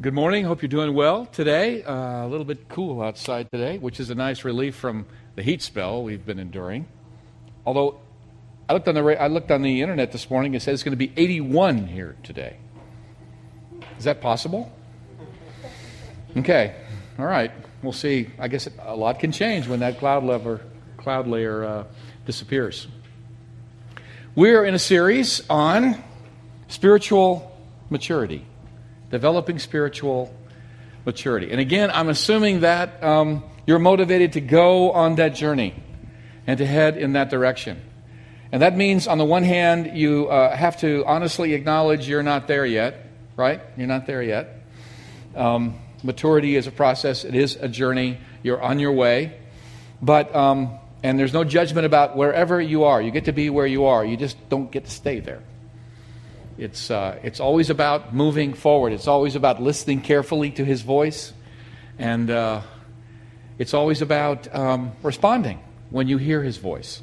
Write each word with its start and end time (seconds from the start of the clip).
Good 0.00 0.12
morning. 0.12 0.44
Hope 0.44 0.60
you're 0.60 0.68
doing 0.68 0.92
well 0.92 1.24
today. 1.26 1.84
Uh, 1.84 2.26
a 2.26 2.28
little 2.28 2.44
bit 2.44 2.68
cool 2.68 3.00
outside 3.00 3.48
today, 3.52 3.78
which 3.78 4.00
is 4.00 4.10
a 4.10 4.14
nice 4.16 4.44
relief 4.44 4.74
from 4.74 5.06
the 5.36 5.42
heat 5.42 5.62
spell 5.62 6.02
we've 6.02 6.26
been 6.26 6.40
enduring. 6.40 6.88
Although 7.64 8.00
I 8.68 8.72
looked 8.72 8.88
on 8.88 8.96
the 8.96 9.22
I 9.22 9.28
looked 9.28 9.52
on 9.52 9.62
the 9.62 9.82
internet 9.82 10.10
this 10.10 10.28
morning. 10.28 10.52
It 10.54 10.62
says 10.62 10.74
it's 10.74 10.82
going 10.82 10.98
to 10.98 11.06
be 11.06 11.12
81 11.16 11.86
here 11.86 12.16
today. 12.24 12.56
Is 13.96 14.02
that 14.02 14.20
possible? 14.20 14.72
Okay. 16.36 16.74
All 17.16 17.26
right. 17.26 17.52
We'll 17.80 17.92
see. 17.92 18.30
I 18.40 18.48
guess 18.48 18.68
a 18.80 18.96
lot 18.96 19.20
can 19.20 19.30
change 19.30 19.68
when 19.68 19.78
that 19.78 20.00
cloud 20.00 20.24
layer 20.24 20.60
cloud 20.96 21.28
layer 21.28 21.64
uh, 21.64 21.84
disappears. 22.26 22.88
We're 24.34 24.64
in 24.64 24.74
a 24.74 24.80
series 24.80 25.48
on 25.48 26.02
spiritual 26.66 27.56
maturity 27.90 28.44
developing 29.14 29.60
spiritual 29.60 30.34
maturity. 31.06 31.52
And 31.52 31.60
again, 31.60 31.88
I'm 31.92 32.08
assuming 32.08 32.60
that 32.60 33.00
um, 33.00 33.44
you're 33.64 33.78
motivated 33.78 34.32
to 34.32 34.40
go 34.40 34.90
on 34.90 35.14
that 35.14 35.36
journey 35.36 35.72
and 36.48 36.58
to 36.58 36.66
head 36.66 36.96
in 36.96 37.12
that 37.12 37.30
direction. 37.30 37.80
And 38.50 38.60
that 38.60 38.76
means, 38.76 39.06
on 39.06 39.18
the 39.18 39.24
one 39.24 39.44
hand, 39.44 39.96
you 39.96 40.26
uh, 40.26 40.56
have 40.56 40.80
to 40.80 41.04
honestly 41.06 41.54
acknowledge 41.54 42.08
you're 42.08 42.24
not 42.24 42.48
there 42.48 42.66
yet, 42.66 43.06
right? 43.36 43.60
You're 43.76 43.86
not 43.86 44.04
there 44.08 44.20
yet. 44.20 44.64
Um, 45.36 45.78
maturity 46.02 46.56
is 46.56 46.66
a 46.66 46.72
process, 46.72 47.24
it 47.24 47.36
is 47.36 47.54
a 47.54 47.68
journey. 47.68 48.18
You're 48.42 48.60
on 48.60 48.80
your 48.80 48.92
way. 48.92 49.38
But, 50.02 50.34
um, 50.34 50.76
and 51.04 51.20
there's 51.20 51.32
no 51.32 51.44
judgment 51.44 51.86
about 51.86 52.16
wherever 52.16 52.60
you 52.60 52.82
are. 52.82 53.00
You 53.00 53.12
get 53.12 53.26
to 53.26 53.32
be 53.32 53.48
where 53.48 53.66
you 53.66 53.84
are, 53.84 54.04
you 54.04 54.16
just 54.16 54.36
don't 54.48 54.72
get 54.72 54.86
to 54.86 54.90
stay 54.90 55.20
there. 55.20 55.42
It's, 56.56 56.90
uh, 56.90 57.18
it's 57.22 57.40
always 57.40 57.70
about 57.70 58.14
moving 58.14 58.54
forward. 58.54 58.92
It's 58.92 59.08
always 59.08 59.34
about 59.34 59.60
listening 59.60 60.00
carefully 60.00 60.50
to 60.52 60.64
his 60.64 60.82
voice. 60.82 61.32
And 61.98 62.30
uh, 62.30 62.62
it's 63.58 63.74
always 63.74 64.02
about 64.02 64.52
um, 64.54 64.92
responding 65.02 65.60
when 65.90 66.08
you 66.08 66.18
hear 66.18 66.42
his 66.42 66.56
voice. 66.56 67.02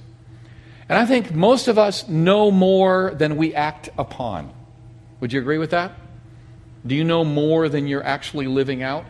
And 0.87 0.97
I 0.97 1.05
think 1.05 1.33
most 1.33 1.67
of 1.67 1.77
us 1.77 2.07
know 2.07 2.51
more 2.51 3.13
than 3.15 3.37
we 3.37 3.55
act 3.55 3.89
upon. 3.97 4.51
Would 5.19 5.31
you 5.33 5.39
agree 5.39 5.57
with 5.57 5.71
that? 5.71 5.93
Do 6.85 6.95
you 6.95 7.03
know 7.03 7.23
more 7.23 7.69
than 7.69 7.87
you're 7.87 8.03
actually 8.03 8.47
living 8.47 8.83
out? 8.83 9.05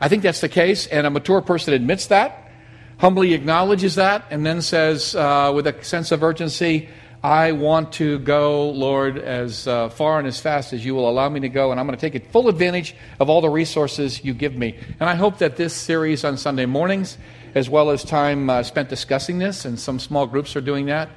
I 0.00 0.08
think 0.08 0.22
that's 0.22 0.40
the 0.40 0.48
case, 0.48 0.86
and 0.86 1.06
a 1.06 1.10
mature 1.10 1.40
person 1.40 1.72
admits 1.72 2.08
that, 2.08 2.50
humbly 2.98 3.32
acknowledges 3.32 3.94
that, 3.94 4.26
and 4.30 4.44
then 4.44 4.60
says 4.60 5.14
uh, 5.14 5.52
with 5.54 5.66
a 5.66 5.84
sense 5.84 6.12
of 6.12 6.22
urgency, 6.22 6.88
I 7.26 7.50
want 7.50 7.94
to 7.94 8.20
go, 8.20 8.70
Lord, 8.70 9.18
as 9.18 9.66
uh, 9.66 9.88
far 9.88 10.20
and 10.20 10.28
as 10.28 10.38
fast 10.38 10.72
as 10.72 10.84
you 10.84 10.94
will 10.94 11.10
allow 11.10 11.28
me 11.28 11.40
to 11.40 11.48
go, 11.48 11.72
and 11.72 11.80
I'm 11.80 11.84
going 11.84 11.98
to 11.98 12.10
take 12.10 12.30
full 12.30 12.48
advantage 12.48 12.94
of 13.18 13.28
all 13.28 13.40
the 13.40 13.48
resources 13.50 14.24
you 14.24 14.32
give 14.32 14.54
me. 14.54 14.78
And 15.00 15.10
I 15.10 15.16
hope 15.16 15.38
that 15.38 15.56
this 15.56 15.74
series 15.74 16.22
on 16.22 16.36
Sunday 16.36 16.66
mornings, 16.66 17.18
as 17.56 17.68
well 17.68 17.90
as 17.90 18.04
time 18.04 18.48
uh, 18.48 18.62
spent 18.62 18.88
discussing 18.88 19.40
this, 19.40 19.64
and 19.64 19.76
some 19.76 19.98
small 19.98 20.28
groups 20.28 20.54
are 20.54 20.60
doing 20.60 20.86
that, 20.86 21.08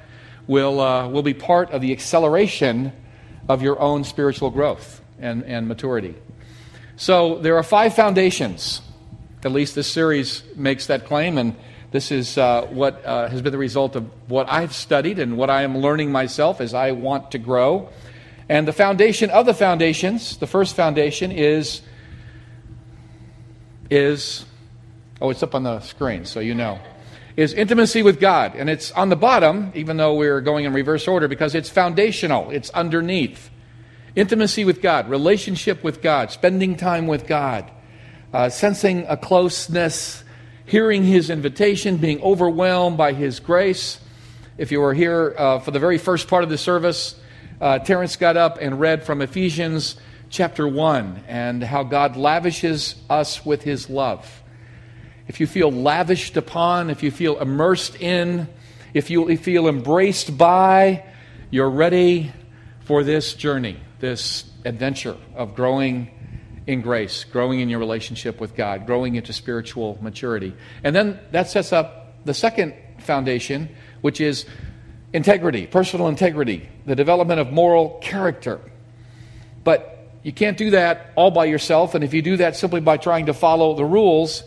will, 0.48 0.80
uh, 0.80 1.06
will 1.06 1.22
be 1.22 1.32
part 1.32 1.70
of 1.70 1.80
the 1.80 1.92
acceleration 1.92 2.92
of 3.48 3.62
your 3.62 3.78
own 3.78 4.02
spiritual 4.02 4.50
growth 4.50 5.00
and, 5.20 5.44
and 5.44 5.68
maturity. 5.68 6.16
So 6.96 7.38
there 7.38 7.56
are 7.56 7.62
five 7.62 7.94
foundations. 7.94 8.82
At 9.44 9.52
least 9.52 9.76
this 9.76 9.86
series 9.86 10.42
makes 10.56 10.88
that 10.88 11.04
claim, 11.04 11.38
and 11.38 11.54
this 11.90 12.12
is 12.12 12.38
uh, 12.38 12.66
what 12.66 13.04
uh, 13.04 13.28
has 13.28 13.42
been 13.42 13.52
the 13.52 13.58
result 13.58 13.96
of 13.96 14.08
what 14.28 14.50
I've 14.50 14.72
studied 14.72 15.18
and 15.18 15.36
what 15.36 15.50
I 15.50 15.62
am 15.62 15.78
learning 15.78 16.12
myself 16.12 16.60
as 16.60 16.72
I 16.72 16.92
want 16.92 17.32
to 17.32 17.38
grow. 17.38 17.88
And 18.48 18.66
the 18.66 18.72
foundation 18.72 19.30
of 19.30 19.46
the 19.46 19.54
foundations, 19.54 20.36
the 20.36 20.46
first 20.46 20.76
foundation 20.76 21.32
is 21.32 21.82
is 23.90 24.44
oh, 25.20 25.30
it's 25.30 25.42
up 25.42 25.54
on 25.54 25.64
the 25.64 25.80
screen, 25.80 26.24
so 26.24 26.40
you 26.40 26.54
know. 26.54 26.78
Is 27.36 27.54
intimacy 27.54 28.02
with 28.02 28.20
God. 28.20 28.54
And 28.54 28.68
it's 28.68 28.92
on 28.92 29.08
the 29.08 29.16
bottom, 29.16 29.72
even 29.74 29.96
though 29.96 30.14
we're 30.14 30.40
going 30.40 30.64
in 30.64 30.72
reverse 30.72 31.08
order, 31.08 31.26
because 31.26 31.54
it's 31.54 31.70
foundational, 31.70 32.50
it's 32.50 32.70
underneath. 32.70 33.50
Intimacy 34.16 34.64
with 34.64 34.82
God, 34.82 35.08
relationship 35.08 35.82
with 35.82 36.02
God, 36.02 36.32
spending 36.32 36.76
time 36.76 37.06
with 37.06 37.26
God, 37.26 37.70
uh, 38.34 38.48
sensing 38.48 39.06
a 39.08 39.16
closeness 39.16 40.24
hearing 40.70 41.02
his 41.02 41.30
invitation, 41.30 41.96
being 41.96 42.22
overwhelmed 42.22 42.96
by 42.96 43.12
his 43.12 43.40
grace. 43.40 43.98
If 44.56 44.70
you 44.70 44.78
were 44.80 44.94
here 44.94 45.34
uh, 45.36 45.58
for 45.58 45.72
the 45.72 45.80
very 45.80 45.98
first 45.98 46.28
part 46.28 46.44
of 46.44 46.48
the 46.48 46.56
service, 46.56 47.16
uh, 47.60 47.80
Terrence 47.80 48.14
got 48.14 48.36
up 48.36 48.58
and 48.60 48.78
read 48.78 49.02
from 49.02 49.20
Ephesians 49.20 49.96
chapter 50.28 50.68
1 50.68 51.24
and 51.26 51.60
how 51.64 51.82
God 51.82 52.16
lavishes 52.16 52.94
us 53.10 53.44
with 53.44 53.64
his 53.64 53.90
love. 53.90 54.42
If 55.26 55.40
you 55.40 55.48
feel 55.48 55.72
lavished 55.72 56.36
upon, 56.36 56.88
if 56.88 57.02
you 57.02 57.10
feel 57.10 57.40
immersed 57.40 58.00
in, 58.00 58.46
if 58.94 59.10
you 59.10 59.36
feel 59.38 59.66
embraced 59.66 60.38
by, 60.38 61.04
you're 61.50 61.68
ready 61.68 62.30
for 62.82 63.02
this 63.02 63.34
journey, 63.34 63.76
this 63.98 64.44
adventure 64.64 65.16
of 65.34 65.56
growing 65.56 66.12
in 66.66 66.80
grace, 66.80 67.24
growing 67.24 67.60
in 67.60 67.68
your 67.68 67.78
relationship 67.78 68.40
with 68.40 68.54
God, 68.54 68.86
growing 68.86 69.14
into 69.14 69.32
spiritual 69.32 69.98
maturity. 70.00 70.54
And 70.84 70.94
then 70.94 71.18
that 71.32 71.48
sets 71.48 71.72
up 71.72 72.24
the 72.24 72.34
second 72.34 72.74
foundation, 72.98 73.68
which 74.00 74.20
is 74.20 74.46
integrity, 75.12 75.66
personal 75.66 76.08
integrity, 76.08 76.68
the 76.86 76.94
development 76.94 77.40
of 77.40 77.52
moral 77.52 77.98
character. 78.00 78.60
But 79.64 80.08
you 80.22 80.32
can't 80.32 80.56
do 80.56 80.70
that 80.70 81.12
all 81.16 81.30
by 81.30 81.46
yourself, 81.46 81.94
and 81.94 82.04
if 82.04 82.12
you 82.12 82.22
do 82.22 82.36
that 82.36 82.56
simply 82.56 82.80
by 82.80 82.98
trying 82.98 83.26
to 83.26 83.34
follow 83.34 83.74
the 83.74 83.84
rules, 83.84 84.42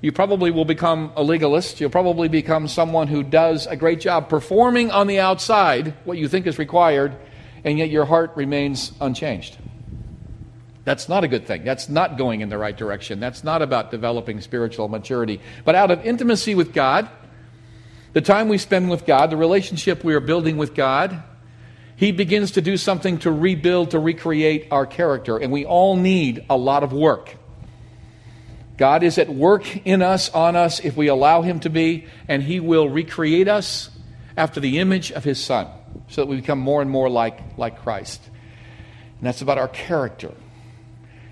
you 0.00 0.12
probably 0.12 0.50
will 0.50 0.64
become 0.64 1.12
a 1.16 1.22
legalist. 1.22 1.80
You'll 1.80 1.90
probably 1.90 2.28
become 2.28 2.68
someone 2.68 3.08
who 3.08 3.22
does 3.22 3.66
a 3.66 3.76
great 3.76 4.00
job 4.00 4.28
performing 4.28 4.90
on 4.90 5.06
the 5.06 5.20
outside 5.20 5.94
what 6.04 6.18
you 6.18 6.28
think 6.28 6.46
is 6.46 6.58
required, 6.58 7.16
and 7.64 7.78
yet 7.78 7.90
your 7.90 8.04
heart 8.04 8.32
remains 8.36 8.92
unchanged. 9.00 9.58
That's 10.88 11.06
not 11.06 11.22
a 11.22 11.28
good 11.28 11.46
thing. 11.46 11.64
That's 11.64 11.90
not 11.90 12.16
going 12.16 12.40
in 12.40 12.48
the 12.48 12.56
right 12.56 12.74
direction. 12.74 13.20
That's 13.20 13.44
not 13.44 13.60
about 13.60 13.90
developing 13.90 14.40
spiritual 14.40 14.88
maturity. 14.88 15.38
But 15.66 15.74
out 15.74 15.90
of 15.90 16.02
intimacy 16.02 16.54
with 16.54 16.72
God, 16.72 17.10
the 18.14 18.22
time 18.22 18.48
we 18.48 18.56
spend 18.56 18.88
with 18.88 19.04
God, 19.04 19.28
the 19.28 19.36
relationship 19.36 20.02
we 20.02 20.14
are 20.14 20.20
building 20.20 20.56
with 20.56 20.74
God, 20.74 21.22
He 21.94 22.10
begins 22.10 22.52
to 22.52 22.62
do 22.62 22.78
something 22.78 23.18
to 23.18 23.30
rebuild, 23.30 23.90
to 23.90 23.98
recreate 23.98 24.68
our 24.70 24.86
character. 24.86 25.36
And 25.36 25.52
we 25.52 25.66
all 25.66 25.94
need 25.94 26.46
a 26.48 26.56
lot 26.56 26.82
of 26.82 26.94
work. 26.94 27.36
God 28.78 29.02
is 29.02 29.18
at 29.18 29.28
work 29.28 29.86
in 29.86 30.00
us, 30.00 30.30
on 30.30 30.56
us, 30.56 30.80
if 30.80 30.96
we 30.96 31.08
allow 31.08 31.42
Him 31.42 31.60
to 31.60 31.68
be, 31.68 32.06
and 32.28 32.42
He 32.42 32.60
will 32.60 32.88
recreate 32.88 33.46
us 33.46 33.90
after 34.38 34.58
the 34.58 34.78
image 34.78 35.12
of 35.12 35.22
His 35.22 35.38
Son 35.38 35.68
so 36.08 36.22
that 36.22 36.28
we 36.28 36.36
become 36.36 36.58
more 36.58 36.80
and 36.80 36.90
more 36.90 37.10
like, 37.10 37.58
like 37.58 37.82
Christ. 37.82 38.22
And 39.18 39.26
that's 39.26 39.42
about 39.42 39.58
our 39.58 39.68
character. 39.68 40.32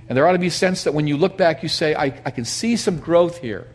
And 0.08 0.16
there 0.16 0.26
ought 0.26 0.32
to 0.32 0.38
be 0.38 0.46
a 0.46 0.52
sense 0.52 0.84
that 0.84 0.94
when 0.94 1.06
you 1.06 1.16
look 1.16 1.36
back, 1.36 1.62
you 1.62 1.68
say, 1.68 1.94
I, 1.94 2.04
I 2.04 2.30
can 2.30 2.44
see 2.44 2.76
some 2.76 2.98
growth 2.98 3.38
here. 3.38 3.66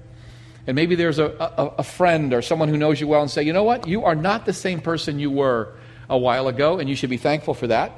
And 0.67 0.75
maybe 0.75 0.95
there's 0.95 1.19
a, 1.19 1.25
a, 1.25 1.73
a, 1.79 1.83
friend 1.83 2.33
or 2.33 2.41
someone 2.41 2.69
who 2.69 2.77
knows 2.77 3.01
you 3.01 3.07
well 3.07 3.21
and 3.21 3.31
say, 3.31 3.43
you 3.43 3.51
know 3.51 3.63
what? 3.63 3.87
You 3.87 4.05
are 4.05 4.15
not 4.15 4.45
the 4.45 4.53
same 4.53 4.79
person 4.79 5.19
you 5.19 5.31
were 5.31 5.73
a 6.09 6.17
while 6.17 6.47
ago, 6.47 6.77
and 6.77 6.87
you 6.87 6.95
should 6.95 7.09
be 7.09 7.17
thankful 7.17 7.53
for 7.53 7.67
that. 7.67 7.91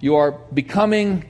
You 0.00 0.16
are 0.16 0.32
becoming 0.52 1.24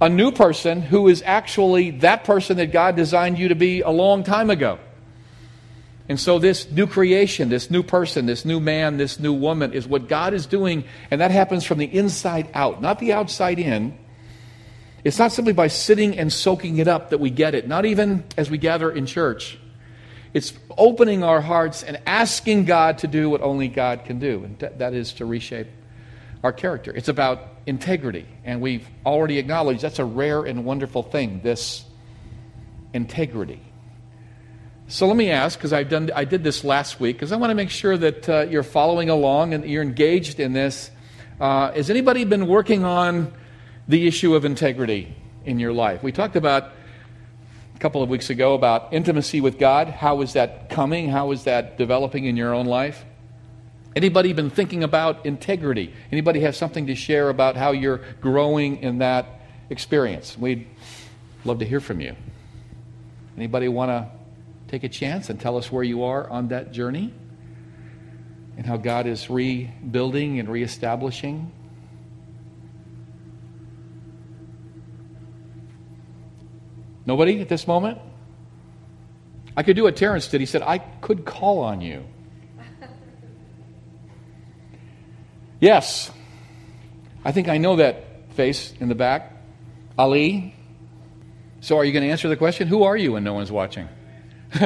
a 0.00 0.08
new 0.08 0.30
person 0.30 0.80
who 0.80 1.08
is 1.08 1.22
actually 1.26 1.90
that 1.90 2.24
person 2.24 2.58
that 2.58 2.70
God 2.70 2.94
designed 2.94 3.38
you 3.38 3.48
to 3.48 3.54
be 3.54 3.80
a 3.80 3.90
long 3.90 4.22
time 4.22 4.50
ago. 4.50 4.78
And 6.08 6.18
so, 6.18 6.38
this 6.38 6.70
new 6.70 6.86
creation, 6.86 7.50
this 7.50 7.70
new 7.70 7.82
person, 7.82 8.24
this 8.24 8.44
new 8.44 8.60
man, 8.60 8.96
this 8.96 9.18
new 9.18 9.32
woman 9.32 9.74
is 9.74 9.86
what 9.86 10.08
God 10.08 10.32
is 10.32 10.46
doing, 10.46 10.84
and 11.10 11.20
that 11.20 11.30
happens 11.30 11.64
from 11.64 11.78
the 11.78 11.84
inside 11.84 12.48
out, 12.54 12.80
not 12.80 12.98
the 12.98 13.12
outside 13.12 13.58
in. 13.58 13.98
It's 15.04 15.18
not 15.18 15.32
simply 15.32 15.52
by 15.52 15.68
sitting 15.68 16.18
and 16.18 16.32
soaking 16.32 16.78
it 16.78 16.88
up 16.88 17.10
that 17.10 17.18
we 17.18 17.30
get 17.30 17.54
it, 17.54 17.68
not 17.68 17.86
even 17.86 18.24
as 18.36 18.50
we 18.50 18.58
gather 18.58 18.90
in 18.90 19.06
church. 19.06 19.58
It's 20.34 20.52
opening 20.76 21.22
our 21.22 21.40
hearts 21.40 21.82
and 21.82 22.00
asking 22.06 22.66
God 22.66 22.98
to 22.98 23.06
do 23.06 23.30
what 23.30 23.40
only 23.40 23.68
God 23.68 24.04
can 24.04 24.18
do, 24.18 24.44
and 24.44 24.58
that 24.58 24.92
is 24.92 25.14
to 25.14 25.24
reshape 25.24 25.68
our 26.44 26.52
character. 26.52 26.92
It's 26.94 27.08
about 27.08 27.40
integrity, 27.66 28.26
and 28.44 28.60
we've 28.60 28.86
already 29.06 29.38
acknowledged 29.38 29.82
that's 29.82 29.98
a 29.98 30.04
rare 30.04 30.44
and 30.44 30.64
wonderful 30.64 31.02
thing, 31.02 31.40
this 31.42 31.84
integrity. 32.92 33.60
So 34.88 35.06
let 35.06 35.16
me 35.16 35.30
ask, 35.30 35.58
because 35.58 35.72
I've 35.72 35.88
done, 35.88 36.10
I 36.14 36.24
did 36.24 36.42
this 36.42 36.64
last 36.64 36.98
week, 36.98 37.16
because 37.16 37.30
I 37.30 37.36
want 37.36 37.50
to 37.50 37.54
make 37.54 37.70
sure 37.70 37.96
that 37.96 38.28
uh, 38.28 38.46
you're 38.48 38.62
following 38.62 39.10
along 39.10 39.54
and 39.54 39.64
you're 39.64 39.82
engaged 39.82 40.40
in 40.40 40.52
this. 40.52 40.90
Uh, 41.40 41.72
has 41.72 41.90
anybody 41.90 42.24
been 42.24 42.46
working 42.46 42.84
on 42.84 43.32
the 43.88 44.06
issue 44.06 44.34
of 44.34 44.44
integrity 44.44 45.16
in 45.44 45.58
your 45.58 45.72
life. 45.72 46.02
We 46.02 46.12
talked 46.12 46.36
about 46.36 46.72
a 47.74 47.78
couple 47.78 48.02
of 48.02 48.10
weeks 48.10 48.28
ago 48.28 48.54
about 48.54 48.92
intimacy 48.92 49.40
with 49.40 49.58
God. 49.58 49.88
How 49.88 50.20
is 50.20 50.34
that 50.34 50.68
coming? 50.68 51.08
How 51.08 51.30
is 51.32 51.44
that 51.44 51.78
developing 51.78 52.26
in 52.26 52.36
your 52.36 52.54
own 52.54 52.66
life? 52.66 53.04
Anybody 53.96 54.32
been 54.32 54.50
thinking 54.50 54.84
about 54.84 55.24
integrity? 55.24 55.94
Anybody 56.12 56.40
have 56.40 56.54
something 56.54 56.86
to 56.88 56.94
share 56.94 57.30
about 57.30 57.56
how 57.56 57.72
you're 57.72 58.02
growing 58.20 58.82
in 58.82 58.98
that 58.98 59.26
experience. 59.70 60.36
We'd 60.36 60.68
love 61.44 61.60
to 61.60 61.64
hear 61.64 61.80
from 61.80 62.00
you. 62.00 62.14
Anybody 63.36 63.68
want 63.68 63.90
to 63.90 64.08
take 64.68 64.84
a 64.84 64.88
chance 64.88 65.30
and 65.30 65.40
tell 65.40 65.56
us 65.56 65.72
where 65.72 65.82
you 65.82 66.04
are 66.04 66.28
on 66.28 66.48
that 66.48 66.72
journey 66.72 67.14
and 68.56 68.66
how 68.66 68.76
God 68.76 69.06
is 69.06 69.30
rebuilding 69.30 70.38
and 70.38 70.48
reestablishing? 70.48 71.52
Nobody 77.08 77.40
at 77.40 77.48
this 77.48 77.66
moment? 77.66 77.98
I 79.56 79.62
could 79.62 79.76
do 79.76 79.84
what 79.84 79.96
Terrence 79.96 80.28
did. 80.28 80.42
He 80.42 80.46
said, 80.46 80.60
I 80.60 80.76
could 80.76 81.24
call 81.24 81.60
on 81.60 81.80
you. 81.80 82.04
yes. 85.60 86.10
I 87.24 87.32
think 87.32 87.48
I 87.48 87.56
know 87.56 87.76
that 87.76 88.34
face 88.34 88.74
in 88.78 88.90
the 88.90 88.94
back. 88.94 89.32
Ali. 89.96 90.54
So 91.62 91.78
are 91.78 91.84
you 91.84 91.92
going 91.92 92.02
to 92.02 92.10
answer 92.10 92.28
the 92.28 92.36
question? 92.36 92.68
Who 92.68 92.82
are 92.82 92.94
you 92.94 93.12
when 93.12 93.24
no 93.24 93.32
one's 93.32 93.50
watching? 93.50 93.88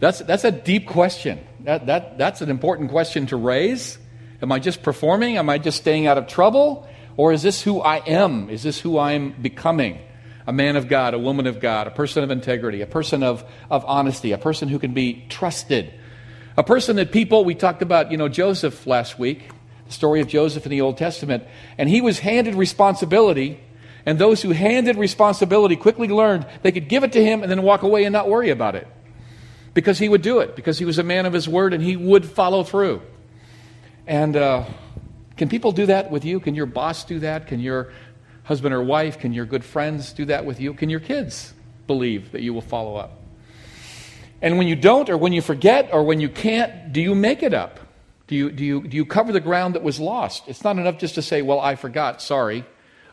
that's, 0.00 0.18
that's 0.18 0.42
a 0.42 0.50
deep 0.50 0.88
question. 0.88 1.38
That, 1.60 1.86
that, 1.86 2.18
that's 2.18 2.40
an 2.40 2.50
important 2.50 2.90
question 2.90 3.26
to 3.26 3.36
raise. 3.36 3.96
Am 4.42 4.50
I 4.50 4.58
just 4.58 4.82
performing? 4.82 5.36
Am 5.36 5.48
I 5.48 5.58
just 5.58 5.76
staying 5.76 6.08
out 6.08 6.18
of 6.18 6.26
trouble? 6.26 6.88
Or 7.16 7.32
is 7.32 7.42
this 7.42 7.62
who 7.62 7.80
I 7.80 7.96
am? 7.98 8.50
Is 8.50 8.62
this 8.62 8.80
who 8.80 8.98
I'm 8.98 9.32
becoming? 9.32 10.00
A 10.46 10.52
man 10.52 10.76
of 10.76 10.88
God, 10.88 11.14
a 11.14 11.18
woman 11.18 11.46
of 11.46 11.60
God, 11.60 11.86
a 11.86 11.90
person 11.90 12.22
of 12.22 12.30
integrity, 12.30 12.82
a 12.82 12.86
person 12.86 13.22
of, 13.22 13.44
of 13.70 13.84
honesty, 13.86 14.32
a 14.32 14.38
person 14.38 14.68
who 14.68 14.78
can 14.78 14.92
be 14.92 15.24
trusted. 15.28 15.92
A 16.56 16.62
person 16.62 16.96
that 16.96 17.12
people, 17.12 17.44
we 17.44 17.54
talked 17.54 17.82
about, 17.82 18.10
you 18.10 18.16
know, 18.16 18.28
Joseph 18.28 18.86
last 18.86 19.18
week, 19.18 19.48
the 19.86 19.92
story 19.92 20.20
of 20.20 20.28
Joseph 20.28 20.64
in 20.66 20.70
the 20.70 20.80
Old 20.80 20.96
Testament, 20.98 21.44
and 21.78 21.88
he 21.88 22.00
was 22.00 22.18
handed 22.18 22.54
responsibility, 22.54 23.60
and 24.06 24.18
those 24.18 24.42
who 24.42 24.50
handed 24.50 24.96
responsibility 24.96 25.76
quickly 25.76 26.08
learned 26.08 26.46
they 26.62 26.72
could 26.72 26.88
give 26.88 27.04
it 27.04 27.12
to 27.12 27.24
him 27.24 27.42
and 27.42 27.50
then 27.50 27.62
walk 27.62 27.82
away 27.82 28.04
and 28.04 28.12
not 28.12 28.28
worry 28.28 28.50
about 28.50 28.74
it. 28.74 28.86
Because 29.72 29.98
he 29.98 30.08
would 30.08 30.22
do 30.22 30.40
it, 30.40 30.54
because 30.54 30.78
he 30.78 30.84
was 30.84 30.98
a 30.98 31.02
man 31.02 31.26
of 31.26 31.32
his 31.32 31.48
word 31.48 31.74
and 31.74 31.82
he 31.82 31.96
would 31.96 32.24
follow 32.24 32.62
through. 32.62 33.02
And 34.06 34.36
uh, 34.36 34.64
can 35.36 35.48
people 35.48 35.72
do 35.72 35.86
that 35.86 36.10
with 36.10 36.24
you? 36.24 36.40
Can 36.40 36.54
your 36.54 36.66
boss 36.66 37.04
do 37.04 37.18
that? 37.20 37.46
Can 37.46 37.60
your 37.60 37.92
husband 38.44 38.74
or 38.74 38.82
wife, 38.82 39.18
can 39.18 39.32
your 39.32 39.46
good 39.46 39.64
friends 39.64 40.12
do 40.12 40.26
that 40.26 40.44
with 40.44 40.60
you? 40.60 40.74
Can 40.74 40.90
your 40.90 41.00
kids 41.00 41.52
believe 41.86 42.32
that 42.32 42.42
you 42.42 42.54
will 42.54 42.60
follow 42.60 42.96
up? 42.96 43.20
And 44.40 44.58
when 44.58 44.68
you 44.68 44.76
don't, 44.76 45.08
or 45.08 45.16
when 45.16 45.32
you 45.32 45.40
forget, 45.40 45.88
or 45.92 46.04
when 46.04 46.20
you 46.20 46.28
can't, 46.28 46.92
do 46.92 47.00
you 47.00 47.14
make 47.14 47.42
it 47.42 47.54
up? 47.54 47.80
Do 48.26 48.36
you, 48.36 48.50
do 48.50 48.64
you, 48.64 48.86
do 48.86 48.96
you 48.96 49.06
cover 49.06 49.32
the 49.32 49.40
ground 49.40 49.74
that 49.74 49.82
was 49.82 49.98
lost? 49.98 50.44
It's 50.46 50.62
not 50.62 50.76
enough 50.78 50.98
just 50.98 51.14
to 51.16 51.22
say, 51.22 51.42
well, 51.42 51.60
I 51.60 51.76
forgot, 51.76 52.20
sorry, 52.20 52.64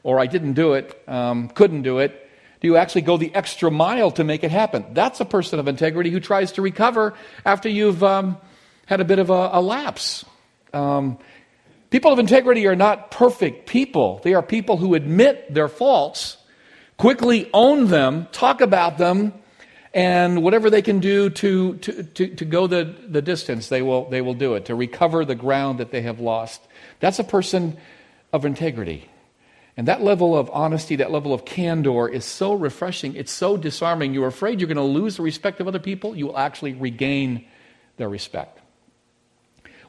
or 0.03 0.19
I 0.19 0.25
didn't 0.25 0.53
do 0.53 0.73
it, 0.73 1.01
um, 1.07 1.47
couldn't 1.49 1.83
do 1.83 1.99
it. 1.99 2.29
Do 2.59 2.67
you 2.67 2.77
actually 2.77 3.01
go 3.01 3.17
the 3.17 3.33
extra 3.33 3.71
mile 3.71 4.11
to 4.11 4.23
make 4.23 4.43
it 4.43 4.51
happen? 4.51 4.85
That's 4.93 5.19
a 5.19 5.25
person 5.25 5.59
of 5.59 5.67
integrity 5.67 6.11
who 6.11 6.19
tries 6.19 6.51
to 6.53 6.61
recover 6.61 7.13
after 7.45 7.69
you've 7.69 8.03
um, 8.03 8.37
had 8.85 8.99
a 8.99 9.05
bit 9.05 9.19
of 9.19 9.29
a, 9.29 9.49
a 9.53 9.61
lapse. 9.61 10.25
Um, 10.73 11.17
people 11.91 12.11
of 12.11 12.17
integrity 12.17 12.65
are 12.65 12.75
not 12.75 13.11
perfect 13.11 13.67
people, 13.67 14.19
they 14.23 14.33
are 14.33 14.41
people 14.41 14.77
who 14.77 14.95
admit 14.95 15.53
their 15.53 15.67
faults, 15.67 16.37
quickly 16.97 17.47
own 17.53 17.87
them, 17.87 18.27
talk 18.31 18.61
about 18.61 18.97
them, 18.97 19.33
and 19.93 20.41
whatever 20.41 20.69
they 20.69 20.81
can 20.81 20.99
do 20.99 21.29
to, 21.29 21.75
to, 21.77 22.03
to, 22.03 22.35
to, 22.35 22.45
go 22.45 22.65
the, 22.65 22.95
the 23.07 23.21
distance, 23.21 23.67
they 23.67 23.81
will, 23.81 24.09
they 24.09 24.21
will 24.21 24.33
do 24.33 24.55
it, 24.55 24.65
to 24.65 24.75
recover 24.75 25.25
the 25.25 25.35
ground 25.35 25.79
that 25.79 25.91
they 25.91 26.01
have 26.01 26.19
lost. 26.19 26.61
That's 26.99 27.19
a 27.19 27.23
person 27.23 27.77
of 28.31 28.45
integrity. 28.45 29.09
And 29.75 29.87
that 29.87 30.01
level 30.01 30.37
of 30.37 30.49
honesty, 30.51 30.97
that 30.97 31.11
level 31.11 31.33
of 31.33 31.43
candor 31.43 32.07
is 32.07 32.23
so 32.23 32.53
refreshing. 32.53 33.15
It's 33.15 33.31
so 33.31 33.57
disarming. 33.57 34.13
You're 34.13 34.27
afraid 34.27 34.59
you're 34.59 34.67
going 34.67 34.77
to 34.77 34.83
lose 34.83 35.17
the 35.17 35.23
respect 35.23 35.59
of 35.59 35.67
other 35.67 35.79
people. 35.79 36.15
You 36.15 36.27
will 36.27 36.37
actually 36.37 36.73
regain 36.73 37.45
their 37.97 38.09
respect. 38.09 38.59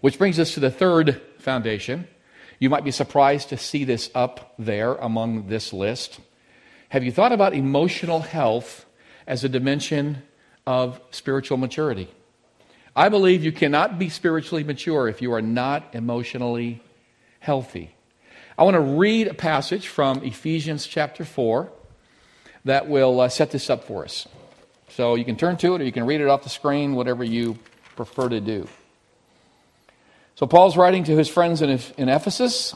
Which 0.00 0.18
brings 0.18 0.38
us 0.40 0.54
to 0.54 0.60
the 0.60 0.70
third 0.70 1.20
foundation. 1.42 2.08
You 2.58 2.70
might 2.70 2.84
be 2.84 2.90
surprised 2.90 3.50
to 3.50 3.56
see 3.56 3.84
this 3.84 4.10
up 4.14 4.54
there 4.58 4.94
among 4.94 5.48
this 5.48 5.72
list. 5.72 6.20
Have 6.88 7.04
you 7.04 7.12
thought 7.12 7.32
about 7.32 7.54
emotional 7.54 8.20
health 8.20 8.86
as 9.26 9.44
a 9.44 9.48
dimension 9.48 10.22
of 10.66 11.00
spiritual 11.10 11.56
maturity. 11.56 12.08
I 12.94 13.08
believe 13.08 13.42
you 13.42 13.52
cannot 13.52 13.98
be 13.98 14.08
spiritually 14.08 14.64
mature 14.64 15.08
if 15.08 15.22
you 15.22 15.32
are 15.32 15.42
not 15.42 15.94
emotionally 15.94 16.82
healthy. 17.40 17.94
I 18.58 18.64
want 18.64 18.74
to 18.74 18.80
read 18.80 19.28
a 19.28 19.34
passage 19.34 19.88
from 19.88 20.22
Ephesians 20.22 20.86
chapter 20.86 21.24
4 21.24 21.72
that 22.64 22.88
will 22.88 23.20
uh, 23.20 23.28
set 23.28 23.50
this 23.50 23.70
up 23.70 23.84
for 23.84 24.04
us. 24.04 24.28
So 24.90 25.14
you 25.14 25.24
can 25.24 25.36
turn 25.36 25.56
to 25.58 25.74
it 25.74 25.80
or 25.80 25.84
you 25.84 25.92
can 25.92 26.04
read 26.04 26.20
it 26.20 26.28
off 26.28 26.42
the 26.42 26.50
screen, 26.50 26.94
whatever 26.94 27.24
you 27.24 27.58
prefer 27.96 28.28
to 28.28 28.40
do. 28.40 28.68
So 30.34 30.46
Paul's 30.46 30.76
writing 30.76 31.04
to 31.04 31.16
his 31.16 31.28
friends 31.28 31.62
in, 31.62 31.78
in 31.98 32.08
Ephesus. 32.08 32.74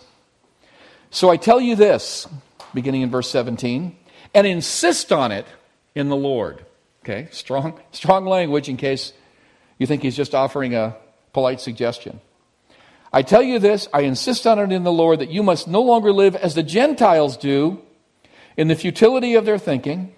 So 1.11 1.31
I 1.31 1.37
tell 1.37 1.61
you 1.61 1.77
this, 1.77 2.29
beginning 2.75 3.03
in 3.03 3.11
verse 3.11 3.31
17, 3.31 3.97
and 4.35 4.47
insist 4.47 5.13
on 5.13 5.33
it 5.33 5.47
in 5.95 6.09
the 6.09 6.17
Lord. 6.17 6.65
Okay, 7.05 7.29
strong, 7.31 7.81
strong 7.93 8.27
language 8.27 8.69
in 8.69 8.77
case 8.77 9.13
you 9.79 9.87
think 9.87 10.03
he's 10.03 10.17
just 10.17 10.35
offering 10.35 10.75
a 10.75 10.97
polite 11.33 11.61
suggestion. 11.61 12.21
I 13.13 13.23
tell 13.23 13.43
you 13.43 13.59
this, 13.59 13.89
I 13.95 14.01
insist 14.01 14.47
on 14.47 14.59
it 14.59 14.73
in 14.73 14.85
the 14.85 14.93
Lord 14.93 15.21
that 15.21 15.31
you 15.31 15.43
must 15.43 15.69
no 15.69 15.81
longer 15.81 16.13
live 16.13 16.37
as 16.37 16.55
the 16.55 16.63
Gentiles 16.63 17.37
do 17.37 17.81
in 18.57 18.69
the 18.69 18.75
futility 18.75 19.35
of 19.35 19.45
their 19.45 19.59
thinking. 19.59 20.15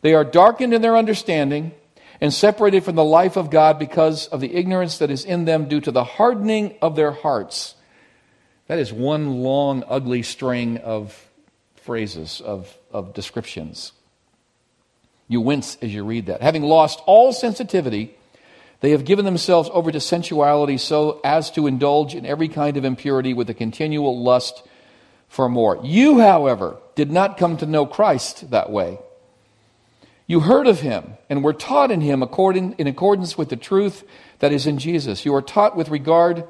They 0.00 0.14
are 0.14 0.24
darkened 0.24 0.74
in 0.74 0.82
their 0.82 0.96
understanding 0.96 1.72
and 2.20 2.32
separated 2.32 2.84
from 2.84 2.94
the 2.94 3.04
life 3.04 3.36
of 3.36 3.50
God 3.50 3.78
because 3.78 4.28
of 4.28 4.40
the 4.40 4.54
ignorance 4.54 4.98
that 4.98 5.10
is 5.10 5.24
in 5.24 5.44
them 5.44 5.68
due 5.68 5.80
to 5.80 5.90
the 5.90 6.04
hardening 6.04 6.74
of 6.80 6.96
their 6.96 7.12
hearts. 7.12 7.74
That 8.66 8.78
is 8.78 8.92
one 8.92 9.42
long, 9.42 9.84
ugly 9.88 10.22
string 10.22 10.78
of 10.78 11.28
phrases, 11.76 12.40
of, 12.40 12.76
of 12.90 13.12
descriptions. 13.12 13.92
You 15.28 15.40
wince 15.40 15.76
as 15.82 15.92
you 15.92 16.04
read 16.04 16.26
that. 16.26 16.42
Having 16.42 16.62
lost 16.62 17.02
all 17.06 17.32
sensitivity, 17.32 18.16
they 18.80 18.90
have 18.90 19.04
given 19.04 19.24
themselves 19.24 19.70
over 19.72 19.90
to 19.90 20.00
sensuality 20.00 20.78
so 20.78 21.20
as 21.24 21.50
to 21.52 21.66
indulge 21.66 22.14
in 22.14 22.26
every 22.26 22.48
kind 22.48 22.76
of 22.76 22.84
impurity 22.84 23.32
with 23.34 23.48
a 23.50 23.54
continual 23.54 24.22
lust 24.22 24.66
for 25.28 25.48
more. 25.48 25.80
You, 25.82 26.20
however, 26.20 26.76
did 26.94 27.10
not 27.10 27.38
come 27.38 27.56
to 27.58 27.66
know 27.66 27.86
Christ 27.86 28.50
that 28.50 28.70
way. 28.70 28.98
You 30.26 30.40
heard 30.40 30.66
of 30.66 30.80
him 30.80 31.14
and 31.28 31.44
were 31.44 31.52
taught 31.52 31.90
in 31.90 32.00
him 32.00 32.22
according, 32.22 32.74
in 32.78 32.86
accordance 32.86 33.36
with 33.36 33.50
the 33.50 33.56
truth 33.56 34.04
that 34.38 34.52
is 34.52 34.66
in 34.66 34.78
Jesus. 34.78 35.24
You 35.24 35.34
are 35.34 35.42
taught 35.42 35.76
with 35.76 35.88
regard 35.88 36.44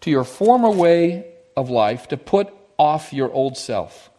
to 0.00 0.10
your 0.10 0.24
former 0.24 0.70
way 0.70 1.26
of 1.56 1.70
life 1.70 2.08
to 2.08 2.16
put 2.16 2.52
off 2.78 3.12
your 3.12 3.32
old 3.32 3.56
self 3.56 4.10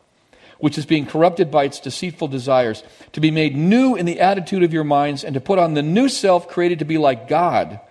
which 0.63 0.77
is 0.77 0.86
being 0.86 1.05
corrupted 1.05 1.51
by 1.51 1.65
its 1.65 1.81
deceitful 1.81 2.29
desires, 2.29 2.86
to 3.12 3.19
be 3.19 3.31
made 3.31 3.53
new 3.53 3.95
in 3.95 4.05
the 4.05 4.22
attitude 4.22 4.63
of 4.63 4.72
your 4.72 4.86
minds, 4.86 5.22
and 5.22 5.33
to 5.33 5.41
put 5.41 5.60
on 5.60 5.74
the 5.74 5.81
new 5.81 6.07
self 6.07 6.48
created 6.48 6.79
to 6.79 6.86
be 6.86 6.98
like 6.98 7.27
God 7.27 7.81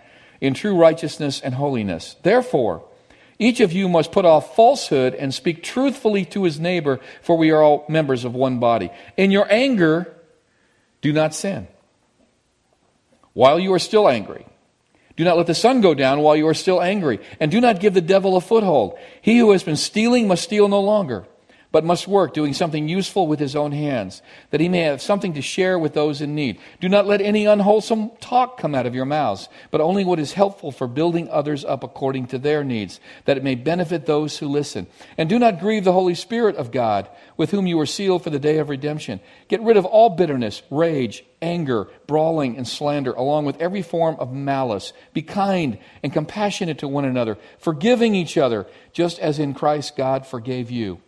in 0.40 0.54
true 0.54 0.74
righteousness 0.74 1.38
and 1.42 1.52
holiness. 1.52 2.16
Therefore, 2.22 2.82
each 3.38 3.60
of 3.60 3.72
you 3.72 3.90
must 3.90 4.10
put 4.10 4.24
off 4.24 4.56
falsehood 4.56 5.14
and 5.14 5.34
speak 5.34 5.62
truthfully 5.62 6.24
to 6.24 6.44
his 6.44 6.58
neighbor, 6.58 6.98
for 7.20 7.36
we 7.36 7.50
are 7.50 7.62
all 7.62 7.84
members 7.90 8.24
of 8.24 8.34
one 8.34 8.58
body. 8.58 8.90
In 9.18 9.30
your 9.30 9.46
anger, 9.52 10.10
do 11.02 11.12
not 11.12 11.34
sin. 11.34 11.68
While 13.34 13.58
you 13.58 13.72
are 13.74 13.78
still 13.78 14.08
angry, 14.08 14.46
do 15.16 15.24
not 15.24 15.36
let 15.36 15.46
the 15.46 15.54
sun 15.54 15.82
go 15.82 15.94
down 15.94 16.20
while 16.20 16.36
you 16.36 16.48
are 16.48 16.54
still 16.54 16.80
angry, 16.80 17.20
and 17.38 17.50
do 17.50 17.60
not 17.60 17.80
give 17.80 17.92
the 17.92 18.00
devil 18.00 18.36
a 18.36 18.40
foothold. 18.40 18.98
He 19.20 19.38
who 19.38 19.52
has 19.52 19.62
been 19.62 19.76
stealing 19.76 20.26
must 20.26 20.44
steal 20.44 20.68
no 20.68 20.80
longer 20.80 21.26
but 21.72 21.84
must 21.84 22.06
work, 22.06 22.34
doing 22.34 22.52
something 22.52 22.86
useful 22.86 23.26
with 23.26 23.40
his 23.40 23.56
own 23.56 23.72
hands, 23.72 24.22
that 24.50 24.60
he 24.60 24.68
may 24.68 24.80
have 24.80 25.02
something 25.02 25.32
to 25.32 25.42
share 25.42 25.78
with 25.78 25.94
those 25.94 26.20
in 26.20 26.34
need. 26.34 26.60
Do 26.80 26.88
not 26.88 27.06
let 27.06 27.22
any 27.22 27.46
unwholesome 27.46 28.10
talk 28.20 28.58
come 28.58 28.74
out 28.74 28.86
of 28.86 28.94
your 28.94 29.06
mouths, 29.06 29.48
but 29.70 29.80
only 29.80 30.04
what 30.04 30.18
is 30.18 30.34
helpful 30.34 30.70
for 30.70 30.86
building 30.86 31.30
others 31.30 31.64
up 31.64 31.82
according 31.82 32.26
to 32.28 32.38
their 32.38 32.62
needs, 32.62 33.00
that 33.24 33.38
it 33.38 33.42
may 33.42 33.54
benefit 33.54 34.04
those 34.04 34.38
who 34.38 34.48
listen. 34.48 34.86
And 35.16 35.28
do 35.28 35.38
not 35.38 35.60
grieve 35.60 35.84
the 35.84 35.92
Holy 35.92 36.14
Spirit 36.14 36.56
of 36.56 36.70
God, 36.70 37.08
with 37.36 37.50
whom 37.50 37.66
you 37.66 37.78
were 37.78 37.86
sealed 37.86 38.22
for 38.22 38.30
the 38.30 38.38
day 38.38 38.58
of 38.58 38.68
redemption. 38.68 39.20
Get 39.48 39.62
rid 39.62 39.78
of 39.78 39.86
all 39.86 40.10
bitterness, 40.10 40.62
rage, 40.70 41.24
anger, 41.40 41.88
brawling, 42.06 42.56
and 42.58 42.68
slander, 42.68 43.12
along 43.12 43.46
with 43.46 43.60
every 43.60 43.82
form 43.82 44.16
of 44.18 44.32
malice. 44.32 44.92
Be 45.14 45.22
kind 45.22 45.78
and 46.02 46.12
compassionate 46.12 46.78
to 46.78 46.88
one 46.88 47.06
another, 47.06 47.38
forgiving 47.58 48.14
each 48.14 48.36
other, 48.36 48.66
just 48.92 49.18
as 49.18 49.38
in 49.38 49.54
Christ 49.54 49.96
God 49.96 50.26
forgave 50.26 50.70
you. 50.70 51.00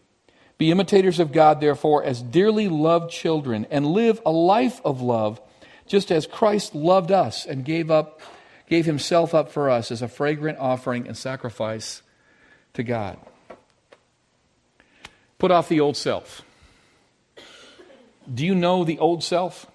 Be 0.56 0.70
imitators 0.70 1.18
of 1.18 1.32
God, 1.32 1.60
therefore, 1.60 2.04
as 2.04 2.22
dearly 2.22 2.68
loved 2.68 3.10
children, 3.10 3.66
and 3.70 3.86
live 3.86 4.20
a 4.24 4.30
life 4.30 4.80
of 4.84 5.02
love, 5.02 5.40
just 5.86 6.12
as 6.12 6.26
Christ 6.26 6.74
loved 6.74 7.10
us 7.10 7.44
and 7.44 7.64
gave 7.64 7.90
up 7.90 8.20
gave 8.66 8.86
himself 8.86 9.34
up 9.34 9.50
for 9.50 9.68
us 9.68 9.90
as 9.90 10.00
a 10.00 10.08
fragrant 10.08 10.58
offering 10.58 11.06
and 11.06 11.16
sacrifice 11.16 12.02
to 12.72 12.82
God. 12.82 13.18
Put 15.38 15.50
off 15.50 15.68
the 15.68 15.80
old 15.80 15.96
self. 15.96 16.42
Do 18.32 18.46
you 18.46 18.54
know 18.54 18.84
the 18.84 18.98
old 18.98 19.22
self? 19.22 19.66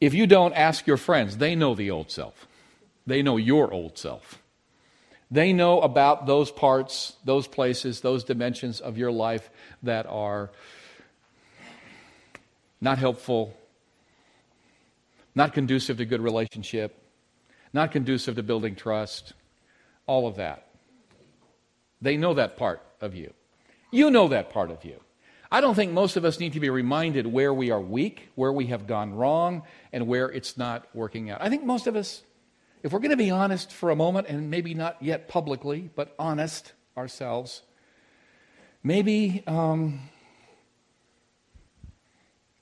If 0.00 0.14
you 0.14 0.26
don't, 0.26 0.52
ask 0.52 0.86
your 0.86 0.96
friends. 0.96 1.38
They 1.38 1.56
know 1.56 1.74
the 1.74 1.90
old 1.90 2.10
self, 2.10 2.46
they 3.06 3.22
know 3.22 3.36
your 3.36 3.72
old 3.72 3.98
self. 3.98 4.40
They 5.34 5.52
know 5.52 5.80
about 5.80 6.26
those 6.26 6.52
parts, 6.52 7.16
those 7.24 7.48
places, 7.48 8.02
those 8.02 8.22
dimensions 8.22 8.80
of 8.80 8.96
your 8.96 9.10
life 9.10 9.50
that 9.82 10.06
are 10.06 10.52
not 12.80 12.98
helpful, 12.98 13.52
not 15.34 15.52
conducive 15.52 15.96
to 15.96 16.04
good 16.04 16.20
relationship, 16.20 16.96
not 17.72 17.90
conducive 17.90 18.36
to 18.36 18.44
building 18.44 18.76
trust, 18.76 19.32
all 20.06 20.28
of 20.28 20.36
that. 20.36 20.68
They 22.00 22.16
know 22.16 22.34
that 22.34 22.56
part 22.56 22.80
of 23.00 23.16
you. 23.16 23.32
You 23.90 24.12
know 24.12 24.28
that 24.28 24.50
part 24.50 24.70
of 24.70 24.84
you. 24.84 25.00
I 25.50 25.60
don't 25.60 25.74
think 25.74 25.90
most 25.90 26.16
of 26.16 26.24
us 26.24 26.38
need 26.38 26.52
to 26.52 26.60
be 26.60 26.70
reminded 26.70 27.26
where 27.26 27.52
we 27.52 27.72
are 27.72 27.80
weak, 27.80 28.28
where 28.36 28.52
we 28.52 28.66
have 28.66 28.86
gone 28.86 29.12
wrong, 29.14 29.64
and 29.92 30.06
where 30.06 30.30
it's 30.30 30.56
not 30.56 30.86
working 30.94 31.28
out. 31.28 31.42
I 31.42 31.48
think 31.48 31.64
most 31.64 31.88
of 31.88 31.96
us, 31.96 32.22
if 32.84 32.92
we're 32.92 33.00
going 33.00 33.10
to 33.10 33.16
be 33.16 33.32
honest 33.32 33.72
for 33.72 33.90
a 33.90 33.96
moment, 33.96 34.28
and 34.28 34.48
maybe 34.48 34.74
not 34.74 35.02
yet 35.02 35.26
publicly, 35.26 35.90
but 35.96 36.14
honest 36.16 36.72
ourselves, 36.96 37.62
maybe 38.84 39.42
um, 39.48 39.98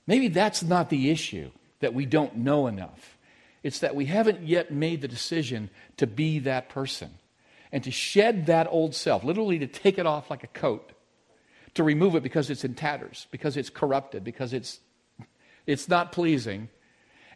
Maybe 0.05 0.27
that's 0.27 0.63
not 0.63 0.89
the 0.89 1.09
issue, 1.09 1.51
that 1.79 1.93
we 1.93 2.05
don't 2.05 2.37
know 2.37 2.67
enough. 2.67 3.17
It's 3.61 3.79
that 3.79 3.95
we 3.95 4.05
haven't 4.05 4.43
yet 4.43 4.71
made 4.71 5.01
the 5.01 5.07
decision 5.07 5.69
to 5.97 6.07
be 6.07 6.39
that 6.39 6.69
person 6.69 7.11
and 7.71 7.83
to 7.83 7.91
shed 7.91 8.47
that 8.47 8.67
old 8.69 8.93
self, 8.93 9.23
literally 9.23 9.59
to 9.59 9.67
take 9.67 9.97
it 9.97 10.05
off 10.05 10.29
like 10.29 10.43
a 10.43 10.47
coat, 10.47 10.91
to 11.73 11.83
remove 11.83 12.15
it 12.15 12.23
because 12.23 12.49
it's 12.49 12.63
in 12.63 12.75
tatters, 12.75 13.27
because 13.31 13.57
it's 13.57 13.69
corrupted, 13.69 14.23
because 14.23 14.53
it's, 14.53 14.79
it's 15.65 15.87
not 15.87 16.11
pleasing, 16.11 16.69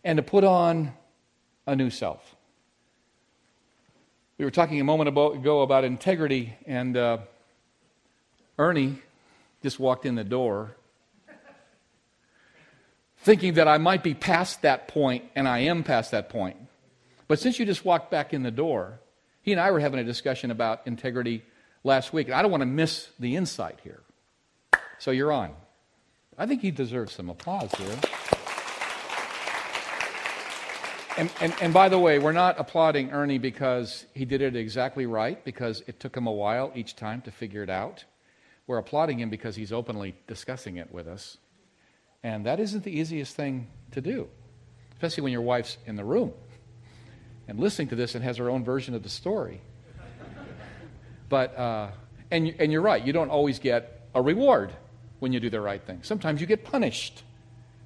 and 0.04 0.18
to 0.18 0.24
put 0.24 0.44
on 0.44 0.94
a 1.66 1.76
new 1.76 1.90
self. 1.90 2.36
We 4.38 4.46
were 4.46 4.52
talking 4.52 4.80
a 4.80 4.84
moment 4.84 5.10
ago 5.10 5.62
about 5.62 5.84
integrity, 5.84 6.56
and 6.68 6.96
uh, 6.96 7.18
Ernie 8.60 9.02
just 9.64 9.80
walked 9.80 10.06
in 10.06 10.14
the 10.14 10.24
door 10.24 10.76
thinking 13.22 13.56
that 13.56 13.68
I 13.68 13.80
might 13.80 14.04
be 14.04 14.14
past 14.14 14.62
that 14.62 14.88
point, 14.88 15.24
and 15.36 15.48
I 15.48 15.60
am 15.60 15.84
past 15.84 16.12
that 16.12 16.30
point. 16.30 16.56
But 17.28 17.40
since 17.40 17.58
you 17.58 17.66
just 17.66 17.84
walked 17.84 18.12
back 18.12 18.32
in 18.32 18.44
the 18.44 18.52
door, 18.52 19.00
he 19.42 19.54
and 19.54 19.60
I 19.60 19.72
were 19.72 19.80
having 19.80 20.00
a 20.00 20.04
discussion 20.04 20.52
about 20.52 20.86
integrity 20.86 21.44
last 21.84 22.14
week, 22.14 22.28
and 22.28 22.36
I 22.36 22.44
don't 22.44 22.52
want 22.52 22.62
to 22.62 22.68
miss 22.68 23.10
the 23.20 23.36
insight 23.36 23.80
here. 23.84 24.02
So 25.00 25.10
you're 25.10 25.32
on. 25.32 25.56
I 26.38 26.46
think 26.46 26.62
he 26.62 26.70
deserves 26.70 27.14
some 27.14 27.30
applause 27.30 27.72
here. 27.74 27.96
And, 31.18 31.32
and, 31.42 31.54
and, 31.62 31.74
by 31.74 31.90
the 31.90 31.98
way, 31.98 32.20
we're 32.20 32.32
not 32.32 32.60
applauding 32.60 33.12
Ernie 33.12 33.40
because 33.40 34.06
he 34.14 34.24
did 34.24 34.44
it 34.44 34.56
exactly 34.56 35.08
right, 35.08 35.44
because 35.44 35.84
it 35.88 36.00
took 36.00 36.16
him 36.16 36.28
a 36.28 36.32
while 36.32 36.72
each 36.76 36.96
time 36.96 37.22
to 37.22 37.32
figure 37.32 37.64
it 37.64 37.72
out. 37.72 38.06
We're 38.68 38.78
applauding 38.78 39.20
him 39.20 39.32
because 39.32 39.56
he's 39.56 39.74
openly 39.74 40.16
discussing 40.28 40.78
it 40.78 40.92
with 40.92 41.08
us. 41.08 41.38
And 42.22 42.46
that 42.46 42.60
isn't 42.60 42.84
the 42.84 42.92
easiest 42.92 43.36
thing 43.36 43.68
to 43.92 44.02
do, 44.02 44.28
especially 44.94 45.24
when 45.24 45.32
your 45.32 45.42
wife's 45.42 45.78
in 45.88 45.96
the 45.96 46.06
room 46.06 46.34
and 47.48 47.60
listening 47.60 47.88
to 47.88 47.96
this 47.96 48.14
and 48.14 48.24
has 48.24 48.38
her 48.38 48.50
own 48.52 48.64
version 48.64 48.94
of 48.94 49.02
the 49.02 49.10
story. 49.10 49.60
but, 51.30 51.58
uh, 51.58 51.88
and, 52.30 52.54
and 52.60 52.72
you're 52.72 52.82
right, 52.82 53.04
you 53.04 53.14
don't 53.14 53.30
always 53.30 53.58
get 53.58 54.08
a 54.14 54.22
reward 54.22 54.72
when 55.20 55.34
you 55.34 55.40
do 55.40 55.50
the 55.50 55.62
right 55.62 55.82
thing. 55.82 56.00
Sometimes 56.04 56.42
you 56.42 56.48
get 56.48 56.64
punished 56.64 57.24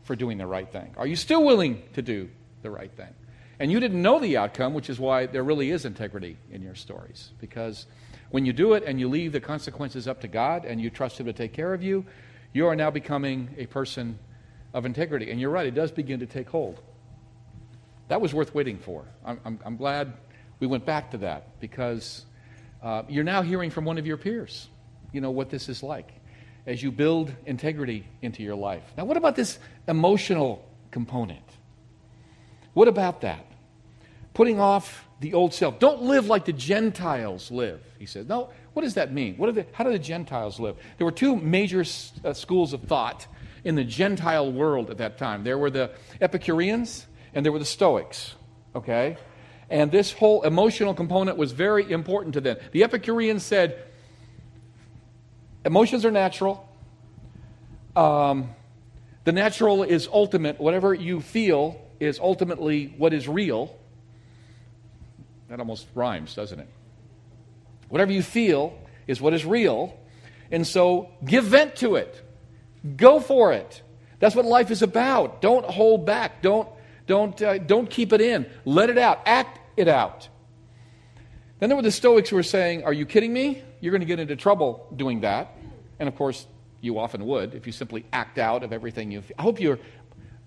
for 0.04 0.18
doing 0.18 0.38
the 0.38 0.48
right 0.48 0.70
thing. 0.70 0.94
Are 0.98 1.08
you 1.08 1.16
still 1.16 1.46
willing 1.46 1.84
to 1.94 2.02
do 2.02 2.30
the 2.62 2.70
right 2.70 2.92
thing? 2.92 3.14
And 3.62 3.72
you 3.72 3.80
didn't 3.80 4.02
know 4.02 4.18
the 4.18 4.38
outcome, 4.38 4.74
which 4.74 4.90
is 4.90 5.00
why 5.00 5.28
there 5.28 5.44
really 5.44 5.70
is 5.70 5.86
integrity 5.86 6.36
in 6.50 6.64
your 6.64 6.74
stories. 6.74 7.30
Because 7.40 7.86
when 8.32 8.44
you 8.44 8.54
do 8.54 8.74
it 8.74 8.84
and 8.88 9.00
you 9.00 9.08
leave 9.08 9.34
the 9.34 9.40
consequences 9.40 10.08
up 10.08 10.20
to 10.22 10.28
God 10.28 10.66
and 10.66 10.82
you 10.82 10.90
trust 10.90 11.20
Him 11.20 11.28
to 11.28 11.34
take 11.34 11.54
care 11.54 11.72
of 11.72 11.84
you, 11.84 12.04
you 12.54 12.66
are 12.66 12.76
now 12.76 12.90
becoming 12.90 13.54
a 13.60 13.68
person 13.68 14.18
of 14.74 14.88
integrity. 14.88 15.30
And 15.30 15.40
you're 15.40 15.52
right, 15.52 15.68
it 15.68 15.76
does 15.76 15.92
begin 15.92 16.20
to 16.22 16.26
take 16.26 16.50
hold. 16.50 16.82
That 18.08 18.20
was 18.20 18.34
worth 18.34 18.56
waiting 18.56 18.80
for. 18.80 19.06
I'm, 19.24 19.40
I'm, 19.46 19.60
I'm 19.64 19.78
glad 19.78 20.14
we 20.60 20.66
went 20.66 20.84
back 20.84 21.12
to 21.12 21.20
that 21.20 21.60
because 21.60 22.26
uh, 22.82 23.04
you're 23.08 23.24
now 23.24 23.44
hearing 23.44 23.70
from 23.70 23.86
one 23.86 24.00
of 24.00 24.08
your 24.08 24.18
peers, 24.18 24.70
you 25.12 25.22
know, 25.22 25.30
what 25.30 25.52
this 25.52 25.70
is 25.70 25.84
like 25.84 26.12
as 26.66 26.82
you 26.82 26.92
build 26.92 27.32
integrity 27.46 28.08
into 28.24 28.42
your 28.42 28.56
life. 28.56 28.84
Now, 28.98 29.06
what 29.06 29.18
about 29.18 29.36
this 29.36 29.60
emotional 29.88 30.68
component? 30.90 31.46
What 32.74 32.88
about 32.88 33.22
that? 33.22 33.46
Putting 34.34 34.60
off 34.60 35.06
the 35.20 35.34
old 35.34 35.54
self. 35.54 35.80
Don't 35.80 36.02
live 36.04 36.28
like 36.28 36.46
the 36.46 36.54
Gentiles 36.54 37.52
live, 37.52 37.82
he 38.00 38.06
says. 38.06 38.28
No, 38.28 38.50
what 38.74 38.82
does 38.82 38.96
that 38.96 39.14
mean? 39.14 39.36
What 39.38 39.54
the, 39.54 39.66
how 39.72 39.84
do 39.84 39.92
the 39.92 40.00
Gentiles 40.00 40.60
live? 40.60 40.78
There 40.98 41.06
were 41.06 41.12
two 41.12 41.36
major 41.36 41.86
uh, 42.24 42.34
schools 42.34 42.74
of 42.74 42.82
thought 42.84 43.28
in 43.64 43.76
the 43.76 43.84
Gentile 43.84 44.52
world 44.52 44.90
at 44.90 44.98
that 44.98 45.18
time. 45.18 45.44
There 45.44 45.58
were 45.58 45.70
the 45.70 45.92
Epicureans 46.20 47.06
and 47.34 47.46
there 47.46 47.52
were 47.52 47.60
the 47.60 47.66
Stoics, 47.66 48.36
okay? 48.76 49.18
And 49.70 49.92
this 49.92 50.12
whole 50.12 50.42
emotional 50.42 50.94
component 50.94 51.38
was 51.38 51.52
very 51.52 51.90
important 51.90 52.34
to 52.34 52.42
them. 52.42 52.58
The 52.72 52.84
Epicureans 52.84 53.44
said, 53.44 53.84
emotions 55.64 56.04
are 56.04 56.12
natural. 56.12 56.68
Um, 57.96 58.50
the 59.24 59.32
natural 59.32 59.84
is 59.84 60.08
ultimate. 60.12 60.60
Whatever 60.60 60.94
you 60.94 61.22
feel 61.22 61.80
is 62.00 62.20
ultimately 62.20 62.94
what 62.98 63.14
is 63.14 63.28
real. 63.28 63.78
That 65.52 65.60
almost 65.60 65.86
rhymes, 65.96 66.34
doesn't 66.34 66.62
it? 66.62 66.68
Whatever 67.90 68.14
you 68.14 68.24
feel 68.24 68.74
is 69.06 69.20
what 69.20 69.34
is 69.34 69.46
real. 69.46 70.00
And 70.50 70.66
so 70.66 71.10
give 71.26 71.44
vent 71.44 71.76
to 71.78 71.98
it. 71.98 72.26
Go 72.96 73.20
for 73.20 73.52
it. 73.52 73.82
That's 74.20 74.34
what 74.34 74.46
life 74.46 74.72
is 74.72 74.82
about. 74.82 75.42
Don't 75.42 75.66
hold 75.66 76.06
back. 76.06 76.42
Don't, 76.42 76.70
don't, 77.06 77.40
uh, 77.42 77.58
don't 77.58 77.90
keep 77.90 78.14
it 78.14 78.22
in. 78.22 78.50
Let 78.64 78.90
it 78.90 78.98
out. 78.98 79.20
Act 79.26 79.60
it 79.76 79.90
out. 79.90 80.30
Then 81.60 81.68
there 81.68 81.76
were 81.76 81.82
the 81.82 81.92
Stoics 81.92 82.30
who 82.30 82.38
were 82.38 82.44
saying, 82.44 82.86
Are 82.86 82.94
you 82.94 83.06
kidding 83.06 83.34
me? 83.34 83.62
You're 83.82 83.92
going 83.92 84.00
to 84.00 84.08
get 84.08 84.22
into 84.22 84.38
trouble 84.38 84.88
doing 84.96 85.20
that. 85.22 85.58
And 86.00 86.08
of 86.08 86.16
course, 86.16 86.48
you 86.80 86.98
often 86.98 87.26
would 87.26 87.56
if 87.56 87.68
you 87.68 87.74
simply 87.74 88.06
act 88.14 88.40
out 88.40 88.64
of 88.64 88.72
everything 88.72 89.12
you 89.12 89.22
feel. 89.22 89.36
I 89.38 89.42
hope 89.42 89.60
you're 89.60 89.80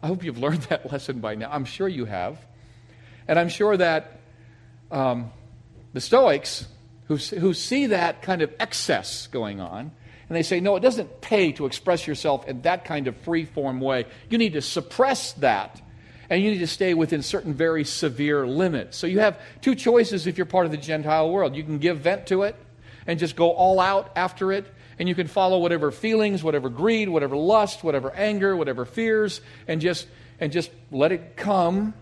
I 0.02 0.06
hope 0.06 0.24
you've 0.24 0.38
learned 0.38 0.62
that 0.70 0.90
lesson 0.90 1.20
by 1.20 1.34
now. 1.34 1.50
I'm 1.52 1.66
sure 1.66 1.88
you 1.88 2.06
have. 2.06 2.38
And 3.28 3.38
I'm 3.38 3.50
sure 3.50 3.76
that 3.76 4.20
um, 4.94 5.32
the 5.92 6.00
Stoics 6.00 6.66
who, 7.08 7.16
who 7.16 7.52
see 7.52 7.86
that 7.86 8.22
kind 8.22 8.42
of 8.42 8.54
excess 8.60 9.26
going 9.26 9.60
on, 9.60 9.90
and 10.28 10.36
they 10.36 10.42
say, 10.42 10.60
no, 10.60 10.76
it 10.76 10.80
doesn't 10.80 11.20
pay 11.20 11.52
to 11.52 11.66
express 11.66 12.06
yourself 12.06 12.48
in 12.48 12.62
that 12.62 12.84
kind 12.84 13.08
of 13.08 13.16
free 13.18 13.44
form 13.44 13.80
way. 13.80 14.06
You 14.30 14.38
need 14.38 14.54
to 14.54 14.62
suppress 14.62 15.32
that. 15.34 15.80
And 16.30 16.42
you 16.42 16.50
need 16.50 16.60
to 16.60 16.66
stay 16.66 16.94
within 16.94 17.22
certain 17.22 17.52
very 17.52 17.84
severe 17.84 18.46
limits. 18.46 18.96
So 18.96 19.06
you 19.06 19.20
have 19.20 19.38
two 19.60 19.74
choices 19.74 20.26
if 20.26 20.38
you're 20.38 20.46
part 20.46 20.64
of 20.64 20.72
the 20.72 20.78
Gentile 20.78 21.30
world. 21.30 21.54
You 21.54 21.62
can 21.62 21.78
give 21.78 21.98
vent 21.98 22.28
to 22.28 22.44
it 22.44 22.56
and 23.06 23.18
just 23.18 23.36
go 23.36 23.50
all 23.50 23.78
out 23.78 24.10
after 24.16 24.50
it. 24.50 24.64
And 24.98 25.06
you 25.06 25.14
can 25.14 25.26
follow 25.26 25.58
whatever 25.58 25.90
feelings, 25.90 26.42
whatever 26.42 26.70
greed, 26.70 27.10
whatever 27.10 27.36
lust, 27.36 27.84
whatever 27.84 28.10
anger, 28.12 28.56
whatever 28.56 28.86
fears, 28.86 29.42
and 29.68 29.82
just, 29.82 30.06
and 30.40 30.50
just 30.50 30.70
let 30.90 31.12
it 31.12 31.36
come 31.36 31.92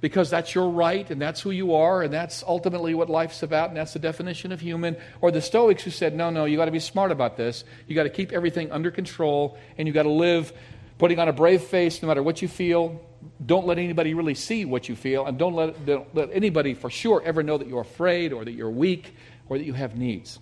because 0.00 0.30
that's 0.30 0.54
your 0.54 0.70
right 0.70 1.10
and 1.10 1.20
that's 1.20 1.40
who 1.40 1.50
you 1.50 1.74
are 1.74 2.02
and 2.02 2.12
that's 2.12 2.42
ultimately 2.42 2.94
what 2.94 3.10
life's 3.10 3.42
about 3.42 3.68
and 3.68 3.76
that's 3.76 3.92
the 3.92 3.98
definition 3.98 4.50
of 4.52 4.60
human. 4.60 4.96
Or 5.20 5.30
the 5.30 5.42
Stoics 5.42 5.82
who 5.82 5.90
said, 5.90 6.14
no, 6.14 6.30
no, 6.30 6.46
you 6.46 6.56
got 6.56 6.64
to 6.66 6.70
be 6.70 6.80
smart 6.80 7.12
about 7.12 7.36
this. 7.36 7.64
You 7.86 7.94
got 7.94 8.04
to 8.04 8.10
keep 8.10 8.32
everything 8.32 8.72
under 8.72 8.90
control 8.90 9.58
and 9.76 9.86
you 9.86 9.92
got 9.92 10.04
to 10.04 10.10
live 10.10 10.52
putting 10.98 11.18
on 11.18 11.28
a 11.28 11.32
brave 11.32 11.62
face 11.62 12.02
no 12.02 12.08
matter 12.08 12.22
what 12.22 12.40
you 12.40 12.48
feel. 12.48 13.00
Don't 13.44 13.66
let 13.66 13.78
anybody 13.78 14.14
really 14.14 14.34
see 14.34 14.64
what 14.64 14.88
you 14.88 14.96
feel 14.96 15.26
and 15.26 15.38
don't 15.38 15.54
let, 15.54 15.84
don't 15.84 16.14
let 16.14 16.30
anybody 16.32 16.72
for 16.72 16.88
sure 16.88 17.22
ever 17.24 17.42
know 17.42 17.58
that 17.58 17.68
you're 17.68 17.82
afraid 17.82 18.32
or 18.32 18.44
that 18.44 18.52
you're 18.52 18.70
weak 18.70 19.14
or 19.48 19.58
that 19.58 19.64
you 19.64 19.74
have 19.74 19.96
needs. 19.96 20.38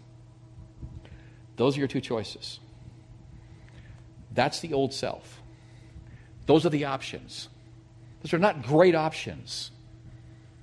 Those 1.57 1.77
are 1.77 1.81
your 1.81 1.89
two 1.89 2.01
choices. 2.01 2.61
That's 4.33 4.61
the 4.61 4.73
old 4.73 4.95
self. 4.95 5.43
Those 6.47 6.65
are 6.65 6.71
the 6.71 6.85
options. 6.85 7.49
Those 8.23 8.33
are 8.35 8.39
not 8.39 8.63
great 8.63 8.95
options. 8.95 9.71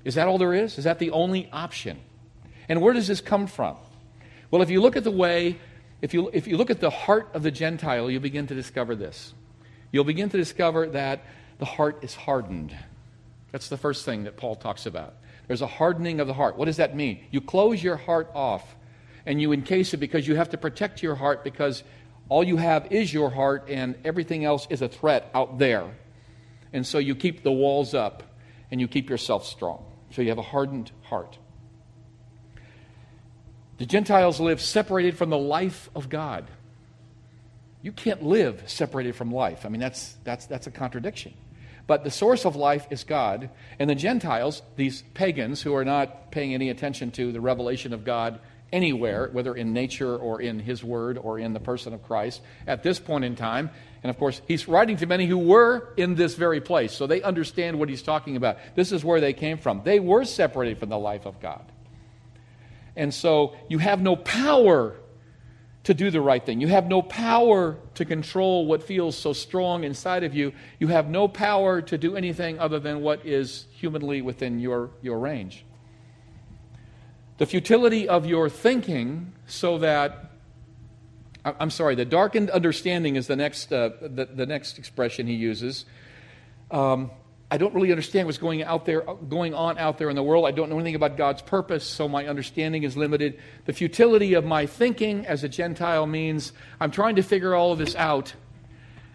Is 0.04 0.16
that 0.16 0.28
all 0.28 0.38
there 0.38 0.54
is? 0.54 0.78
Is 0.78 0.84
that 0.84 1.00
the 1.00 1.12
only 1.12 1.50
option? 1.52 2.00
And 2.70 2.82
where 2.82 2.94
does 2.94 3.08
this 3.08 3.22
come 3.22 3.48
from? 3.48 3.78
Well, 4.52 4.62
if 4.62 4.70
you 4.70 4.82
look 4.82 4.96
at 4.96 5.04
the 5.04 5.12
way, 5.12 5.58
if 6.02 6.14
you, 6.14 6.30
if 6.34 6.48
you 6.48 6.58
look 6.58 6.70
at 6.70 6.80
the 6.80 6.90
heart 6.90 7.30
of 7.34 7.44
the 7.44 7.52
Gentile, 7.52 8.10
you'll 8.12 8.22
begin 8.22 8.48
to 8.48 8.56
discover 8.56 8.96
this. 8.96 9.34
You'll 9.92 10.04
begin 10.04 10.30
to 10.30 10.38
discover 10.38 10.88
that 10.88 11.24
the 11.58 11.66
heart 11.66 12.04
is 12.04 12.14
hardened. 12.14 12.76
That's 13.52 13.70
the 13.70 13.78
first 13.78 14.06
thing 14.06 14.26
that 14.26 14.36
Paul 14.36 14.56
talks 14.56 14.86
about. 14.86 15.16
There's 15.48 15.62
a 15.62 15.68
hardening 15.68 16.20
of 16.20 16.28
the 16.28 16.34
heart. 16.34 16.58
What 16.58 16.66
does 16.66 16.78
that 16.78 16.96
mean? 16.96 17.24
You 17.32 17.40
close 17.40 17.82
your 17.82 17.96
heart 17.98 18.30
off. 18.34 18.76
and 19.26 19.42
you 19.42 19.52
encase 19.52 19.94
it 19.94 19.98
because 19.98 20.28
you 20.28 20.36
have 20.36 20.50
to 20.50 20.58
protect 20.58 21.02
your 21.02 21.16
heart 21.16 21.44
because 21.44 21.84
all 22.30 22.44
you 22.44 22.58
have 22.58 22.92
is 22.92 23.14
your 23.14 23.30
heart 23.30 23.66
and 23.70 23.96
everything 24.06 24.46
else 24.46 24.68
is 24.70 24.82
a 24.82 24.88
threat 24.88 25.30
out 25.34 25.58
there. 25.58 25.90
And 26.74 26.86
so 26.86 26.98
you 26.98 27.16
keep 27.16 27.44
the 27.44 27.52
walls 27.52 27.94
up 27.94 28.24
and 28.72 28.82
you 28.82 28.88
keep 28.88 29.10
yourself 29.10 29.46
strong. 29.46 29.86
So 30.12 30.22
you 30.22 30.30
have 30.30 30.38
a 30.38 30.44
hardened 30.44 30.92
heart. 31.04 31.38
The 33.78 33.86
Gentiles 33.86 34.40
live 34.40 34.62
separated 34.62 35.18
from 35.18 35.30
the 35.30 35.38
life 35.38 35.90
of 35.96 36.10
God. 36.10 36.50
You 37.82 37.92
can't 37.92 38.24
live 38.24 38.64
separated 38.68 39.16
from 39.16 39.32
life. 39.32 39.66
I 39.66 39.70
mean, 39.70 39.82
that's, 39.82 40.16
that's, 40.24 40.46
that's 40.46 40.68
a 40.68 40.72
contradiction. 40.72 41.34
But 41.88 42.04
the 42.04 42.12
source 42.12 42.46
of 42.46 42.56
life 42.56 42.88
is 42.90 43.04
God. 43.04 43.50
And 43.78 43.90
the 43.90 43.96
Gentiles, 43.96 44.62
these 44.76 45.04
pagans 45.14 45.62
who 45.62 45.76
are 45.76 45.86
not 45.86 46.32
paying 46.32 46.54
any 46.54 46.70
attention 46.70 47.12
to 47.12 47.32
the 47.32 47.42
revelation 47.42 47.94
of 47.94 48.04
God 48.04 48.40
anywhere, 48.72 49.30
whether 49.32 49.56
in 49.56 49.74
nature 49.74 50.16
or 50.16 50.42
in 50.42 50.60
His 50.60 50.84
Word 50.84 51.18
or 51.18 51.40
in 51.40 51.54
the 51.54 51.60
person 51.60 51.94
of 51.94 52.04
Christ, 52.04 52.42
at 52.68 52.84
this 52.84 53.00
point 53.00 53.26
in 53.26 53.36
time. 53.36 53.70
And 54.04 54.10
of 54.10 54.18
course, 54.18 54.42
He's 54.48 54.68
writing 54.68 54.98
to 54.98 55.06
many 55.06 55.26
who 55.28 55.38
were 55.38 55.94
in 55.98 56.16
this 56.16 56.36
very 56.36 56.62
place, 56.62 56.94
so 56.94 57.08
they 57.08 57.22
understand 57.22 57.80
what 57.80 57.90
He's 57.90 58.02
talking 58.02 58.36
about. 58.36 58.58
This 58.76 58.92
is 58.92 59.04
where 59.04 59.22
they 59.22 59.34
came 59.34 59.58
from. 59.58 59.82
They 59.84 60.00
were 60.00 60.26
separated 60.26 60.80
from 60.80 60.90
the 60.90 61.00
life 61.00 61.26
of 61.26 61.40
God. 61.40 61.64
And 62.96 63.14
so 63.14 63.56
you 63.68 63.78
have 63.78 64.02
no 64.02 64.16
power 64.16 64.96
to 65.84 65.94
do 65.94 66.10
the 66.10 66.22
right 66.22 66.44
thing. 66.44 66.62
You 66.62 66.68
have 66.70 66.88
no 66.88 67.02
power 67.02 67.78
to 67.96 68.06
control 68.06 68.66
what 68.66 68.82
feels 68.82 69.16
so 69.16 69.34
strong 69.34 69.84
inside 69.84 70.24
of 70.24 70.34
you. 70.34 70.54
You 70.80 70.88
have 70.88 71.08
no 71.10 71.28
power 71.28 71.82
to 71.84 71.98
do 71.98 72.16
anything 72.16 72.58
other 72.58 72.80
than 72.80 73.02
what 73.02 73.26
is 73.26 73.68
humanly 73.72 74.24
within 74.24 74.60
your, 74.60 74.90
your 75.04 75.20
range. 75.20 75.64
The 77.38 77.46
futility 77.46 78.08
of 78.08 78.25
your 78.25 78.50
thinking, 78.50 79.34
so 79.46 79.80
that, 79.80 80.32
I'm 81.44 81.70
sorry, 81.70 81.96
the 81.96 82.06
darkened 82.06 82.50
understanding 82.50 83.18
is 83.18 83.27
the 83.27 83.36
next, 83.36 83.74
uh, 83.74 83.89
the, 84.01 84.25
the 84.25 84.46
next 84.46 84.80
expression 84.80 85.27
he 85.27 85.34
uses. 85.34 85.86
Um, 86.72 87.12
I 87.51 87.58
don't 87.58 87.75
really 87.75 87.92
understand 87.92 88.25
what's 88.25 88.38
going 88.38 88.63
out 88.63 88.86
there, 88.86 89.01
going 89.01 89.54
on 89.54 89.77
out 89.77 89.98
there 89.98 90.10
in 90.10 90.15
the 90.15 90.24
world. 90.24 90.46
I 90.46 90.51
don't 90.51 90.70
know 90.70 90.77
anything 90.77 90.96
about 90.96 91.18
God's 91.18 91.42
purpose, 91.42 91.84
so 91.84 92.08
my 92.08 92.25
understanding 92.25 92.84
is 92.84 92.96
limited. 92.96 93.39
The 93.65 93.74
futility 93.74 94.34
of 94.34 94.46
my 94.46 94.65
thinking 94.65 95.27
as 95.27 95.44
a 95.44 95.50
Gentile 95.50 96.08
means 96.08 96.54
I'm 96.80 96.89
trying 96.89 97.18
to 97.18 97.22
figure 97.22 97.54
all 97.54 97.74
of 97.74 97.77
this 97.77 97.96
out, 97.96 98.34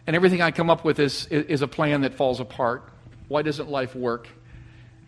and 0.07 0.15
everything 0.15 0.43
I 0.43 0.51
come 0.51 0.69
up 0.69 0.85
with 0.85 1.01
is, 1.01 1.27
is 1.27 1.63
a 1.63 1.69
plan 1.69 2.03
that 2.03 2.15
falls 2.15 2.39
apart. 2.39 2.87
Why 3.29 3.41
doesn't 3.43 3.71
life 3.71 3.97
work? 3.97 4.29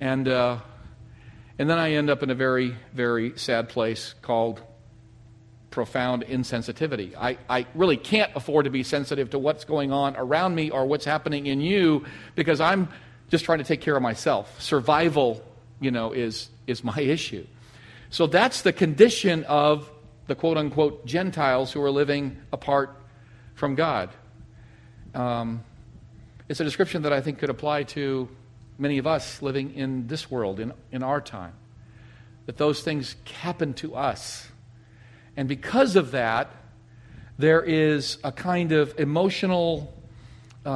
And, 0.00 0.26
uh, 0.26 0.60
and 1.62 1.70
then 1.70 1.78
I 1.78 1.92
end 1.92 2.10
up 2.10 2.24
in 2.24 2.30
a 2.30 2.34
very, 2.34 2.74
very 2.92 3.38
sad 3.38 3.68
place 3.68 4.16
called 4.20 4.60
profound 5.70 6.24
insensitivity. 6.24 7.14
I, 7.16 7.38
I 7.48 7.66
really 7.76 7.96
can't 7.96 8.32
afford 8.34 8.64
to 8.64 8.70
be 8.72 8.82
sensitive 8.82 9.30
to 9.30 9.38
what's 9.38 9.64
going 9.64 9.92
on 9.92 10.16
around 10.16 10.56
me 10.56 10.70
or 10.70 10.86
what's 10.86 11.04
happening 11.04 11.46
in 11.46 11.60
you 11.60 12.04
because 12.34 12.60
I'm 12.60 12.88
just 13.28 13.44
trying 13.44 13.58
to 13.58 13.64
take 13.64 13.80
care 13.80 13.94
of 13.94 14.02
myself. 14.02 14.60
Survival, 14.60 15.40
you 15.78 15.92
know, 15.92 16.10
is, 16.10 16.48
is 16.66 16.82
my 16.82 16.98
issue. 17.00 17.46
So 18.10 18.26
that's 18.26 18.62
the 18.62 18.72
condition 18.72 19.44
of 19.44 19.88
the 20.26 20.34
quote 20.34 20.56
unquote 20.56 21.06
Gentiles 21.06 21.70
who 21.70 21.80
are 21.80 21.92
living 21.92 22.38
apart 22.52 22.90
from 23.54 23.76
God. 23.76 24.10
Um, 25.14 25.62
it's 26.48 26.58
a 26.58 26.64
description 26.64 27.02
that 27.02 27.12
I 27.12 27.20
think 27.20 27.38
could 27.38 27.50
apply 27.50 27.84
to 27.84 28.28
many 28.82 28.98
of 28.98 29.06
us 29.06 29.40
living 29.40 29.74
in 29.74 30.08
this 30.08 30.30
world, 30.30 30.60
in, 30.60 30.72
in 30.90 31.02
our 31.02 31.20
time. 31.20 31.54
That 32.46 32.56
those 32.56 32.82
things 32.82 33.16
happen 33.40 33.72
to 33.74 33.94
us. 33.94 34.48
And 35.36 35.48
because 35.48 35.96
of 35.96 36.10
that, 36.10 36.50
there 37.38 37.62
is 37.62 38.18
a 38.22 38.32
kind 38.32 38.72
of 38.72 38.98
emotional 38.98 39.94
uh, 40.66 40.68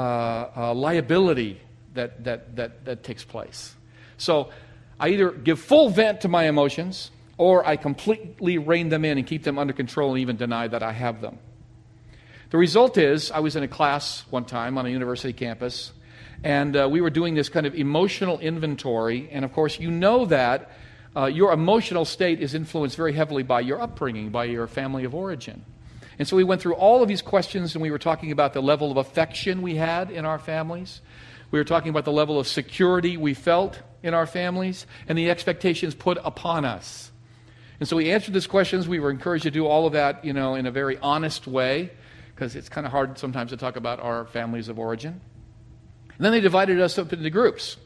uh, 0.57 0.75
liability 0.75 1.61
that, 1.95 2.25
that, 2.25 2.57
that, 2.57 2.85
that 2.85 3.03
takes 3.03 3.25
place. 3.25 3.75
So 4.17 4.51
I 4.99 5.11
either 5.11 5.31
give 5.31 5.61
full 5.61 5.91
vent 5.91 6.23
to 6.23 6.29
my 6.29 6.45
emotions 6.45 7.11
or 7.37 7.67
I 7.67 7.77
completely 7.77 8.57
rein 8.59 8.89
them 8.89 9.05
in 9.05 9.19
and 9.19 9.27
keep 9.27 9.43
them 9.43 9.59
under 9.59 9.73
control 9.73 10.11
and 10.11 10.21
even 10.21 10.37
deny 10.37 10.69
that 10.69 10.83
I 10.83 10.93
have 10.93 11.21
them. 11.21 11.39
The 12.51 12.59
result 12.59 12.97
is, 12.97 13.31
I 13.31 13.41
was 13.41 13.57
in 13.57 13.63
a 13.63 13.69
class 13.69 14.25
one 14.31 14.45
time 14.45 14.79
on 14.79 14.87
a 14.87 14.89
university 14.89 15.33
campus, 15.33 15.93
and 16.43 16.77
uh, 16.77 16.89
we 16.91 17.01
were 17.01 17.11
doing 17.11 17.35
this 17.35 17.49
kind 17.49 17.67
of 17.67 17.75
emotional 17.75 18.39
inventory. 18.39 19.29
And 19.33 19.45
of 19.45 19.53
course, 19.53 19.81
you 19.81 19.91
know 19.91 20.27
that 20.27 20.71
uh, 21.17 21.27
your 21.27 21.53
emotional 21.53 22.05
state 22.05 22.41
is 22.41 22.55
influenced 22.55 22.97
very 22.97 23.13
heavily 23.13 23.43
by 23.43 23.61
your 23.61 23.81
upbringing, 23.81 24.31
by 24.31 24.45
your 24.45 24.67
family 24.67 25.05
of 25.05 25.15
origin. 25.15 25.65
And 26.19 26.27
so 26.27 26.37
we 26.37 26.45
went 26.45 26.61
through 26.61 26.75
all 26.75 27.03
of 27.03 27.09
these 27.09 27.23
questions, 27.23 27.75
and 27.75 27.83
we 27.83 27.91
were 27.91 27.99
talking 27.99 28.33
about 28.33 28.53
the 28.53 28.63
level 28.63 28.91
of 28.91 28.97
affection 28.97 29.63
we 29.63 29.77
had 29.77 30.11
in 30.11 30.25
our 30.25 30.39
families. 30.39 31.01
We 31.51 31.59
were 31.59 31.65
talking 31.65 31.91
about 31.91 32.05
the 32.05 32.13
level 32.13 32.39
of 32.39 32.47
security 32.47 33.17
we 33.17 33.35
felt 33.35 33.81
in 34.03 34.15
our 34.15 34.27
families 34.27 34.87
and 35.09 35.17
the 35.17 35.31
expectations 35.31 35.95
put 35.95 36.19
upon 36.25 36.65
us. 36.65 37.11
And 37.79 37.89
so 37.89 37.97
we 37.97 38.11
answered 38.11 38.35
these 38.35 38.47
questions. 38.47 38.89
We 38.89 39.01
were 39.01 39.11
encouraged 39.11 39.45
to 39.45 39.51
do 39.51 39.67
all 39.67 39.87
of 39.87 39.93
that, 39.93 40.25
you 40.25 40.33
know, 40.33 40.55
in 40.55 40.67
a 40.67 40.71
very 40.71 40.97
honest 40.99 41.47
way, 41.47 41.91
because 42.35 42.57
it's 42.57 42.69
kind 42.69 42.87
of 42.87 42.93
hard 42.93 43.19
sometimes 43.19 43.51
to 43.51 43.57
talk 43.57 43.77
about 43.77 44.01
our 44.01 44.27
families 44.27 44.69
of 44.69 44.79
origin. 44.79 45.21
And 46.17 46.25
then 46.25 46.33
they 46.33 46.41
divided 46.41 46.81
us 46.81 46.99
up 46.99 47.13
into 47.13 47.31
groups. 47.31 47.77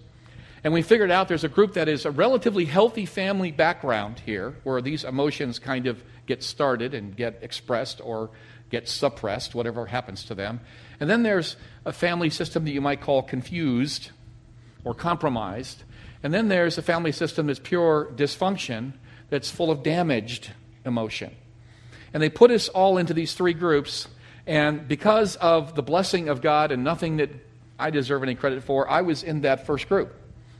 And 0.62 0.72
we 0.72 0.82
figured 0.82 1.10
out 1.10 1.28
there's 1.28 1.44
a 1.44 1.48
group 1.48 1.74
that 1.74 1.88
is 1.88 2.04
a 2.04 2.10
relatively 2.10 2.66
healthy 2.66 3.06
family 3.06 3.50
background 3.50 4.20
here, 4.20 4.56
where 4.62 4.82
these 4.82 5.04
emotions 5.04 5.58
kind 5.58 5.86
of 5.86 6.02
get 6.26 6.42
started 6.42 6.94
and 6.94 7.16
get 7.16 7.38
expressed 7.42 8.00
or 8.04 8.30
get 8.70 8.88
suppressed, 8.88 9.54
whatever 9.54 9.86
happens 9.86 10.24
to 10.24 10.34
them. 10.34 10.60
And 11.00 11.08
then 11.10 11.22
there's 11.22 11.56
a 11.84 11.92
family 11.92 12.30
system 12.30 12.64
that 12.66 12.72
you 12.72 12.80
might 12.80 13.00
call 13.00 13.22
confused 13.22 14.10
or 14.84 14.94
compromised. 14.94 15.82
And 16.22 16.32
then 16.32 16.48
there's 16.48 16.78
a 16.78 16.82
family 16.82 17.12
system 17.12 17.46
that's 17.46 17.58
pure 17.58 18.12
dysfunction, 18.14 18.92
that's 19.30 19.50
full 19.50 19.70
of 19.70 19.82
damaged 19.82 20.50
emotion. 20.84 21.34
And 22.12 22.22
they 22.22 22.28
put 22.28 22.50
us 22.50 22.68
all 22.68 22.98
into 22.98 23.14
these 23.14 23.34
three 23.34 23.54
groups. 23.54 24.08
And 24.46 24.86
because 24.86 25.36
of 25.36 25.74
the 25.74 25.82
blessing 25.82 26.28
of 26.28 26.42
God 26.42 26.70
and 26.70 26.84
nothing 26.84 27.16
that 27.16 27.30
I 27.80 27.90
deserve 27.90 28.22
any 28.22 28.34
credit 28.34 28.62
for, 28.62 28.88
I 28.88 29.02
was 29.02 29.22
in 29.22 29.42
that 29.42 29.66
first 29.66 29.88
group. 29.88 30.14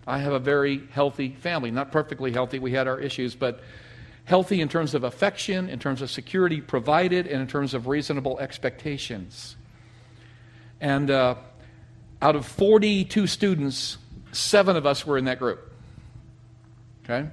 I 0.06 0.18
have 0.18 0.33
a 0.33 0.38
very 0.38 0.87
healthy 0.92 1.37
family. 1.40 1.70
Not 1.70 1.92
perfectly 1.92 2.33
healthy, 2.33 2.59
we 2.59 2.72
had 2.72 2.88
our 2.88 2.98
issues, 2.98 3.35
but 3.35 3.61
healthy 4.24 4.61
in 4.61 4.68
terms 4.68 4.94
of 4.94 5.04
affection, 5.04 5.68
in 5.68 5.78
terms 5.78 6.02
of 6.02 6.11
security 6.11 6.61
provided, 6.61 7.26
and 7.26 7.40
in 7.40 7.46
terms 7.46 7.74
of 7.74 7.87
reasonable 7.87 8.38
expectations. 8.38 9.56
And 10.80 11.11
uh, 11.11 11.35
out 12.22 12.37
of 12.37 12.46
42 12.46 13.26
students, 13.26 13.98
seven 14.33 14.76
of 14.76 14.87
us 14.87 15.06
were 15.06 15.18
in 15.18 15.26
that 15.26 15.38
group. 15.38 15.72
Okay? 17.04 17.28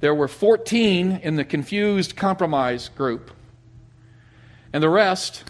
There 0.00 0.14
were 0.14 0.28
14 0.28 1.20
in 1.22 1.36
the 1.36 1.44
confused 1.44 2.16
compromise 2.16 2.88
group. 2.88 3.30
And 4.72 4.82
the 4.82 4.88
rest, 4.88 5.44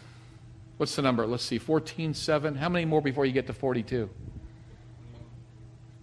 what's 0.78 0.96
the 0.96 1.02
number? 1.02 1.26
Let's 1.26 1.44
see, 1.44 1.58
14, 1.58 2.14
7. 2.14 2.54
How 2.54 2.68
many 2.70 2.86
more 2.86 3.02
before 3.02 3.26
you 3.26 3.32
get 3.32 3.46
to 3.48 3.52
42? 3.52 4.08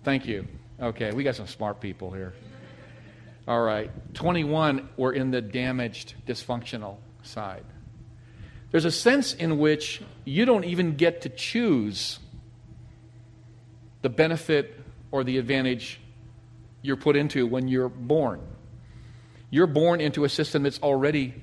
Thank 0.04 0.28
you. 0.28 0.48
Okay, 0.80 1.12
we 1.12 1.24
got 1.24 1.36
some 1.36 1.48
smart 1.48 1.82
people 1.82 2.12
here. 2.12 2.34
All 3.48 3.62
right, 3.62 3.90
21 4.14 4.90
we're 4.98 5.14
in 5.14 5.32
the 5.32 5.42
damaged, 5.42 6.14
dysfunctional 6.28 6.98
side. 7.24 7.66
There's 8.72 8.86
a 8.86 8.92
sense 8.92 9.34
in 9.34 9.58
which 9.58 10.02
you 10.26 10.46
don't 10.46 10.66
even 10.66 10.96
get 10.96 11.22
to 11.22 11.30
choose 11.30 12.20
the 14.02 14.10
benefit 14.10 14.80
or 15.12 15.24
the 15.24 15.38
advantage 15.38 16.00
you're 16.82 16.98
put 16.98 17.16
into 17.16 17.48
when 17.48 17.68
you're 17.68 17.90
born. 17.90 18.42
You're 19.50 19.68
born 19.68 20.02
into 20.02 20.26
a 20.26 20.30
system 20.30 20.64
that's 20.64 20.80
already 20.82 21.34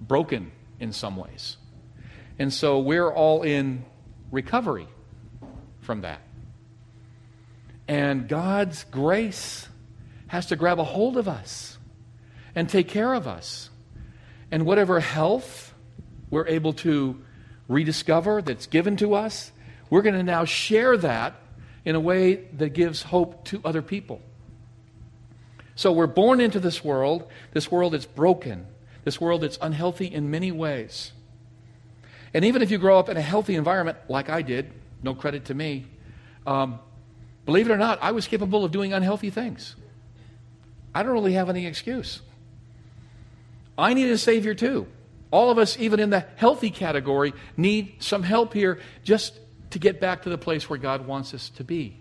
broken 0.00 0.50
in 0.80 0.92
some 0.92 1.16
ways. 1.16 1.56
And 2.38 2.52
so 2.52 2.78
we're 2.78 3.10
all 3.12 3.42
in 3.42 3.84
recovery 4.30 4.86
from 5.80 6.02
that. 6.02 6.20
And 7.88 8.28
God's 8.28 8.84
grace 8.84 9.68
has 10.28 10.46
to 10.46 10.56
grab 10.56 10.78
a 10.78 10.84
hold 10.84 11.16
of 11.16 11.26
us 11.26 11.78
and 12.54 12.68
take 12.68 12.88
care 12.88 13.14
of 13.14 13.26
us. 13.26 13.70
And 14.50 14.66
whatever 14.66 15.00
health 15.00 15.74
we're 16.30 16.46
able 16.46 16.74
to 16.74 17.22
rediscover 17.66 18.42
that's 18.42 18.66
given 18.66 18.96
to 18.98 19.14
us, 19.14 19.52
we're 19.90 20.02
going 20.02 20.14
to 20.14 20.22
now 20.22 20.44
share 20.44 20.96
that 20.98 21.34
in 21.84 21.94
a 21.94 22.00
way 22.00 22.36
that 22.58 22.70
gives 22.70 23.02
hope 23.02 23.44
to 23.46 23.60
other 23.64 23.82
people. 23.82 24.20
So 25.74 25.92
we're 25.92 26.06
born 26.06 26.40
into 26.40 26.60
this 26.60 26.84
world, 26.84 27.26
this 27.52 27.70
world 27.70 27.94
that's 27.94 28.04
broken, 28.04 28.66
this 29.04 29.20
world 29.20 29.42
that's 29.42 29.58
unhealthy 29.62 30.06
in 30.06 30.30
many 30.30 30.52
ways. 30.52 31.12
And 32.34 32.44
even 32.44 32.62
if 32.62 32.70
you 32.70 32.78
grow 32.78 32.98
up 32.98 33.08
in 33.08 33.16
a 33.16 33.22
healthy 33.22 33.54
environment, 33.54 33.98
like 34.08 34.28
I 34.28 34.42
did, 34.42 34.70
no 35.02 35.14
credit 35.14 35.46
to 35.46 35.54
me, 35.54 35.86
um, 36.46 36.78
believe 37.44 37.68
it 37.68 37.72
or 37.72 37.78
not, 37.78 37.98
I 38.02 38.12
was 38.12 38.26
capable 38.26 38.64
of 38.64 38.72
doing 38.72 38.92
unhealthy 38.92 39.30
things. 39.30 39.76
I 40.94 41.02
don't 41.02 41.12
really 41.12 41.34
have 41.34 41.48
any 41.48 41.66
excuse. 41.66 42.20
I 43.76 43.94
need 43.94 44.10
a 44.10 44.18
Savior 44.18 44.54
too. 44.54 44.86
All 45.30 45.50
of 45.50 45.58
us, 45.58 45.78
even 45.78 46.00
in 46.00 46.10
the 46.10 46.24
healthy 46.36 46.70
category, 46.70 47.34
need 47.56 47.96
some 48.02 48.22
help 48.22 48.54
here 48.54 48.80
just 49.04 49.38
to 49.70 49.78
get 49.78 50.00
back 50.00 50.22
to 50.22 50.30
the 50.30 50.38
place 50.38 50.68
where 50.68 50.78
God 50.78 51.06
wants 51.06 51.34
us 51.34 51.50
to 51.50 51.64
be 51.64 51.98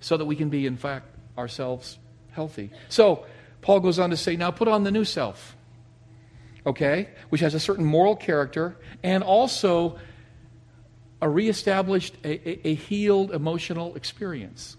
so 0.00 0.16
that 0.16 0.24
we 0.24 0.34
can 0.34 0.48
be, 0.48 0.66
in 0.66 0.76
fact, 0.76 1.06
ourselves 1.36 1.98
healthy. 2.32 2.70
So, 2.88 3.26
Paul 3.60 3.80
goes 3.80 3.98
on 3.98 4.10
to 4.10 4.16
say, 4.16 4.36
now 4.36 4.50
put 4.50 4.68
on 4.68 4.84
the 4.84 4.90
new 4.90 5.04
self, 5.04 5.54
okay, 6.66 7.08
which 7.28 7.40
has 7.40 7.54
a 7.54 7.60
certain 7.60 7.84
moral 7.84 8.16
character 8.16 8.76
and 9.02 9.22
also 9.22 9.98
a 11.22 11.28
reestablished, 11.28 12.14
a, 12.24 12.48
a, 12.48 12.68
a 12.68 12.74
healed 12.74 13.32
emotional 13.32 13.94
experience. 13.94 14.76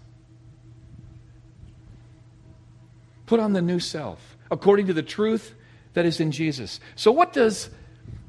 Put 3.26 3.40
on 3.40 3.52
the 3.52 3.62
new 3.62 3.80
self 3.80 4.36
according 4.50 4.86
to 4.88 4.92
the 4.92 5.02
truth 5.02 5.54
that 5.94 6.04
is 6.04 6.20
in 6.20 6.32
Jesus. 6.32 6.80
So, 6.96 7.12
what 7.12 7.32
does 7.32 7.70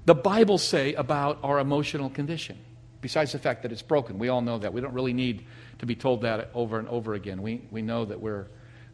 the 0.06 0.16
Bible 0.16 0.58
say 0.58 0.94
about 0.94 1.40
our 1.44 1.60
emotional 1.60 2.10
condition? 2.10 2.58
Besides 3.02 3.34
the 3.34 3.40
fact 3.40 3.64
that 3.64 3.72
it's 3.72 3.82
broken, 3.82 4.18
we 4.18 4.30
all 4.30 4.42
know 4.42 4.58
that. 4.60 4.72
We 4.74 4.80
don't 4.80 4.94
really 4.94 5.14
need 5.14 5.46
to 5.80 5.86
be 5.86 5.96
told 5.96 6.22
that 6.22 6.50
over 6.54 6.80
and 6.80 6.88
over 6.88 7.14
again. 7.16 7.42
We, 7.42 7.62
we 7.70 7.82
know 7.82 8.06
that 8.06 8.22
we're, 8.22 8.48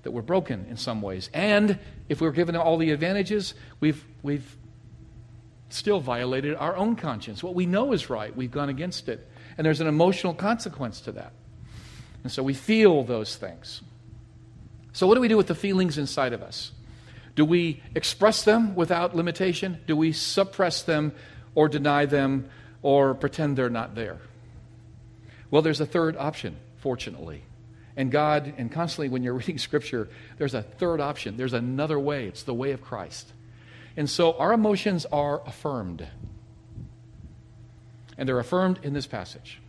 that 0.04 0.12
we're 0.12 0.22
broken 0.22 0.66
in 0.70 0.78
some 0.78 1.02
ways. 1.02 1.30
And 1.34 1.78
if 2.08 2.22
we 2.22 2.28
we're 2.28 2.34
given 2.34 2.56
all 2.56 2.78
the 2.78 2.92
advantages, 2.92 3.54
we've, 3.80 4.04
we've 4.24 4.58
still 5.70 6.00
violated 6.00 6.56
our 6.56 6.76
own 6.76 6.96
conscience. 6.96 7.44
What 7.44 7.56
we 7.56 7.66
know 7.66 7.94
is 7.94 8.10
right, 8.10 8.36
we've 8.36 8.52
gone 8.52 8.70
against 8.70 9.10
it. 9.10 9.28
And 9.58 9.66
there's 9.66 9.82
an 9.82 9.88
emotional 9.88 10.34
consequence 10.34 11.02
to 11.02 11.12
that. 11.14 11.34
And 12.24 12.32
so 12.32 12.44
we 12.44 12.54
feel 12.54 13.04
those 13.04 13.36
things. 13.36 13.82
So, 14.94 15.08
what 15.08 15.16
do 15.16 15.22
we 15.22 15.28
do 15.28 15.38
with 15.38 15.48
the 15.48 15.56
feelings 15.56 15.98
inside 15.98 16.34
of 16.34 16.42
us? 16.42 16.72
Do 17.36 17.46
we 17.46 17.82
express 17.96 18.44
them 18.44 18.76
without 18.76 19.16
limitation? 19.16 19.80
Do 19.88 19.96
we 19.96 20.12
suppress 20.12 20.82
them 20.82 21.14
or 21.56 21.70
deny 21.70 22.06
them 22.06 22.50
or 22.82 23.14
pretend 23.14 23.58
they're 23.58 23.70
not 23.70 23.96
there? 23.96 24.20
Well, 25.52 25.62
there's 25.62 25.80
a 25.80 25.86
third 25.86 26.18
option, 26.18 26.58
fortunately. 26.78 27.44
And 28.00 28.10
God, 28.10 28.54
and 28.58 28.72
constantly 28.72 29.10
when 29.10 29.24
you're 29.24 29.34
reading 29.36 29.58
Scripture, 29.58 30.08
there's 30.38 30.54
a 30.54 30.62
third 30.62 31.02
option. 31.02 31.36
There's 31.36 31.52
another 31.52 32.00
way. 32.00 32.28
It's 32.28 32.44
the 32.44 32.54
way 32.54 32.72
of 32.72 32.82
Christ. 32.82 33.34
And 33.98 34.10
so 34.10 34.38
our 34.38 34.54
emotions 34.54 35.06
are 35.12 35.46
affirmed. 35.46 36.08
And 38.18 38.28
they're 38.28 38.40
affirmed 38.40 38.80
in 38.84 38.94
this 38.94 39.06
passage. 39.06 39.60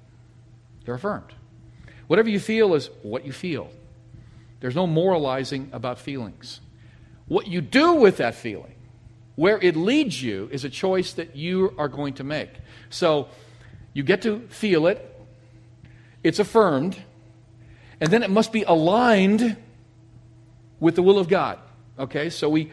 They're 0.84 0.94
affirmed. 0.94 1.34
Whatever 2.06 2.28
you 2.28 2.38
feel 2.38 2.74
is 2.74 2.88
what 3.02 3.26
you 3.26 3.32
feel. 3.32 3.68
There's 4.60 4.76
no 4.76 4.86
moralizing 4.86 5.68
about 5.72 5.98
feelings. 5.98 6.60
What 7.26 7.48
you 7.48 7.60
do 7.60 7.94
with 7.94 8.18
that 8.18 8.36
feeling, 8.36 8.74
where 9.34 9.58
it 9.58 9.74
leads 9.74 10.22
you, 10.22 10.48
is 10.52 10.64
a 10.64 10.70
choice 10.70 11.14
that 11.14 11.34
you 11.34 11.74
are 11.78 11.88
going 11.88 12.14
to 12.14 12.24
make. 12.24 12.50
So 12.90 13.26
you 13.92 14.04
get 14.04 14.22
to 14.22 14.46
feel 14.50 14.86
it, 14.86 15.20
it's 16.22 16.38
affirmed, 16.38 16.96
and 18.00 18.10
then 18.10 18.22
it 18.22 18.30
must 18.30 18.52
be 18.52 18.62
aligned 18.62 19.56
with 20.78 20.94
the 20.96 21.02
will 21.02 21.18
of 21.18 21.28
God. 21.28 21.58
Okay, 21.98 22.30
so 22.30 22.48
we 22.48 22.70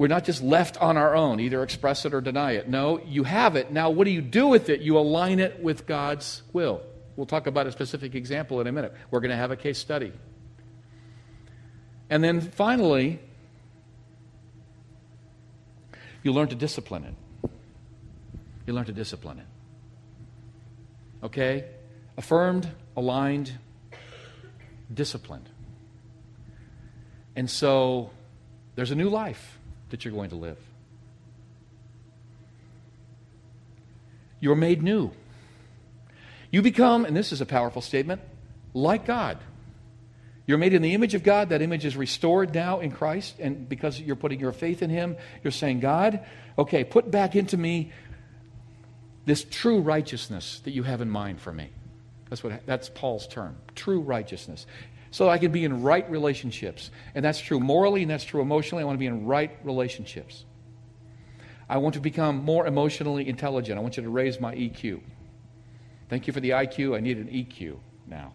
we're 0.00 0.08
not 0.08 0.24
just 0.24 0.42
left 0.42 0.80
on 0.80 0.96
our 0.96 1.14
own, 1.14 1.40
either 1.40 1.62
express 1.62 2.06
it 2.06 2.14
or 2.14 2.22
deny 2.22 2.52
it. 2.52 2.68
No, 2.68 3.02
you 3.04 3.24
have 3.24 3.54
it. 3.54 3.70
Now, 3.70 3.90
what 3.90 4.04
do 4.04 4.10
you 4.10 4.22
do 4.22 4.46
with 4.46 4.70
it? 4.70 4.80
You 4.80 4.96
align 4.96 5.40
it 5.40 5.62
with 5.62 5.86
God's 5.86 6.42
will. 6.54 6.80
We'll 7.16 7.26
talk 7.26 7.46
about 7.46 7.66
a 7.66 7.72
specific 7.72 8.14
example 8.14 8.62
in 8.62 8.66
a 8.66 8.72
minute. 8.72 8.94
We're 9.10 9.20
going 9.20 9.30
to 9.30 9.36
have 9.36 9.50
a 9.50 9.56
case 9.56 9.78
study. 9.78 10.12
And 12.08 12.24
then 12.24 12.40
finally, 12.40 13.20
you 16.22 16.32
learn 16.32 16.48
to 16.48 16.54
discipline 16.54 17.04
it. 17.04 17.50
You 18.66 18.72
learn 18.72 18.86
to 18.86 18.92
discipline 18.92 19.40
it. 19.40 19.46
Okay? 21.26 21.66
Affirmed, 22.16 22.70
aligned, 22.96 23.52
disciplined. 24.92 25.48
And 27.36 27.48
so 27.48 28.10
there's 28.74 28.90
a 28.90 28.94
new 28.94 29.08
life 29.08 29.58
that 29.90 30.04
you're 30.04 30.14
going 30.14 30.30
to 30.30 30.36
live. 30.36 30.58
You're 34.40 34.56
made 34.56 34.82
new. 34.82 35.10
You 36.50 36.62
become, 36.62 37.04
and 37.04 37.16
this 37.16 37.32
is 37.32 37.40
a 37.40 37.46
powerful 37.46 37.82
statement, 37.82 38.22
like 38.74 39.04
God. 39.04 39.38
You're 40.46 40.58
made 40.58 40.74
in 40.74 40.82
the 40.82 40.94
image 40.94 41.14
of 41.14 41.22
God. 41.22 41.50
That 41.50 41.62
image 41.62 41.84
is 41.84 41.96
restored 41.96 42.54
now 42.54 42.80
in 42.80 42.90
Christ. 42.90 43.36
And 43.38 43.68
because 43.68 44.00
you're 44.00 44.16
putting 44.16 44.40
your 44.40 44.52
faith 44.52 44.82
in 44.82 44.90
Him, 44.90 45.16
you're 45.44 45.52
saying, 45.52 45.80
God, 45.80 46.24
okay, 46.58 46.82
put 46.82 47.10
back 47.10 47.36
into 47.36 47.56
me 47.56 47.92
this 49.26 49.44
true 49.44 49.80
righteousness 49.80 50.60
that 50.64 50.72
you 50.72 50.82
have 50.82 51.00
in 51.00 51.10
mind 51.10 51.40
for 51.40 51.52
me. 51.52 51.70
That's, 52.30 52.42
what, 52.42 52.64
that's 52.64 52.88
Paul's 52.88 53.26
term 53.26 53.56
true 53.74 54.00
righteousness. 54.00 54.66
So 55.10 55.28
I 55.28 55.38
can 55.38 55.50
be 55.50 55.64
in 55.64 55.82
right 55.82 56.08
relationships. 56.10 56.90
And 57.14 57.24
that's 57.24 57.40
true 57.40 57.60
morally 57.60 58.02
and 58.02 58.10
that's 58.10 58.24
true 58.24 58.40
emotionally. 58.40 58.82
I 58.82 58.86
want 58.86 58.96
to 58.96 59.00
be 59.00 59.06
in 59.06 59.26
right 59.26 59.50
relationships. 59.64 60.44
I 61.68 61.78
want 61.78 61.94
to 61.94 62.00
become 62.00 62.44
more 62.44 62.66
emotionally 62.66 63.28
intelligent. 63.28 63.78
I 63.78 63.82
want 63.82 63.96
you 63.96 64.02
to 64.04 64.08
raise 64.08 64.40
my 64.40 64.54
EQ. 64.54 65.00
Thank 66.08 66.26
you 66.26 66.32
for 66.32 66.40
the 66.40 66.50
IQ. 66.50 66.96
I 66.96 67.00
need 67.00 67.18
an 67.18 67.26
EQ 67.26 67.76
now 68.06 68.32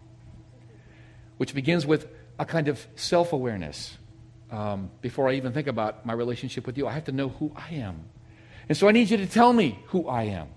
which 1.36 1.54
begins 1.54 1.86
with 1.86 2.08
a 2.38 2.44
kind 2.44 2.68
of 2.68 2.86
self 2.96 3.32
awareness. 3.32 3.96
Um, 4.50 4.90
before 5.00 5.28
I 5.28 5.32
even 5.34 5.52
think 5.52 5.66
about 5.66 6.06
my 6.06 6.12
relationship 6.12 6.66
with 6.66 6.78
you, 6.78 6.86
I 6.86 6.92
have 6.92 7.04
to 7.04 7.12
know 7.12 7.30
who 7.30 7.52
I 7.56 7.74
am. 7.74 8.04
And 8.68 8.78
so 8.78 8.88
I 8.88 8.92
need 8.92 9.10
you 9.10 9.16
to 9.16 9.26
tell 9.26 9.52
me 9.52 9.80
who 9.88 10.06
I 10.06 10.24
am. 10.24 10.48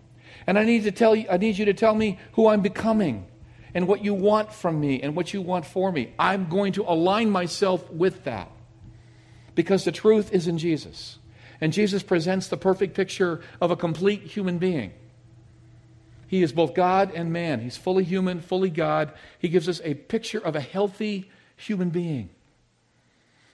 And 0.46 0.60
I 0.60 0.64
need, 0.64 0.84
to 0.84 0.92
tell 0.92 1.16
you, 1.16 1.26
I 1.30 1.38
need 1.38 1.58
you 1.58 1.66
to 1.66 1.74
tell 1.74 1.96
me 1.96 2.20
who 2.34 2.48
I'm 2.48 2.62
becoming 2.62 3.26
and 3.74 3.88
what 3.88 4.04
you 4.04 4.14
want 4.14 4.52
from 4.52 4.80
me 4.80 5.02
and 5.02 5.16
what 5.16 5.34
you 5.34 5.42
want 5.42 5.66
for 5.66 5.92
me. 5.92 6.14
I'm 6.18 6.50
going 6.50 6.74
to 6.74 6.84
align 6.84 7.30
myself 7.30 7.90
with 7.92 8.24
that 8.24 8.52
because 9.56 9.86
the 9.86 9.92
truth 9.92 10.34
is 10.34 10.48
in 10.48 10.58
Jesus. 10.58 11.18
And 11.62 11.74
Jesus 11.74 12.04
presents 12.04 12.48
the 12.48 12.58
perfect 12.58 12.96
picture 12.96 13.42
of 13.60 13.72
a 13.72 13.76
complete 13.76 14.22
human 14.22 14.58
being. 14.58 14.94
He 16.28 16.44
is 16.44 16.54
both 16.54 16.74
God 16.74 17.12
and 17.14 17.34
man. 17.34 17.60
He's 17.60 17.76
fully 17.76 18.04
human, 18.04 18.40
fully 18.40 18.70
God. 18.70 19.12
He 19.40 19.50
gives 19.50 19.68
us 19.68 19.82
a 19.84 19.96
picture 19.96 20.40
of 20.40 20.56
a 20.56 20.62
healthy 20.62 21.30
human 21.58 21.90
being. 21.90 22.30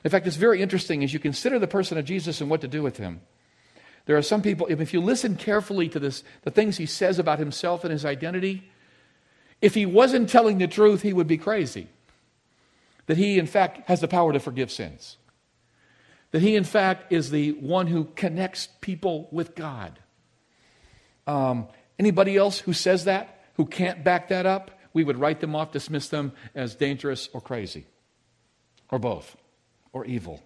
In 0.04 0.12
fact, 0.12 0.28
it's 0.28 0.36
very 0.36 0.62
interesting 0.62 1.04
as 1.04 1.14
you 1.14 1.20
consider 1.20 1.58
the 1.58 1.68
person 1.68 1.98
of 1.98 2.06
Jesus 2.06 2.42
and 2.42 2.50
what 2.50 2.62
to 2.62 2.68
do 2.68 2.84
with 2.84 2.98
him. 2.98 3.22
There 4.06 4.18
are 4.18 4.22
some 4.22 4.44
people, 4.44 4.68
if 4.68 4.94
you 4.94 5.02
listen 5.02 5.36
carefully 5.36 5.90
to 5.90 6.00
this, 6.00 6.24
the 6.44 6.52
things 6.52 6.78
he 6.78 6.86
says 6.86 7.18
about 7.18 7.40
himself 7.40 7.84
and 7.84 7.92
his 7.92 8.06
identity, 8.06 8.70
if 9.62 9.74
he 9.74 9.86
wasn't 9.86 10.30
telling 10.30 10.58
the 10.58 10.68
truth, 10.68 11.02
he 11.02 11.14
would 11.14 11.28
be 11.28 11.38
crazy. 11.38 11.88
That 13.08 13.18
he, 13.18 13.40
in 13.40 13.48
fact, 13.48 13.88
has 13.88 14.02
the 14.02 14.08
power 14.08 14.34
to 14.34 14.40
forgive 14.40 14.72
sins. 14.72 15.18
That 16.32 16.42
he, 16.42 16.56
in 16.56 16.64
fact, 16.64 17.12
is 17.12 17.30
the 17.30 17.52
one 17.54 17.88
who 17.88 18.06
connects 18.16 18.68
people 18.82 19.28
with 19.32 19.56
God. 19.56 20.00
Um, 21.28 21.68
Anybody 21.98 22.36
else 22.36 22.60
who 22.60 22.74
says 22.74 23.06
that, 23.06 23.44
who 23.56 23.66
can't 23.66 24.04
back 24.04 24.30
that 24.30 24.46
up, 24.46 24.72
we 24.94 25.04
would 25.04 25.18
write 25.18 25.40
them 25.40 25.56
off, 25.56 25.72
dismiss 25.72 26.10
them 26.10 26.34
as 26.54 26.76
dangerous 26.76 27.30
or 27.34 27.42
crazy, 27.42 27.86
or 28.92 29.00
both, 29.00 29.36
or 29.94 30.06
evil. 30.06 30.44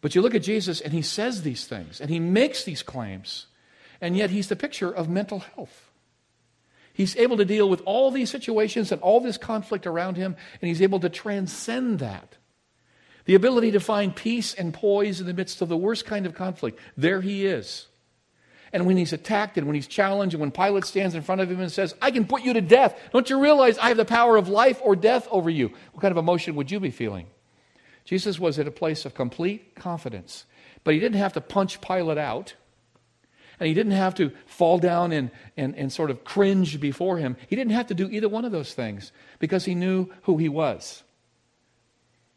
But 0.00 0.14
you 0.14 0.22
look 0.22 0.34
at 0.34 0.42
Jesus 0.42 0.80
and 0.80 0.92
he 0.92 1.02
says 1.02 1.42
these 1.42 1.66
things 1.66 2.00
and 2.00 2.10
he 2.10 2.20
makes 2.20 2.64
these 2.64 2.82
claims, 2.82 3.46
and 4.00 4.16
yet 4.16 4.30
he's 4.30 4.48
the 4.48 4.56
picture 4.56 4.90
of 4.90 5.08
mental 5.08 5.40
health. 5.40 5.85
He's 6.96 7.16
able 7.16 7.36
to 7.36 7.44
deal 7.44 7.68
with 7.68 7.82
all 7.84 8.10
these 8.10 8.30
situations 8.30 8.90
and 8.90 9.00
all 9.02 9.20
this 9.20 9.36
conflict 9.36 9.86
around 9.86 10.16
him, 10.16 10.34
and 10.60 10.68
he's 10.68 10.82
able 10.82 11.00
to 11.00 11.08
transcend 11.08 11.98
that. 12.00 12.36
The 13.26 13.34
ability 13.34 13.72
to 13.72 13.80
find 13.80 14.16
peace 14.16 14.54
and 14.54 14.72
poise 14.72 15.20
in 15.20 15.26
the 15.26 15.34
midst 15.34 15.60
of 15.60 15.68
the 15.68 15.76
worst 15.76 16.06
kind 16.06 16.26
of 16.26 16.34
conflict. 16.34 16.78
There 16.96 17.20
he 17.20 17.46
is 17.46 17.86
and 18.72 18.84
when 18.84 18.96
he's 18.96 19.14
attacked 19.14 19.56
and 19.56 19.66
when 19.66 19.74
he's 19.74 19.86
challenged 19.86 20.34
and 20.34 20.40
when 20.40 20.50
Pilate 20.50 20.84
stands 20.84 21.14
in 21.14 21.22
front 21.22 21.40
of 21.40 21.50
him 21.50 21.60
and 21.60 21.72
says, 21.72 21.94
I 22.02 22.10
can 22.10 22.26
put 22.26 22.42
you 22.42 22.52
to 22.52 22.60
death. 22.60 22.94
Don't 23.12 23.30
you 23.30 23.40
realize 23.40 23.78
I 23.78 23.88
have 23.88 23.96
the 23.96 24.04
power 24.04 24.36
of 24.36 24.48
life 24.48 24.80
or 24.82 24.96
death 24.96 25.26
over 25.30 25.48
you? 25.48 25.72
What 25.92 26.02
kind 26.02 26.12
of 26.12 26.18
emotion 26.18 26.56
would 26.56 26.70
you 26.70 26.78
be 26.78 26.90
feeling? 26.90 27.26
Jesus 28.04 28.38
was 28.38 28.58
at 28.58 28.68
a 28.68 28.72
place 28.72 29.06
of 29.06 29.14
complete 29.14 29.74
confidence, 29.74 30.44
but 30.84 30.92
he 30.92 31.00
didn't 31.00 31.16
have 31.16 31.32
to 31.32 31.40
punch 31.40 31.80
Pilate 31.80 32.18
out. 32.18 32.54
And 33.58 33.68
he 33.68 33.74
didn't 33.74 33.92
have 33.92 34.14
to 34.16 34.32
fall 34.46 34.78
down 34.78 35.12
and, 35.12 35.30
and, 35.56 35.74
and 35.76 35.92
sort 35.92 36.10
of 36.10 36.24
cringe 36.24 36.78
before 36.80 37.16
him. 37.16 37.36
He 37.48 37.56
didn't 37.56 37.72
have 37.72 37.86
to 37.86 37.94
do 37.94 38.08
either 38.10 38.28
one 38.28 38.44
of 38.44 38.52
those 38.52 38.74
things 38.74 39.12
because 39.38 39.64
he 39.64 39.74
knew 39.74 40.08
who 40.22 40.36
he 40.36 40.48
was. 40.48 41.02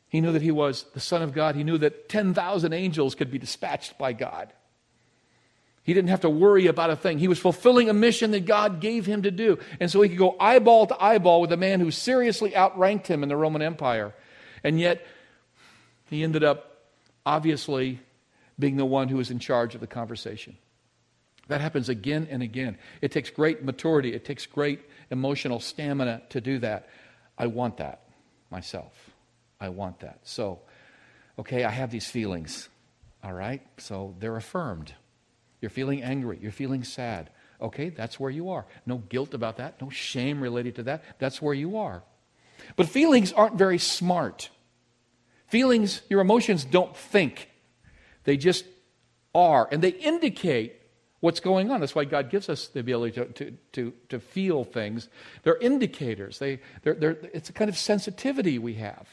He 0.08 0.22
knew 0.22 0.32
that 0.32 0.42
he 0.42 0.52
was 0.52 0.86
the 0.94 1.00
Son 1.00 1.22
of 1.22 1.34
God. 1.34 1.56
He 1.56 1.64
knew 1.64 1.78
that 1.78 2.10
10,000 2.10 2.74
angels 2.74 3.16
could 3.16 3.30
be 3.30 3.38
dispatched 3.38 3.98
by 3.98 4.14
God. 4.14 4.52
He 5.84 5.94
didn't 5.94 6.10
have 6.10 6.22
to 6.22 6.30
worry 6.30 6.68
about 6.68 6.90
a 6.90 6.96
thing. 6.96 7.20
He 7.20 7.28
was 7.28 7.40
fulfilling 7.40 7.90
a 7.90 7.94
mission 7.94 8.32
that 8.32 8.46
God 8.46 8.80
gave 8.80 9.06
him 9.06 9.24
to 9.24 9.32
do. 9.32 9.60
And 9.80 9.90
so 9.90 10.02
he 10.02 10.10
could 10.10 10.18
go 10.18 10.36
eyeball 10.40 10.88
to 10.88 11.04
eyeball 11.04 11.42
with 11.42 11.52
a 11.52 11.58
man 11.58 11.80
who 11.80 11.92
seriously 11.92 12.56
outranked 12.56 13.08
him 13.08 13.24
in 13.24 13.30
the 13.30 13.36
Roman 13.36 13.62
Empire. 13.62 14.14
And 14.64 14.80
yet, 14.80 15.06
he 16.10 16.24
ended 16.24 16.44
up 16.44 16.84
obviously 17.26 18.00
being 18.58 18.78
the 18.78 18.86
one 18.86 19.08
who 19.08 19.18
was 19.18 19.32
in 19.32 19.40
charge 19.40 19.74
of 19.76 19.82
the 19.82 19.88
conversation. 19.88 20.58
That 21.50 21.62
happens 21.62 21.90
again 21.90 22.28
and 22.30 22.42
again. 22.42 22.78
It 23.02 23.12
takes 23.12 23.30
great 23.30 23.64
maturity, 23.64 24.14
it 24.14 24.24
takes 24.24 24.46
great 24.46 24.82
emotional 25.12 25.60
stamina 25.60 26.22
to 26.30 26.40
do 26.40 26.60
that. 26.60 26.88
I 27.38 27.48
want 27.48 27.78
that 27.78 28.04
myself. 28.50 28.94
I 29.60 29.70
want 29.70 30.00
that. 30.00 30.20
So, 30.24 30.62
okay, 31.38 31.64
I 31.64 31.72
have 31.72 31.92
these 31.92 32.10
feelings. 32.10 32.70
All 33.24 33.34
right? 33.34 33.62
So 33.78 34.16
they're 34.20 34.38
affirmed. 34.38 34.94
You're 35.60 35.72
feeling 35.72 36.04
angry. 36.04 36.40
You're 36.42 36.52
feeling 36.52 36.84
sad. 36.84 37.30
Okay, 37.62 37.90
that's 37.90 38.20
where 38.20 38.32
you 38.32 38.52
are. 38.52 38.66
No 38.86 38.98
guilt 38.98 39.34
about 39.34 39.58
that. 39.58 39.82
No 39.82 39.90
shame 39.90 40.42
related 40.42 40.76
to 40.76 40.84
that. 40.84 41.04
That's 41.20 41.42
where 41.42 41.54
you 41.54 41.78
are. 41.78 42.04
But 42.76 42.88
feelings 42.88 43.34
aren't 43.34 43.56
very 43.56 43.78
smart. 43.78 44.50
Feelings, 45.48 46.02
your 46.10 46.22
emotions 46.22 46.64
don't 46.64 46.96
think, 46.96 47.50
they 48.24 48.38
just 48.38 48.66
are. 49.34 49.68
And 49.72 49.82
they 49.82 49.90
indicate 49.90 50.79
what's 51.20 51.40
going 51.40 51.72
on. 51.72 51.80
That's 51.80 51.96
why 51.96 52.06
God 52.06 52.30
gives 52.30 52.50
us 52.50 52.68
the 52.68 52.80
ability 52.80 53.14
to, 53.14 53.26
to, 53.26 53.58
to, 53.74 53.94
to 54.10 54.20
feel 54.20 54.64
things. 54.64 55.10
They're 55.44 55.58
indicators, 55.58 56.40
they, 56.40 56.60
they're, 56.84 56.96
they're, 56.96 57.18
it's 57.34 57.50
a 57.50 57.54
kind 57.54 57.70
of 57.70 57.78
sensitivity 57.78 58.60
we 58.60 58.76
have. 58.76 59.08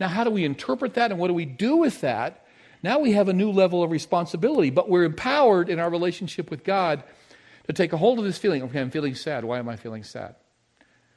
Now, 0.00 0.08
how 0.08 0.24
do 0.24 0.30
we 0.30 0.44
interpret 0.44 0.94
that 0.94 1.10
and 1.10 1.18
what 1.18 1.28
do 1.28 1.34
we 1.34 1.44
do 1.44 1.76
with 1.76 2.00
that? 2.02 2.46
Now 2.82 3.00
we 3.00 3.12
have 3.12 3.28
a 3.28 3.32
new 3.32 3.50
level 3.50 3.82
of 3.82 3.90
responsibility, 3.90 4.70
but 4.70 4.88
we're 4.88 5.04
empowered 5.04 5.68
in 5.68 5.80
our 5.80 5.90
relationship 5.90 6.50
with 6.50 6.62
God 6.62 7.02
to 7.66 7.72
take 7.72 7.92
a 7.92 7.96
hold 7.96 8.18
of 8.18 8.24
this 8.24 8.38
feeling. 8.38 8.62
Okay, 8.62 8.80
I'm 8.80 8.90
feeling 8.90 9.16
sad. 9.16 9.44
Why 9.44 9.58
am 9.58 9.68
I 9.68 9.76
feeling 9.76 10.04
sad? 10.04 10.36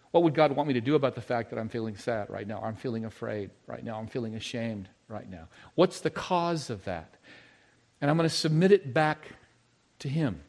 What 0.10 0.24
would 0.24 0.34
God 0.34 0.52
want 0.54 0.68
me 0.68 0.74
to 0.74 0.82
do 0.82 0.96
about 0.96 1.16
the 1.16 1.22
fact 1.22 1.52
that 1.52 1.60
I'm 1.60 1.70
feeling 1.70 1.96
sad 1.96 2.30
right 2.30 2.46
now? 2.46 2.62
I'm 2.62 2.76
feeling 2.76 3.06
afraid 3.06 3.52
right 3.68 3.84
now. 3.84 3.98
I'm 3.98 4.08
feeling 4.08 4.36
ashamed 4.36 4.90
right 5.08 5.30
now. 5.30 5.48
What's 5.76 6.02
the 6.02 6.10
cause 6.10 6.70
of 6.70 6.84
that? 6.86 7.16
And 8.02 8.10
I'm 8.10 8.18
going 8.18 8.28
to 8.28 8.36
submit 8.36 8.72
it 8.72 8.94
back 8.94 9.28
to 10.02 10.10
Him. 10.10 10.42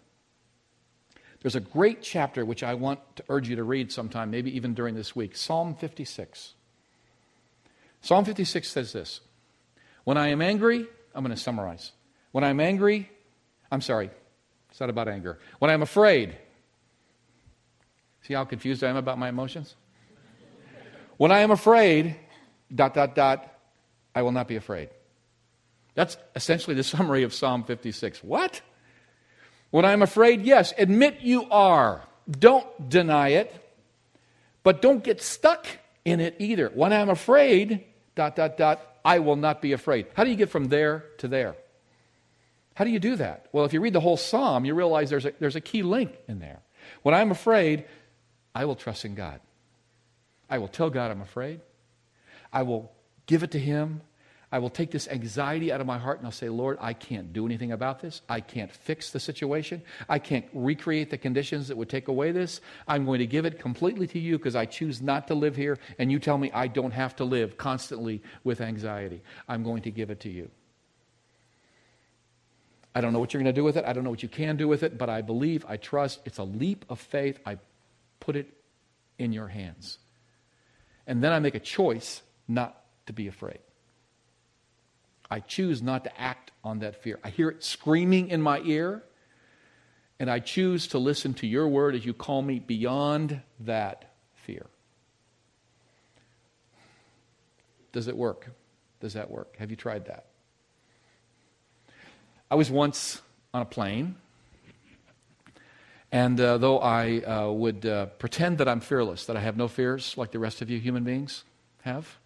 There's 1.43 1.57
a 1.57 1.61
great 1.61 2.03
chapter 2.03 2.45
which 2.45 2.63
I 2.63 2.75
want 2.75 3.01
to 3.17 3.25
urge 3.29 3.49
you 3.49 3.57
to 3.57 3.65
read 3.65 3.91
sometime, 3.91 4.31
maybe 4.31 4.55
even 4.57 4.75
during 4.75 4.95
this 4.95 5.17
week 5.17 5.37
Psalm 5.37 5.75
56. 5.75 6.55
Psalm 8.01 8.25
56 8.25 8.69
says 8.69 8.93
this 8.93 9.21
When 10.05 10.17
I 10.17 10.29
am 10.29 10.41
angry, 10.41 10.87
I'm 11.15 11.25
going 11.25 11.35
to 11.35 11.41
summarize. 11.41 11.93
When 12.31 12.45
I'm 12.45 12.61
angry, 12.61 13.11
I'm 13.71 13.81
sorry, 13.81 14.11
it's 14.71 14.81
not 14.81 14.89
about 14.89 15.09
anger. 15.09 15.39
When 15.59 15.71
I'm 15.71 15.83
afraid, 15.83 16.37
see 18.23 18.35
how 18.35 18.45
confused 18.45 18.83
I 18.85 18.89
am 18.89 18.97
about 18.97 19.19
my 19.19 19.29
emotions? 19.29 19.75
When 21.17 21.31
I 21.31 21.41
am 21.41 21.51
afraid, 21.51 22.17
dot, 22.75 22.95
dot, 22.95 23.15
dot, 23.15 23.49
I 24.15 24.23
will 24.23 24.33
not 24.33 24.49
be 24.49 24.57
afraid. 24.57 24.89
That's 25.95 26.17
essentially 26.35 26.75
the 26.75 26.83
summary 26.85 27.23
of 27.23 27.35
Psalm 27.35 27.65
56. 27.65 28.23
What? 28.25 28.61
When 29.73 29.87
I'm 29.87 30.03
afraid, 30.03 30.43
yes, 30.43 30.75
admit 30.77 31.23
you 31.23 31.49
are. 31.51 32.03
Don't 32.31 32.91
deny 32.91 33.31
it, 33.31 33.53
but 34.63 34.83
don't 34.83 35.03
get 35.03 35.23
stuck 35.23 35.67
in 36.05 36.21
it 36.21 36.37
either. 36.39 36.69
When 36.69 36.93
I'm 36.93 37.09
afraid, 37.09 37.83
dot, 38.15 38.37
dot, 38.37 38.59
dot, 38.59 38.81
I 39.03 39.19
will 39.19 39.35
not 39.35 39.63
be 39.63 39.73
afraid. 39.73 40.07
How 40.15 40.25
do 40.25 40.31
you 40.31 40.37
get 40.37 40.51
from 40.51 40.67
there 40.67 41.07
to 41.19 41.27
there? 41.27 41.57
How 42.75 42.85
do 42.85 42.91
you 42.91 43.01
do 43.01 43.17
that? 43.17 43.47
Well, 43.51 43.65
if 43.65 43.73
you 43.73 43.81
read 43.81 43.95
the 43.95 44.01
whole 44.01 44.19
psalm, 44.19 44.67
you 44.67 44.75
realize 44.75 45.09
there's 45.09 45.25
a, 45.25 45.33
there's 45.41 45.57
a 45.57 45.61
key 45.61 45.83
link 45.83 46.17
in 46.29 46.39
there. 46.39 46.61
When 47.03 47.15
I'm 47.15 47.31
afraid, 47.31 47.87
I 48.55 48.67
will 48.67 48.77
trust 48.77 49.07
in 49.07 49.15
God. 49.15 49.41
I 50.51 50.59
will 50.59 50.69
tell 50.69 50.91
God 50.91 51.11
I'm 51.11 51.23
afraid. 51.23 51.61
I 52.53 52.63
will 52.63 52.93
give 53.25 53.43
it 53.43 53.53
to 53.53 53.59
Him. 53.59 54.03
I 54.53 54.59
will 54.59 54.69
take 54.69 54.91
this 54.91 55.09
anxiety 55.09 55.73
out 55.73 55.81
of 55.81 55.87
my 55.87 55.99
heart 55.99 56.19
and 56.19 56.27
I'll 56.27 56.31
say, 56.31 56.51
Lord, 56.51 56.77
I 56.79 56.93
can't 56.93 57.33
do 57.33 57.47
anything 57.47 57.73
about 57.73 58.01
this. 58.01 58.21
I 58.29 58.41
can't 58.41 58.71
fix 58.71 59.11
the 59.11 59.19
situation. 59.19 59.81
I 60.11 60.19
can't 60.19 60.45
recreate 60.53 61.09
the 61.09 61.17
conditions 61.17 61.69
that 61.69 61.79
would 61.79 61.89
take 61.89 62.09
away 62.09 62.33
this. 62.33 62.61
I'm 62.87 63.07
going 63.07 63.21
to 63.21 63.27
give 63.27 63.47
it 63.47 63.59
completely 63.59 64.07
to 64.09 64.19
you 64.19 64.37
because 64.37 64.55
I 64.55 64.67
choose 64.67 65.01
not 65.01 65.29
to 65.29 65.35
live 65.35 65.57
here. 65.57 65.79
And 65.99 66.13
you 66.13 66.19
tell 66.19 66.37
me 66.37 66.51
I 66.53 66.67
don't 66.67 66.91
have 66.91 67.17
to 67.17 67.25
live 67.25 67.57
constantly 67.57 68.23
with 68.45 68.61
anxiety. 68.61 69.23
I'm 69.49 69.63
going 69.63 69.83
to 69.83 69.91
give 69.91 70.11
it 70.11 70.21
to 70.21 70.29
you. 70.29 70.51
I 72.95 73.01
don't 73.01 73.15
know 73.15 73.21
what 73.21 73.33
you're 73.33 73.43
going 73.43 73.55
to 73.55 73.59
do 73.59 73.65
with 73.65 73.79
it. 73.79 73.87
I 73.87 73.95
don't 73.95 74.05
know 74.05 74.11
what 74.11 74.23
you 74.23 74.29
can 74.29 74.59
do 74.59 74.69
with 74.69 74.83
it, 74.83 74.99
but 74.99 75.09
I 75.09 75.23
believe, 75.23 75.65
I 75.67 75.79
trust. 75.79 76.21
It's 76.27 76.37
a 76.37 76.45
leap 76.45 76.85
of 76.91 77.01
faith. 77.01 77.41
I 77.47 77.57
put 78.21 78.37
it 78.37 78.53
in 79.19 79.33
your 79.33 79.49
hands. 79.49 79.97
And 81.07 81.25
then 81.25 81.33
I 81.33 81.39
make 81.39 81.55
a 81.55 81.61
choice 81.61 82.21
not 82.47 82.79
to 83.07 83.15
be 83.15 83.29
afraid. 83.29 83.61
I 85.33 85.41
choose 85.41 85.81
not 85.81 86.05
to 86.05 86.21
act 86.21 86.51
on 86.63 86.81
that 86.81 87.03
fear. 87.03 87.19
I 87.25 87.31
hear 87.31 87.49
it 87.49 87.65
screaming 87.65 88.29
in 88.29 88.43
my 88.43 88.61
ear, 88.61 89.03
and 90.21 90.31
I 90.31 90.41
choose 90.41 90.89
to 90.89 90.99
listen 90.99 91.33
to 91.35 91.47
your 91.47 91.67
word 91.69 91.95
as 91.95 92.05
you 92.05 92.13
call 92.13 92.43
me 92.43 92.59
beyond 92.59 93.41
that 93.61 94.13
fear. 94.35 94.67
Does 97.93 98.09
it 98.09 98.17
work? 98.17 98.51
Does 99.01 99.15
that 99.15 99.31
work? 99.31 99.57
Have 99.57 99.71
you 99.71 99.77
tried 99.77 100.05
that? 100.05 100.27
I 102.51 102.55
was 102.55 102.71
once 102.71 103.23
on 103.55 103.63
a 103.63 103.65
plane, 103.65 104.17
and 106.13 106.39
uh, 106.39 106.59
though 106.59 106.79
I 106.79 107.21
uh, 107.21 107.51
would 107.51 107.87
uh, 107.87 108.05
pretend 108.19 108.59
that 108.59 108.69
I'm 108.69 108.81
fearless, 108.81 109.25
that 109.25 109.37
I 109.39 109.41
have 109.41 109.57
no 109.57 109.67
fears 109.67 110.15
like 110.19 110.31
the 110.31 110.39
rest 110.39 110.61
of 110.61 110.69
you 110.69 110.79
human 110.79 111.05
beings 111.05 111.45
have, 111.85 112.19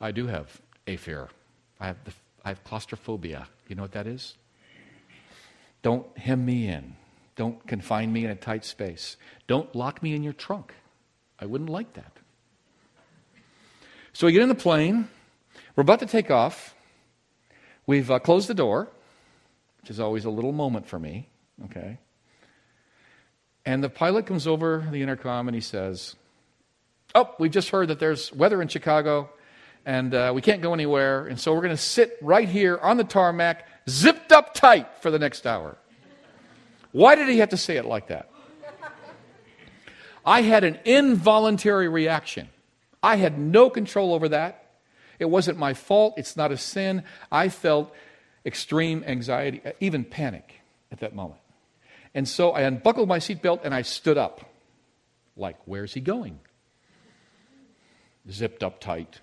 I 0.00 0.10
do 0.10 0.26
have 0.28 0.58
a 0.86 0.96
fear. 0.96 1.28
I 1.78 1.86
have 1.86 2.02
the 2.04 2.12
I 2.44 2.48
have 2.48 2.64
claustrophobia. 2.64 3.48
You 3.68 3.76
know 3.76 3.82
what 3.82 3.92
that 3.92 4.06
is? 4.06 4.34
Don't 5.82 6.06
hem 6.18 6.44
me 6.44 6.68
in. 6.68 6.96
Don't 7.36 7.66
confine 7.66 8.12
me 8.12 8.24
in 8.24 8.30
a 8.30 8.34
tight 8.34 8.64
space. 8.64 9.16
Don't 9.46 9.74
lock 9.74 10.02
me 10.02 10.14
in 10.14 10.22
your 10.22 10.32
trunk. 10.32 10.74
I 11.38 11.46
wouldn't 11.46 11.70
like 11.70 11.94
that. 11.94 12.12
So 14.12 14.26
we 14.26 14.32
get 14.32 14.42
in 14.42 14.48
the 14.48 14.54
plane. 14.54 15.08
We're 15.76 15.82
about 15.82 16.00
to 16.00 16.06
take 16.06 16.30
off. 16.30 16.74
We've 17.86 18.10
uh, 18.10 18.18
closed 18.18 18.48
the 18.48 18.54
door, 18.54 18.88
which 19.80 19.90
is 19.90 20.00
always 20.00 20.24
a 20.24 20.30
little 20.30 20.52
moment 20.52 20.86
for 20.86 20.98
me. 20.98 21.28
Okay. 21.66 21.98
And 23.64 23.82
the 23.82 23.88
pilot 23.88 24.26
comes 24.26 24.46
over 24.46 24.86
the 24.90 25.02
intercom 25.02 25.48
and 25.48 25.54
he 25.54 25.60
says, 25.60 26.16
Oh, 27.14 27.34
we've 27.38 27.50
just 27.50 27.70
heard 27.70 27.88
that 27.88 27.98
there's 27.98 28.32
weather 28.32 28.60
in 28.62 28.68
Chicago 28.68 29.30
and 29.86 30.14
uh, 30.14 30.32
we 30.34 30.42
can't 30.42 30.62
go 30.62 30.74
anywhere. 30.74 31.26
And 31.26 31.38
so 31.38 31.54
we're 31.54 31.62
going 31.62 31.70
to 31.70 31.76
sit 31.76 32.16
right 32.20 32.48
here 32.48 32.78
on 32.78 32.96
the 32.96 33.04
tarmac, 33.04 33.66
zipped 33.88 34.32
up 34.32 34.54
tight 34.54 34.88
for 35.00 35.10
the 35.10 35.18
next 35.18 35.46
hour. 35.46 35.76
Why 36.92 37.14
did 37.14 37.28
he 37.28 37.38
have 37.38 37.50
to 37.50 37.56
say 37.56 37.76
it 37.76 37.84
like 37.84 38.08
that? 38.08 38.30
I 40.24 40.42
had 40.42 40.64
an 40.64 40.78
involuntary 40.84 41.88
reaction. 41.88 42.48
I 43.02 43.16
had 43.16 43.38
no 43.38 43.70
control 43.70 44.12
over 44.12 44.28
that. 44.28 44.72
It 45.18 45.24
wasn't 45.24 45.58
my 45.58 45.74
fault. 45.74 46.14
It's 46.18 46.36
not 46.36 46.52
a 46.52 46.56
sin. 46.56 47.04
I 47.32 47.48
felt 47.48 47.94
extreme 48.44 49.02
anxiety, 49.06 49.62
even 49.80 50.04
panic 50.04 50.60
at 50.92 51.00
that 51.00 51.14
moment. 51.14 51.40
And 52.14 52.28
so 52.28 52.50
I 52.50 52.62
unbuckled 52.62 53.08
my 53.08 53.18
seatbelt 53.18 53.60
and 53.64 53.74
I 53.74 53.82
stood 53.82 54.18
up. 54.18 54.52
Like, 55.36 55.56
where's 55.64 55.94
he 55.94 56.00
going? 56.00 56.40
Zipped 58.30 58.62
up 58.62 58.80
tight 58.80 59.20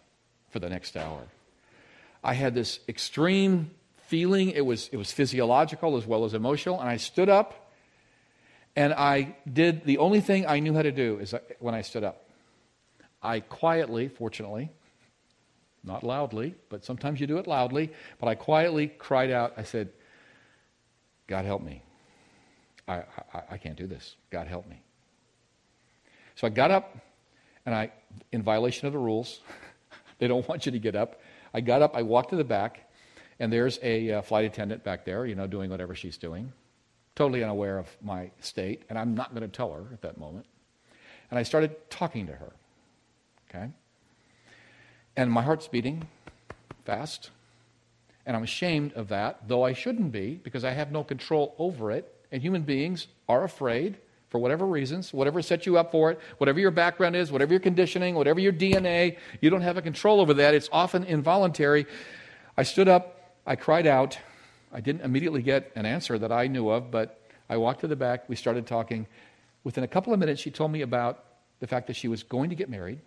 for 0.50 0.60
the 0.60 0.70
next 0.70 0.96
hour. 0.96 1.22
I 2.24 2.34
had 2.34 2.54
this 2.54 2.80
extreme 2.88 3.72
feeling. 4.08 4.52
It 4.52 4.66
was, 4.66 4.90
it 4.92 4.98
was 4.98 5.12
physiological 5.12 5.98
as 5.98 6.06
well 6.06 6.26
as 6.26 6.34
emotional. 6.34 6.80
And 6.80 6.90
I 6.90 6.98
stood 6.98 7.30
up 7.30 7.72
and 8.76 8.94
I 8.94 9.36
did 9.52 9.86
the 9.86 9.98
only 9.98 10.22
thing 10.22 10.46
I 10.48 10.60
knew 10.60 10.74
how 10.74 10.84
to 10.84 10.92
do 10.92 11.20
is 11.20 11.34
when 11.60 11.74
I 11.74 11.82
stood 11.82 12.04
up. 12.04 12.30
I 13.22 13.40
quietly, 13.40 14.08
fortunately, 14.08 14.70
not 15.84 16.04
loudly, 16.04 16.56
but 16.70 16.86
sometimes 16.86 17.20
you 17.20 17.28
do 17.28 17.38
it 17.38 17.48
loudly, 17.48 17.92
but 18.20 18.28
I 18.28 18.36
quietly 18.36 18.88
cried 18.88 19.32
out. 19.32 19.54
I 19.58 19.64
said, 19.64 19.90
God 21.28 21.46
help 21.46 21.64
me. 21.64 21.82
I, 22.88 22.98
I, 23.34 23.42
I 23.52 23.58
can't 23.58 23.76
do 23.76 23.88
this. 23.88 24.16
God 24.30 24.48
help 24.48 24.68
me. 24.70 24.82
So 26.36 26.48
I 26.48 26.52
got 26.52 26.72
up 26.72 26.98
and 27.66 27.74
I, 27.74 27.92
in 28.32 28.44
violation 28.44 28.86
of 28.88 28.94
the 28.94 29.00
rules, 29.00 29.42
They 30.20 30.28
don't 30.28 30.48
want 30.48 30.66
you 30.66 30.72
to 30.72 30.80
get 30.80 30.96
up. 30.96 31.22
I 31.54 31.62
got 31.62 31.82
up, 31.82 31.96
I 31.96 32.02
walked 32.02 32.32
to 32.32 32.36
the 32.36 32.44
back, 32.44 32.90
and 33.40 33.54
there's 33.54 33.80
a 33.84 34.14
uh, 34.14 34.22
flight 34.22 34.46
attendant 34.46 34.84
back 34.84 35.06
there, 35.06 35.26
you 35.26 35.36
know, 35.36 35.46
doing 35.48 35.70
whatever 35.70 35.94
she's 35.94 36.18
doing, 36.18 36.52
totally 37.16 37.44
unaware 37.44 37.78
of 37.78 37.96
my 38.02 38.32
state, 38.40 38.84
and 38.90 38.98
I'm 38.98 39.14
not 39.14 39.36
going 39.36 39.44
to 39.44 39.56
tell 39.56 39.72
her 39.74 39.86
at 39.94 40.02
that 40.02 40.18
moment. 40.18 40.48
And 41.30 41.38
I 41.38 41.44
started 41.44 41.76
talking 41.90 42.28
to 42.28 42.34
her, 42.34 42.54
okay? 43.50 43.70
And 45.16 45.32
my 45.32 45.44
heart's 45.44 45.68
beating 45.68 46.08
fast, 46.86 47.30
and 48.26 48.36
I'm 48.36 48.44
ashamed 48.44 48.94
of 48.94 49.10
that, 49.10 49.48
though 49.48 49.64
I 49.64 49.74
shouldn't 49.74 50.12
be, 50.12 50.40
because 50.44 50.66
I 50.66 50.72
have 50.72 50.92
no 50.92 51.04
control 51.04 51.54
over 51.60 51.92
it, 51.92 52.12
and 52.32 52.42
human 52.42 52.64
beings 52.64 53.08
are 53.30 53.44
afraid 53.44 53.98
for 54.30 54.40
whatever 54.40 54.66
reasons, 54.66 55.14
whatever 55.14 55.42
set 55.42 55.66
you 55.66 55.78
up 55.78 55.92
for 55.92 56.12
it, 56.12 56.20
whatever 56.38 56.60
your 56.60 56.72
background 56.72 57.16
is, 57.16 57.32
whatever 57.32 57.54
your 57.54 57.60
conditioning, 57.60 58.16
whatever 58.16 58.40
your 58.40 58.52
DNA, 58.52 59.18
you 59.42 59.50
don't 59.50 59.62
have 59.62 59.78
a 59.78 59.82
control 59.82 60.20
over 60.20 60.34
that. 60.34 60.54
It's 60.54 60.70
often 60.72 61.04
involuntary. 61.04 61.86
I 62.58 62.64
stood 62.64 62.88
up, 62.88 63.36
I 63.46 63.56
cried 63.56 63.88
out, 63.88 64.18
I 64.74 64.82
didn't 64.82 65.02
immediately 65.02 65.42
get 65.42 65.72
an 65.76 65.86
answer 65.86 66.18
that 66.20 66.32
I 66.32 66.48
knew 66.48 66.70
of, 66.70 66.92
but 66.92 67.22
I 67.50 67.58
walked 67.58 67.82
to 67.82 67.88
the 67.88 67.96
back. 67.96 68.28
We 68.28 68.36
started 68.36 68.68
talking. 68.68 69.08
Within 69.64 69.84
a 69.84 69.88
couple 69.88 70.14
of 70.14 70.20
minutes, 70.20 70.42
she 70.42 70.52
told 70.52 70.72
me 70.72 70.82
about 70.82 71.24
the 71.60 71.68
fact 71.68 71.88
that 71.88 71.96
she 71.96 72.08
was 72.08 72.24
going 72.24 72.50
to 72.50 72.56
get 72.56 72.70
married, 72.70 73.00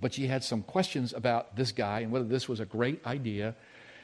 but 0.00 0.12
she 0.12 0.26
had 0.26 0.42
some 0.42 0.62
questions 0.62 1.12
about 1.12 1.56
this 1.56 1.72
guy 1.72 2.00
and 2.00 2.10
whether 2.10 2.24
this 2.24 2.48
was 2.48 2.60
a 2.60 2.66
great 2.66 3.04
idea. 3.06 3.54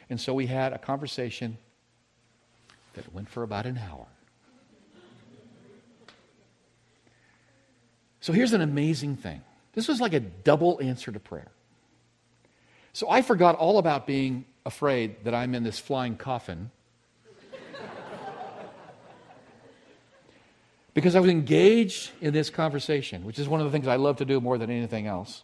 And 0.08 0.20
so 0.20 0.32
we 0.34 0.46
had 0.46 0.72
a 0.72 0.78
conversation 0.78 1.58
that 2.94 3.12
went 3.12 3.28
for 3.28 3.42
about 3.42 3.66
an 3.66 3.78
hour. 3.78 4.06
So 8.22 8.32
here's 8.32 8.54
an 8.54 8.62
amazing 8.62 9.16
thing 9.16 9.42
this 9.74 9.88
was 9.88 10.00
like 10.00 10.14
a 10.14 10.20
double 10.20 10.80
answer 10.80 11.12
to 11.12 11.20
prayer. 11.20 11.48
So 12.94 13.10
I 13.10 13.22
forgot 13.22 13.56
all 13.56 13.78
about 13.78 14.06
being 14.06 14.44
afraid 14.64 15.24
that 15.24 15.34
I'm 15.34 15.54
in 15.54 15.64
this 15.64 15.78
flying 15.78 16.16
coffin. 16.16 16.70
because 20.94 21.16
I 21.16 21.20
was 21.20 21.30
engaged 21.30 22.10
in 22.20 22.32
this 22.32 22.50
conversation, 22.50 23.24
which 23.24 23.38
is 23.38 23.48
one 23.48 23.60
of 23.60 23.66
the 23.66 23.72
things 23.72 23.88
I 23.88 23.96
love 23.96 24.18
to 24.18 24.24
do 24.24 24.40
more 24.40 24.58
than 24.58 24.70
anything 24.70 25.06
else. 25.06 25.42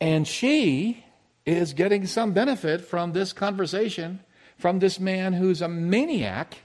And 0.00 0.26
she 0.26 1.04
is 1.46 1.72
getting 1.72 2.06
some 2.06 2.32
benefit 2.32 2.82
from 2.82 3.12
this 3.12 3.32
conversation 3.32 4.20
from 4.58 4.78
this 4.78 4.98
man 4.98 5.32
who's 5.32 5.62
a 5.62 5.68
maniac, 5.68 6.56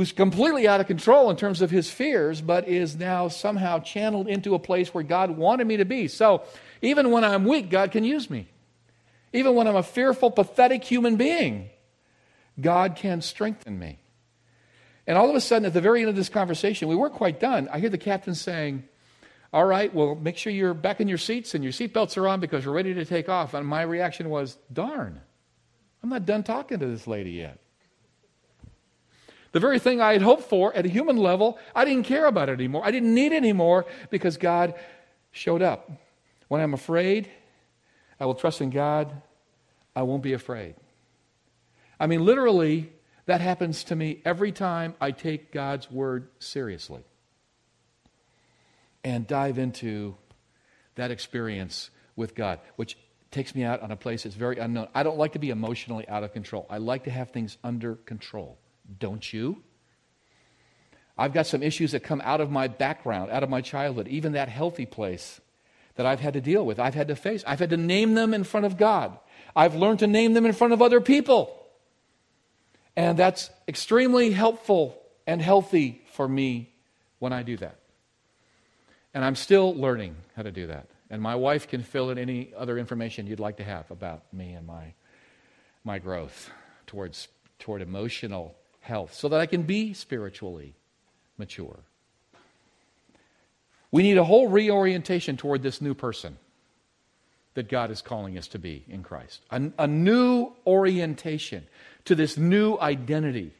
who's 0.00 0.12
completely 0.12 0.66
out 0.66 0.80
of 0.80 0.86
control 0.86 1.28
in 1.28 1.36
terms 1.36 1.60
of 1.60 1.70
his 1.70 1.90
fears, 1.90 2.40
but 2.40 2.66
is 2.66 2.96
now 2.96 3.28
somehow 3.28 3.78
channeled 3.80 4.26
into 4.28 4.54
a 4.54 4.58
place 4.58 4.94
where 4.94 5.04
God 5.04 5.32
wanted 5.32 5.66
me 5.66 5.76
to 5.76 5.84
be. 5.84 6.08
So 6.08 6.42
even 6.80 7.10
when 7.10 7.22
I'm 7.22 7.44
weak, 7.44 7.68
God 7.68 7.90
can 7.90 8.02
use 8.02 8.30
me. 8.30 8.48
Even 9.34 9.54
when 9.54 9.68
I'm 9.68 9.76
a 9.76 9.82
fearful, 9.82 10.30
pathetic 10.30 10.84
human 10.84 11.16
being, 11.16 11.68
God 12.58 12.96
can 12.96 13.20
strengthen 13.20 13.78
me. 13.78 13.98
And 15.06 15.18
all 15.18 15.28
of 15.28 15.36
a 15.36 15.40
sudden, 15.42 15.66
at 15.66 15.74
the 15.74 15.82
very 15.82 16.00
end 16.00 16.08
of 16.08 16.16
this 16.16 16.30
conversation, 16.30 16.88
we 16.88 16.96
weren't 16.96 17.12
quite 17.12 17.38
done. 17.38 17.68
I 17.70 17.78
hear 17.78 17.90
the 17.90 17.98
captain 17.98 18.34
saying, 18.34 18.84
All 19.52 19.66
right, 19.66 19.92
well, 19.92 20.14
make 20.14 20.38
sure 20.38 20.50
you're 20.50 20.72
back 20.72 21.02
in 21.02 21.08
your 21.08 21.18
seats 21.18 21.54
and 21.54 21.62
your 21.62 21.74
seatbelts 21.74 22.16
are 22.16 22.26
on 22.26 22.40
because 22.40 22.64
we're 22.64 22.72
ready 22.72 22.94
to 22.94 23.04
take 23.04 23.28
off. 23.28 23.52
And 23.52 23.66
my 23.66 23.82
reaction 23.82 24.30
was, 24.30 24.56
Darn, 24.72 25.20
I'm 26.02 26.08
not 26.08 26.24
done 26.24 26.42
talking 26.42 26.78
to 26.78 26.86
this 26.86 27.06
lady 27.06 27.32
yet. 27.32 27.58
The 29.52 29.60
very 29.60 29.78
thing 29.78 30.00
I 30.00 30.12
had 30.12 30.22
hoped 30.22 30.44
for 30.44 30.74
at 30.74 30.86
a 30.86 30.88
human 30.88 31.16
level, 31.16 31.58
I 31.74 31.84
didn't 31.84 32.04
care 32.04 32.26
about 32.26 32.48
it 32.48 32.52
anymore. 32.52 32.82
I 32.84 32.90
didn't 32.90 33.14
need 33.14 33.32
it 33.32 33.36
anymore 33.36 33.86
because 34.10 34.36
God 34.36 34.74
showed 35.32 35.62
up. 35.62 35.90
When 36.48 36.60
I'm 36.60 36.74
afraid, 36.74 37.28
I 38.18 38.26
will 38.26 38.34
trust 38.34 38.60
in 38.60 38.70
God. 38.70 39.10
I 39.94 40.02
won't 40.02 40.22
be 40.22 40.34
afraid. 40.34 40.76
I 41.98 42.06
mean, 42.06 42.24
literally, 42.24 42.92
that 43.26 43.40
happens 43.40 43.84
to 43.84 43.96
me 43.96 44.22
every 44.24 44.52
time 44.52 44.94
I 45.00 45.10
take 45.10 45.52
God's 45.52 45.90
word 45.90 46.28
seriously 46.38 47.02
and 49.02 49.26
dive 49.26 49.58
into 49.58 50.16
that 50.94 51.10
experience 51.10 51.90
with 52.16 52.34
God, 52.34 52.60
which 52.76 52.96
takes 53.30 53.54
me 53.54 53.64
out 53.64 53.80
on 53.80 53.90
a 53.90 53.96
place 53.96 54.24
that's 54.24 54.34
very 54.34 54.58
unknown. 54.58 54.88
I 54.94 55.02
don't 55.02 55.18
like 55.18 55.32
to 55.32 55.38
be 55.38 55.50
emotionally 55.50 56.08
out 56.08 56.24
of 56.24 56.32
control. 56.32 56.66
I 56.68 56.78
like 56.78 57.04
to 57.04 57.10
have 57.10 57.30
things 57.30 57.56
under 57.64 57.96
control. 57.96 58.58
Don't 58.98 59.32
you? 59.32 59.62
I've 61.16 61.34
got 61.34 61.46
some 61.46 61.62
issues 61.62 61.92
that 61.92 62.00
come 62.00 62.22
out 62.24 62.40
of 62.40 62.50
my 62.50 62.66
background, 62.66 63.30
out 63.30 63.42
of 63.42 63.50
my 63.50 63.60
childhood, 63.60 64.08
even 64.08 64.32
that 64.32 64.48
healthy 64.48 64.86
place 64.86 65.40
that 65.96 66.06
I've 66.06 66.20
had 66.20 66.32
to 66.32 66.40
deal 66.40 66.64
with, 66.64 66.78
I've 66.78 66.94
had 66.94 67.08
to 67.08 67.16
face. 67.16 67.44
I've 67.46 67.58
had 67.58 67.70
to 67.70 67.76
name 67.76 68.14
them 68.14 68.32
in 68.32 68.42
front 68.42 68.64
of 68.64 68.78
God. 68.78 69.18
I've 69.54 69.74
learned 69.74 69.98
to 69.98 70.06
name 70.06 70.32
them 70.32 70.46
in 70.46 70.54
front 70.54 70.72
of 70.72 70.80
other 70.80 71.00
people. 71.00 71.54
And 72.96 73.18
that's 73.18 73.50
extremely 73.68 74.30
helpful 74.30 74.98
and 75.26 75.42
healthy 75.42 76.00
for 76.12 76.26
me 76.26 76.72
when 77.18 77.34
I 77.34 77.42
do 77.42 77.56
that. 77.58 77.76
And 79.12 79.24
I'm 79.24 79.36
still 79.36 79.74
learning 79.74 80.16
how 80.36 80.42
to 80.42 80.52
do 80.52 80.68
that. 80.68 80.86
And 81.10 81.20
my 81.20 81.34
wife 81.34 81.68
can 81.68 81.82
fill 81.82 82.10
in 82.10 82.18
any 82.18 82.52
other 82.56 82.78
information 82.78 83.26
you'd 83.26 83.40
like 83.40 83.58
to 83.58 83.64
have 83.64 83.90
about 83.90 84.22
me 84.32 84.52
and 84.52 84.66
my, 84.66 84.94
my 85.84 85.98
growth 85.98 86.50
towards, 86.86 87.28
toward 87.58 87.82
emotional 87.82 88.54
health 88.80 89.14
so 89.14 89.28
that 89.28 89.40
I 89.40 89.46
can 89.46 89.62
be 89.62 89.94
spiritually 89.94 90.74
mature. 91.38 91.80
We 93.90 94.02
need 94.02 94.18
a 94.18 94.24
whole 94.24 94.48
reorientation 94.48 95.36
toward 95.36 95.62
this 95.62 95.80
new 95.80 95.94
person 95.94 96.38
that 97.54 97.68
God 97.68 97.90
is 97.90 98.02
calling 98.02 98.38
us 98.38 98.46
to 98.48 98.58
be 98.58 98.84
in 98.88 99.02
Christ. 99.02 99.40
A, 99.50 99.70
a, 99.78 99.86
new 99.86 100.52
orientation 100.66 101.66
to 102.04 102.14
this 102.14 102.36
new 102.36 102.78
identity 102.78 103.52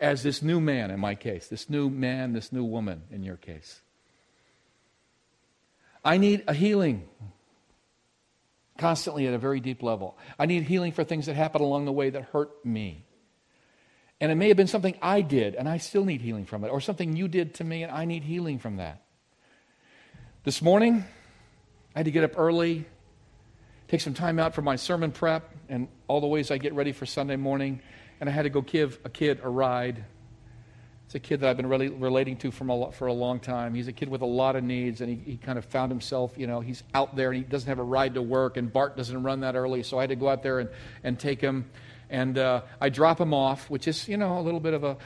as 0.00 0.22
this 0.22 0.42
new 0.42 0.60
man, 0.60 0.90
in 0.90 0.98
my 0.98 1.14
case, 1.14 1.48
this 1.48 1.68
new 1.68 1.90
man, 1.90 2.32
this 2.32 2.52
new 2.52 2.64
woman, 2.64 3.02
in 3.10 3.22
your 3.22 3.36
case. 3.36 3.80
I 6.02 6.16
need 6.16 6.44
a 6.46 6.54
healing 6.54 7.06
constantly 8.78 9.26
at 9.26 9.34
a 9.34 9.38
very 9.38 9.60
deep 9.60 9.82
level. 9.82 10.16
I 10.38 10.46
need 10.46 10.64
healing 10.64 10.92
for 10.92 11.04
things 11.04 11.26
that 11.26 11.34
happened 11.34 11.62
along 11.62 11.84
the 11.84 11.92
way 11.92 12.10
that 12.10 12.24
hurt 12.24 12.64
me. 12.64 13.03
And 14.20 14.30
it 14.30 14.36
may 14.36 14.48
have 14.48 14.56
been 14.56 14.66
something 14.66 14.96
I 15.02 15.20
did, 15.20 15.54
and 15.54 15.68
I 15.68 15.78
still 15.78 16.04
need 16.04 16.20
healing 16.20 16.46
from 16.46 16.64
it, 16.64 16.68
or 16.68 16.80
something 16.80 17.16
you 17.16 17.28
did 17.28 17.54
to 17.54 17.64
me, 17.64 17.82
and 17.82 17.92
I 17.92 18.04
need 18.04 18.22
healing 18.22 18.58
from 18.58 18.76
that. 18.76 19.02
This 20.44 20.62
morning, 20.62 21.04
I 21.94 21.98
had 21.98 22.04
to 22.06 22.10
get 22.10 22.24
up 22.24 22.38
early, 22.38 22.86
take 23.88 24.00
some 24.00 24.14
time 24.14 24.38
out 24.38 24.54
for 24.54 24.62
my 24.62 24.76
sermon 24.76 25.10
prep, 25.10 25.54
and 25.68 25.88
all 26.08 26.20
the 26.20 26.26
ways 26.26 26.50
I 26.50 26.58
get 26.58 26.74
ready 26.74 26.92
for 26.92 27.06
Sunday 27.06 27.36
morning, 27.36 27.80
and 28.20 28.28
I 28.28 28.32
had 28.32 28.42
to 28.42 28.50
go 28.50 28.60
give 28.60 28.98
a 29.04 29.08
kid 29.08 29.40
a 29.42 29.48
ride 29.48 30.04
it's 31.06 31.14
a 31.14 31.18
kid 31.18 31.40
that 31.40 31.50
I've 31.50 31.56
been 31.56 31.68
really 31.68 31.88
relating 31.88 32.36
to 32.38 32.50
from 32.50 32.70
a, 32.70 32.90
for 32.92 33.08
a 33.08 33.12
long 33.12 33.38
time. 33.38 33.74
He's 33.74 33.88
a 33.88 33.92
kid 33.92 34.08
with 34.08 34.22
a 34.22 34.26
lot 34.26 34.56
of 34.56 34.64
needs, 34.64 35.00
and 35.00 35.10
he, 35.10 35.16
he 35.32 35.36
kind 35.36 35.58
of 35.58 35.64
found 35.66 35.92
himself, 35.92 36.32
you 36.36 36.46
know, 36.46 36.60
he's 36.60 36.82
out 36.94 37.14
there 37.14 37.30
and 37.30 37.36
he 37.36 37.44
doesn't 37.44 37.68
have 37.68 37.78
a 37.78 37.84
ride 37.84 38.14
to 38.14 38.22
work, 38.22 38.56
and 38.56 38.72
BART 38.72 38.96
doesn't 38.96 39.22
run 39.22 39.40
that 39.40 39.54
early, 39.54 39.82
so 39.82 39.98
I 39.98 40.02
had 40.02 40.10
to 40.10 40.16
go 40.16 40.28
out 40.28 40.42
there 40.42 40.60
and, 40.60 40.70
and 41.02 41.18
take 41.18 41.40
him. 41.40 41.70
And 42.10 42.38
uh, 42.38 42.62
I 42.80 42.88
drop 42.88 43.20
him 43.20 43.34
off, 43.34 43.68
which 43.70 43.88
is, 43.88 44.08
you 44.08 44.16
know, 44.16 44.38
a 44.38 44.42
little 44.42 44.60
bit 44.60 44.74
of 44.74 44.84
a, 44.84 44.96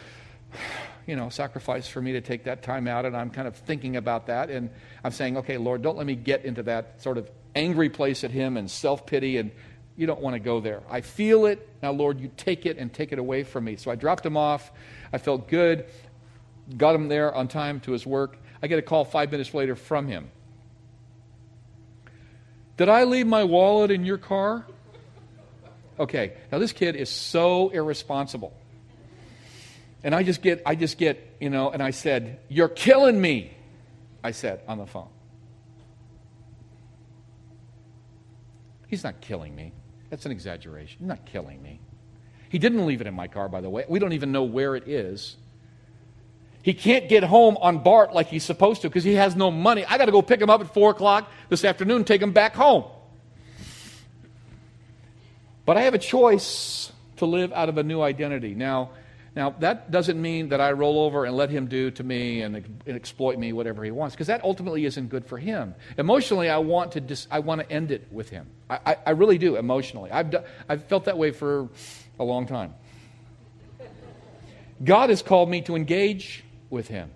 you 1.07 1.17
know, 1.17 1.29
sacrifice 1.29 1.89
for 1.89 2.03
me 2.03 2.13
to 2.13 2.21
take 2.21 2.45
that 2.45 2.63
time 2.63 2.87
out, 2.89 3.05
and 3.05 3.17
I'm 3.17 3.31
kind 3.31 3.49
of 3.49 3.57
thinking 3.57 3.97
about 3.97 4.27
that, 4.27 4.51
and 4.51 4.71
I'm 5.03 5.13
saying, 5.13 5.39
okay, 5.39 5.57
Lord, 5.57 5.83
don't 5.83 5.97
let 5.97 6.07
me 6.07 6.15
get 6.15 6.45
into 6.45 6.63
that 6.65 7.03
sort 7.03 7.19
of 7.19 7.31
angry 7.55 7.89
place 7.89 8.25
at 8.25 8.31
him 8.31 8.57
and 8.57 8.71
self 8.71 9.07
pity 9.07 9.37
and 9.37 9.51
you 9.97 10.07
don't 10.07 10.21
want 10.21 10.35
to 10.35 10.41
go 10.41 10.61
there. 10.61 10.83
I 10.89 11.01
feel 11.01 11.47
it. 11.47 11.69
Now, 11.83 11.91
Lord, 11.91 12.21
you 12.21 12.31
take 12.37 12.67
it 12.67 12.79
and 12.79 12.93
take 12.93 13.11
it 13.11 13.19
away 13.19 13.43
from 13.43 13.65
me. 13.65 13.75
So 13.75 13.91
I 13.91 13.97
dropped 13.97 14.25
him 14.25 14.37
off. 14.37 14.71
I 15.13 15.19
felt 15.19 15.49
good. 15.49 15.87
Got 16.77 16.95
him 16.95 17.09
there 17.09 17.35
on 17.35 17.49
time 17.49 17.81
to 17.81 17.91
his 17.91 18.07
work. 18.07 18.39
I 18.63 18.69
get 18.69 18.79
a 18.79 18.83
call 18.83 19.05
five 19.05 19.33
minutes 19.33 19.53
later 19.55 19.75
from 19.75 20.07
him. 20.07 20.31
Did 22.77 22.89
I 22.89 23.05
leave 23.05 23.27
my 23.27 23.43
wallet 23.43 23.91
in 23.91 24.05
your 24.05 24.19
car? 24.19 24.67
Okay, 25.99 26.35
now 26.53 26.59
this 26.59 26.73
kid 26.73 26.97
is 26.97 27.09
so 27.09 27.71
irresponsible. 27.71 28.57
And 30.05 30.15
I 30.15 30.23
just 30.23 30.43
get, 30.43 30.63
I 30.65 30.75
just 30.75 30.97
get, 30.97 31.37
you 31.41 31.51
know, 31.51 31.71
and 31.71 31.83
I 31.83 31.91
said, 31.91 32.39
You're 32.49 32.69
killing 32.69 33.21
me, 33.21 33.53
I 34.23 34.31
said 34.31 34.61
on 34.69 34.79
the 34.79 34.87
phone. 34.87 35.09
He's 38.87 39.05
not 39.05 39.21
killing 39.21 39.55
me. 39.55 39.73
That's 40.09 40.25
an 40.25 40.33
exaggeration. 40.33 40.99
He's 41.01 41.09
not 41.09 41.27
killing 41.27 41.63
me. 41.63 41.81
He 42.49 42.59
didn't 42.59 42.87
leave 42.87 43.01
it 43.01 43.07
in 43.07 43.15
my 43.15 43.29
car, 43.29 43.49
by 43.49 43.61
the 43.61 43.69
way. 43.69 43.85
We 43.89 43.99
don't 43.99 44.15
even 44.15 44.33
know 44.33 44.45
where 44.45 44.75
it 44.75 44.89
is. 44.89 45.37
He 46.63 46.73
can't 46.75 47.09
get 47.09 47.23
home 47.23 47.57
on 47.61 47.79
BART 47.79 48.15
like 48.15 48.29
he's 48.29 48.45
supposed 48.45 48.83
to 48.83 48.89
because 48.89 49.05
he 49.05 49.15
has 49.15 49.37
no 49.37 49.51
money. 49.51 49.85
I 49.85 49.99
got 49.99 50.07
to 50.07 50.13
go 50.13 50.23
pick 50.23 50.41
him 50.41 50.51
up 50.51 50.61
at 50.61 50.73
4 50.73 50.91
o'clock 50.91 51.31
this 51.49 51.65
afternoon 51.65 52.05
take 52.05 52.23
him 52.23 52.33
back 52.33 52.55
home. 52.55 52.85
But 55.69 55.77
I 55.77 55.83
have 55.83 55.93
a 55.93 55.99
choice 55.99 56.91
to 57.19 57.27
live 57.27 57.53
out 57.53 57.69
of 57.69 57.77
a 57.77 57.83
new 57.83 58.01
identity. 58.01 58.55
Now, 58.55 58.93
now 59.37 59.51
that 59.61 59.91
doesn't 59.91 60.19
mean 60.19 60.49
that 60.49 60.63
I 60.63 60.73
roll 60.73 60.99
over 60.99 61.27
and 61.27 61.37
let 61.37 61.51
him 61.51 61.67
do 61.67 61.91
to 61.91 62.03
me 62.03 62.41
and, 62.41 62.57
and 62.57 62.97
exploit 62.97 63.39
me 63.39 63.53
whatever 63.53 63.85
he 63.85 63.91
wants, 63.91 64.15
because 64.15 64.29
that 64.29 64.43
ultimately 64.45 64.87
isn't 64.87 65.11
good 65.11 65.27
for 65.27 65.37
him. 65.37 65.75
Emotionally, 65.99 66.49
I 66.49 66.57
want 66.57 66.93
to 66.93 67.03
dis, 67.03 67.29
I 67.31 67.41
want 67.41 67.61
to 67.61 67.71
end 67.71 67.91
it 67.91 68.11
with 68.11 68.31
him. 68.31 68.47
I, 68.71 68.79
I, 68.87 68.97
I 69.09 69.11
really 69.11 69.37
do 69.37 69.57
emotionally. 69.57 70.11
I've, 70.11 70.31
do, 70.31 70.39
I've 70.71 70.85
felt 70.85 71.05
that 71.05 71.19
way 71.19 71.33
for 71.33 71.69
a 72.19 72.25
long 72.25 72.47
time. 72.47 72.73
God 74.83 75.11
has 75.11 75.21
called 75.21 75.51
me 75.51 75.61
to 75.61 75.77
engage 75.77 76.45
with 76.71 76.89
him. 76.89 77.11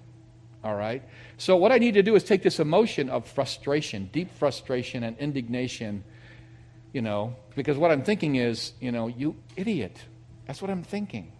All 0.62 0.74
right? 0.74 1.02
So, 1.38 1.56
what 1.56 1.72
I 1.72 1.78
need 1.78 1.94
to 1.94 2.02
do 2.02 2.14
is 2.16 2.22
take 2.22 2.42
this 2.42 2.60
emotion 2.60 3.08
of 3.08 3.26
frustration, 3.26 4.10
deep 4.12 4.30
frustration 4.36 5.04
and 5.04 5.16
indignation, 5.16 6.04
you 6.92 7.02
know, 7.02 7.34
because 7.54 7.78
what 7.78 7.90
I'm 7.90 8.02
thinking 8.02 8.36
is, 8.36 8.72
you 8.80 8.92
know, 8.92 9.06
you 9.06 9.36
idiot. 9.56 9.96
That's 10.46 10.60
what 10.60 10.70
I'm 10.70 10.82
thinking. 10.82 11.32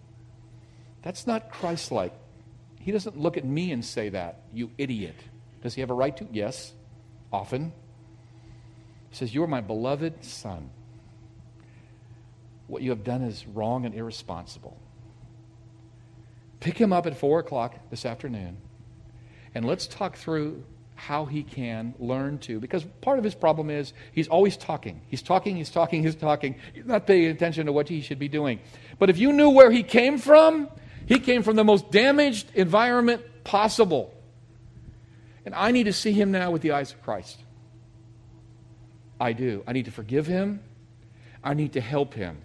That's 1.02 1.26
not 1.26 1.50
Christ 1.50 1.92
like. 1.92 2.14
He 2.80 2.90
doesn't 2.92 3.18
look 3.18 3.36
at 3.36 3.44
me 3.44 3.70
and 3.72 3.84
say 3.84 4.08
that, 4.10 4.42
you 4.52 4.70
idiot. 4.78 5.16
Does 5.62 5.74
he 5.74 5.80
have 5.80 5.90
a 5.90 5.94
right 5.94 6.16
to? 6.16 6.26
Yes, 6.32 6.72
often. 7.32 7.72
He 9.10 9.16
says, 9.16 9.34
You 9.34 9.42
are 9.42 9.48
my 9.48 9.60
beloved 9.60 10.24
son. 10.24 10.70
what 12.66 12.82
you 12.82 12.90
have 12.90 13.04
done 13.04 13.22
is 13.22 13.46
wrong 13.46 13.84
and 13.84 13.94
irresponsible. 13.94 14.78
Pick 16.60 16.78
him 16.78 16.92
up 16.92 17.06
at 17.06 17.18
4 17.18 17.40
o'clock 17.40 17.74
this 17.90 18.06
afternoon, 18.06 18.56
and 19.54 19.66
let's 19.66 19.86
talk 19.86 20.16
through 20.16 20.64
how 21.02 21.24
he 21.24 21.42
can 21.42 21.94
learn 21.98 22.38
to. 22.38 22.60
Because 22.60 22.84
part 23.00 23.18
of 23.18 23.24
his 23.24 23.34
problem 23.34 23.70
is 23.70 23.92
he's 24.12 24.28
always 24.28 24.56
talking. 24.56 25.00
He's 25.08 25.20
talking, 25.20 25.56
he's 25.56 25.68
talking, 25.68 26.04
he's 26.04 26.14
talking. 26.14 26.54
He's 26.72 26.86
not 26.86 27.08
paying 27.08 27.26
attention 27.26 27.66
to 27.66 27.72
what 27.72 27.88
he 27.88 28.02
should 28.02 28.20
be 28.20 28.28
doing. 28.28 28.60
But 29.00 29.10
if 29.10 29.18
you 29.18 29.32
knew 29.32 29.50
where 29.50 29.72
he 29.72 29.82
came 29.82 30.16
from, 30.16 30.68
he 31.06 31.18
came 31.18 31.42
from 31.42 31.56
the 31.56 31.64
most 31.64 31.90
damaged 31.90 32.52
environment 32.54 33.20
possible. 33.42 34.14
And 35.44 35.56
I 35.56 35.72
need 35.72 35.84
to 35.84 35.92
see 35.92 36.12
him 36.12 36.30
now 36.30 36.52
with 36.52 36.62
the 36.62 36.70
eyes 36.70 36.92
of 36.92 37.02
Christ. 37.02 37.36
I 39.20 39.32
do. 39.32 39.64
I 39.66 39.72
need 39.72 39.86
to 39.86 39.90
forgive 39.90 40.28
him. 40.28 40.60
I 41.42 41.54
need 41.54 41.72
to 41.72 41.80
help 41.80 42.14
him. 42.14 42.38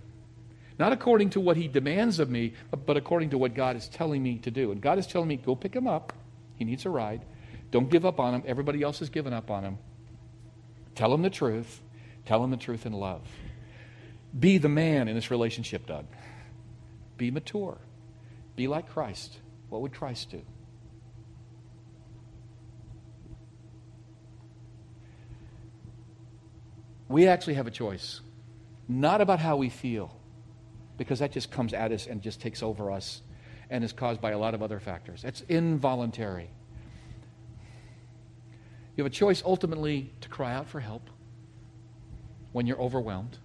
Not 0.80 0.94
according 0.94 1.30
to 1.32 1.40
what 1.40 1.58
he 1.58 1.68
demands 1.68 2.18
of 2.18 2.32
me, 2.32 2.54
but 2.72 2.98
according 2.98 3.30
to 3.32 3.38
what 3.38 3.54
God 3.54 3.76
is 3.76 3.88
telling 3.88 4.24
me 4.24 4.40
to 4.40 4.50
do. 4.50 4.72
And 4.72 4.82
God 4.82 4.98
is 4.98 5.06
telling 5.06 5.28
me, 5.28 5.36
go 5.36 5.56
pick 5.56 5.76
him 5.76 5.86
up. 5.86 6.12
He 6.56 6.66
needs 6.66 6.88
a 6.88 6.90
ride. 6.90 7.24
Don't 7.72 7.90
give 7.90 8.06
up 8.06 8.20
on 8.20 8.34
him. 8.34 8.44
Everybody 8.46 8.82
else 8.82 9.00
has 9.00 9.10
given 9.10 9.34
up 9.34 9.52
on 9.52 9.64
him. 9.64 9.78
Tell 10.96 11.14
him 11.14 11.22
the 11.22 11.30
truth. 11.30 11.82
Tell 12.26 12.44
him 12.44 12.52
the 12.52 12.58
truth 12.58 12.86
in 12.86 12.94
love. 12.94 13.22
Be 14.38 14.58
the 14.58 14.70
man 14.70 15.08
in 15.08 15.16
this 15.16 15.32
relationship, 15.32 15.86
Doug. 15.88 16.06
Be 17.18 17.32
mature. 17.32 17.78
Be 18.56 18.68
like 18.68 18.90
Christ. 18.90 19.38
What 19.70 19.82
would 19.82 19.94
Christ 19.94 20.32
do? 20.32 20.42
We 27.10 27.28
actually 27.28 27.54
have 27.54 27.68
a 27.68 27.72
choice, 27.72 28.20
not 28.88 29.22
about 29.22 29.40
how 29.40 29.56
we 29.56 29.70
feel, 29.70 30.14
because 30.98 31.20
that 31.20 31.32
just 31.32 31.52
comes 31.52 31.74
at 31.74 31.92
us 31.92 32.06
and 32.06 32.22
just 32.22 32.42
takes 32.42 32.62
over 32.62 32.92
us 32.92 33.22
and 33.70 33.84
is 33.84 33.94
caused 33.94 34.20
by 34.20 34.32
a 34.32 34.38
lot 34.38 34.54
of 34.54 34.62
other 34.62 34.80
factors. 34.80 35.24
It's 35.24 35.42
involuntary. 35.42 36.50
You 38.98 39.04
have 39.04 39.14
a 39.14 39.16
choice 39.16 39.44
ultimately 39.46 40.12
to 40.22 40.30
cry 40.30 40.54
out 40.54 40.68
for 40.68 40.80
help 40.80 41.10
when 42.52 42.66
you're 42.66 42.82
overwhelmed 42.82 43.38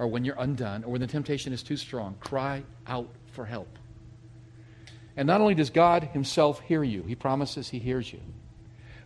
or 0.00 0.08
when 0.08 0.24
you're 0.24 0.36
undone 0.36 0.82
or 0.82 0.90
when 0.90 1.00
the 1.00 1.06
temptation 1.06 1.52
is 1.52 1.62
too 1.62 1.76
strong. 1.76 2.16
Cry 2.18 2.64
out 2.84 3.08
for 3.30 3.46
help. 3.46 3.78
And 5.16 5.28
not 5.28 5.40
only 5.40 5.54
does 5.54 5.70
God 5.70 6.02
Himself 6.12 6.60
hear 6.60 6.82
you, 6.82 7.04
He 7.04 7.14
promises 7.14 7.68
He 7.68 7.78
hears 7.78 8.12
you, 8.12 8.20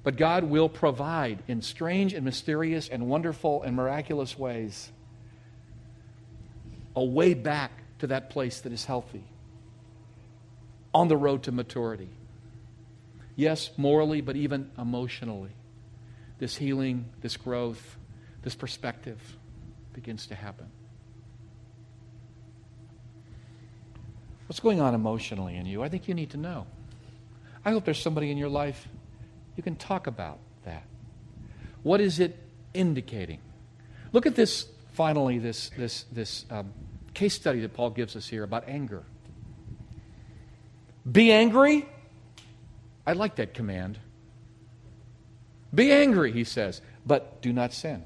but 0.03 0.17
God 0.17 0.45
will 0.45 0.71
provide 0.71 1.43
in 1.47 1.61
strange 1.61 2.15
and 2.15 2.25
mysterious 2.25 2.89
and 2.89 3.07
wonderful 3.07 3.63
and 3.63 3.77
miraculous 3.77 4.39
ways 4.39 4.91
a 6.97 7.05
way 7.05 7.35
back 7.35 7.73
to 7.99 8.07
that 8.07 8.31
place 8.31 8.63
that 8.63 8.73
is 8.73 8.87
healthy 8.87 9.25
on 10.95 11.09
the 11.09 11.17
road 11.17 11.43
to 11.43 11.53
maturity. 11.53 12.09
Yes, 13.37 13.71
morally, 13.77 14.21
but 14.21 14.37
even 14.37 14.71
emotionally. 14.79 15.53
This 16.39 16.57
healing, 16.57 17.07
this 17.21 17.37
growth, 17.37 17.97
this 18.43 18.55
perspective 18.55 19.21
begins 19.93 20.27
to 20.27 20.35
happen. 20.35 20.67
What's 24.47 24.61
going 24.61 24.81
on 24.81 24.95
emotionally 24.95 25.57
in 25.57 25.67
you? 25.67 25.83
I 25.83 25.89
think 25.89 26.09
you 26.09 26.15
need 26.15 26.31
to 26.31 26.37
know. 26.37 26.67
I 27.65 27.71
hope 27.71 27.85
there's 27.85 28.01
somebody 28.01 28.31
in 28.31 28.37
your 28.37 28.49
life 28.49 28.89
you 29.57 29.63
can 29.63 29.77
talk 29.77 30.07
about 30.07 30.39
that. 30.65 30.85
What 31.83 32.01
is 32.01 32.21
it 32.21 32.39
indicating? 32.75 33.39
Look 34.13 34.27
at 34.27 34.35
this, 34.35 34.67
finally, 34.93 35.39
this, 35.39 35.71
this, 35.77 36.05
this 36.13 36.45
um, 36.51 36.73
case 37.15 37.35
study 37.35 37.61
that 37.61 37.73
Paul 37.73 37.91
gives 37.91 38.17
us 38.17 38.29
here 38.29 38.45
about 38.45 38.69
anger. 38.69 39.05
Be 41.11 41.33
angry 41.33 41.87
I 43.07 43.13
like 43.13 43.37
that 43.37 43.55
command. 43.55 43.99
Be 45.75 45.91
angry, 45.91 46.33
he 46.33 46.45
says, 46.45 46.81
but 47.07 47.43
do 47.43 47.53
not 47.53 47.73
sin. 47.73 48.05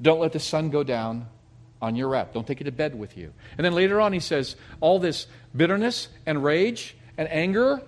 Don't 0.00 0.20
let 0.20 0.32
the 0.32 0.40
sun 0.40 0.70
go 0.70 0.84
down 0.84 1.26
on 1.82 1.96
your 1.96 2.08
wrath. 2.08 2.28
Don't 2.32 2.46
take 2.46 2.60
it 2.60 2.64
to 2.64 2.72
bed 2.72 2.98
with 2.98 3.16
you. 3.16 3.32
And 3.56 3.64
then 3.64 3.74
later 3.74 4.00
on, 4.00 4.12
he 4.12 4.20
says, 4.20 4.56
all 4.80 4.98
this 4.98 5.26
bitterness 5.54 6.08
and 6.26 6.42
rage 6.42 6.96
and 7.16 7.28
anger, 7.30 7.82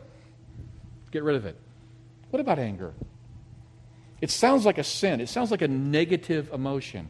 get 1.11 1.23
rid 1.23 1.37
of 1.37 1.47
it. 1.47 1.57
What 2.31 2.41
about 2.41 2.59
anger? 2.59 2.93
It 4.21 4.31
sounds 4.31 4.67
like 4.67 4.79
a 4.79 4.85
sin, 4.85 5.21
it 5.21 5.29
sounds 5.29 5.51
like 5.51 5.63
a 5.63 5.69
negative 5.69 6.53
emotion. 6.53 7.09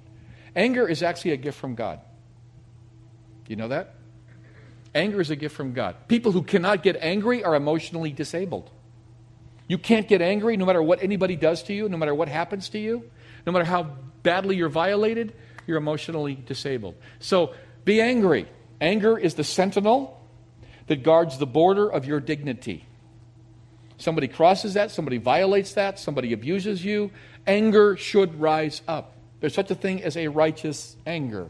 Anger 0.55 0.87
is 0.89 1.03
actually 1.03 1.33
a 1.33 1.37
gift 1.37 1.59
from 1.59 1.75
God. 1.75 2.01
You 3.49 3.57
know 3.57 3.69
that? 3.69 3.95
Anger 4.95 5.21
is 5.21 5.31
a 5.31 5.37
gift 5.37 5.57
from 5.57 5.73
God. 5.73 5.97
People 6.09 6.33
who 6.33 6.43
cannot 6.43 6.83
get 6.83 6.97
angry 7.01 7.43
are 7.43 7.55
emotionally 7.55 8.13
disabled. 8.13 8.71
You 9.71 9.79
can't 9.79 10.09
get 10.09 10.21
angry 10.21 10.57
no 10.57 10.66
matter 10.66 10.83
what 10.83 11.01
anybody 11.01 11.37
does 11.37 11.62
to 11.62 11.73
you, 11.73 11.89
no 11.89 11.97
matter 11.97 12.12
what 12.12 12.27
happens 12.27 12.71
to 12.71 12.79
you, 12.81 13.09
no 13.47 13.53
matter 13.53 13.64
how 13.64 13.85
badly 14.25 14.57
you're 14.57 14.68
violated, 14.68 15.33
you're 15.64 15.77
emotionally 15.77 16.35
disabled. 16.35 16.97
So 17.21 17.55
be 17.85 18.01
angry. 18.01 18.49
Anger 18.81 19.16
is 19.16 19.35
the 19.35 19.45
sentinel 19.45 20.21
that 20.89 21.05
guards 21.05 21.39
the 21.39 21.47
border 21.47 21.89
of 21.89 22.05
your 22.05 22.18
dignity. 22.18 22.85
Somebody 23.97 24.27
crosses 24.27 24.75
that, 24.75 24.91
somebody 24.91 25.18
violates 25.18 25.75
that, 25.75 26.01
somebody 26.01 26.33
abuses 26.33 26.85
you, 26.85 27.12
anger 27.47 27.97
should 27.97 28.41
rise 28.41 28.83
up. 28.89 29.14
There's 29.39 29.55
such 29.55 29.71
a 29.71 29.77
thing 29.77 30.03
as 30.03 30.16
a 30.16 30.27
righteous 30.27 30.97
anger. 31.07 31.49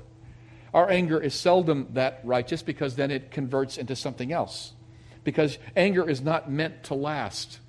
Our 0.75 0.91
anger 0.91 1.18
is 1.18 1.33
seldom 1.33 1.89
that 1.95 2.21
righteous 2.25 2.62
because 2.62 2.97
then 2.97 3.11
it 3.11 3.31
converts 3.31 3.79
into 3.79 3.97
something 3.97 4.31
else. 4.31 4.75
Because 5.25 5.57
anger 5.75 6.07
is 6.07 6.21
not 6.21 6.51
meant 6.51 6.85
to 6.85 6.95
last. 6.95 7.61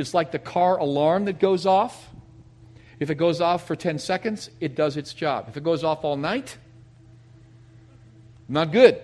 It's 0.00 0.14
like 0.14 0.32
the 0.32 0.38
car 0.38 0.78
alarm 0.78 1.26
that 1.26 1.38
goes 1.38 1.66
off. 1.66 2.08
If 2.98 3.10
it 3.10 3.14
goes 3.14 3.40
off 3.40 3.66
for 3.66 3.76
10 3.76 3.98
seconds, 3.98 4.50
it 4.60 4.74
does 4.74 4.96
its 4.96 5.14
job. 5.14 5.46
If 5.48 5.56
it 5.56 5.64
goes 5.64 5.84
off 5.84 6.04
all 6.04 6.16
night, 6.16 6.58
not 8.48 8.72
good. 8.72 9.00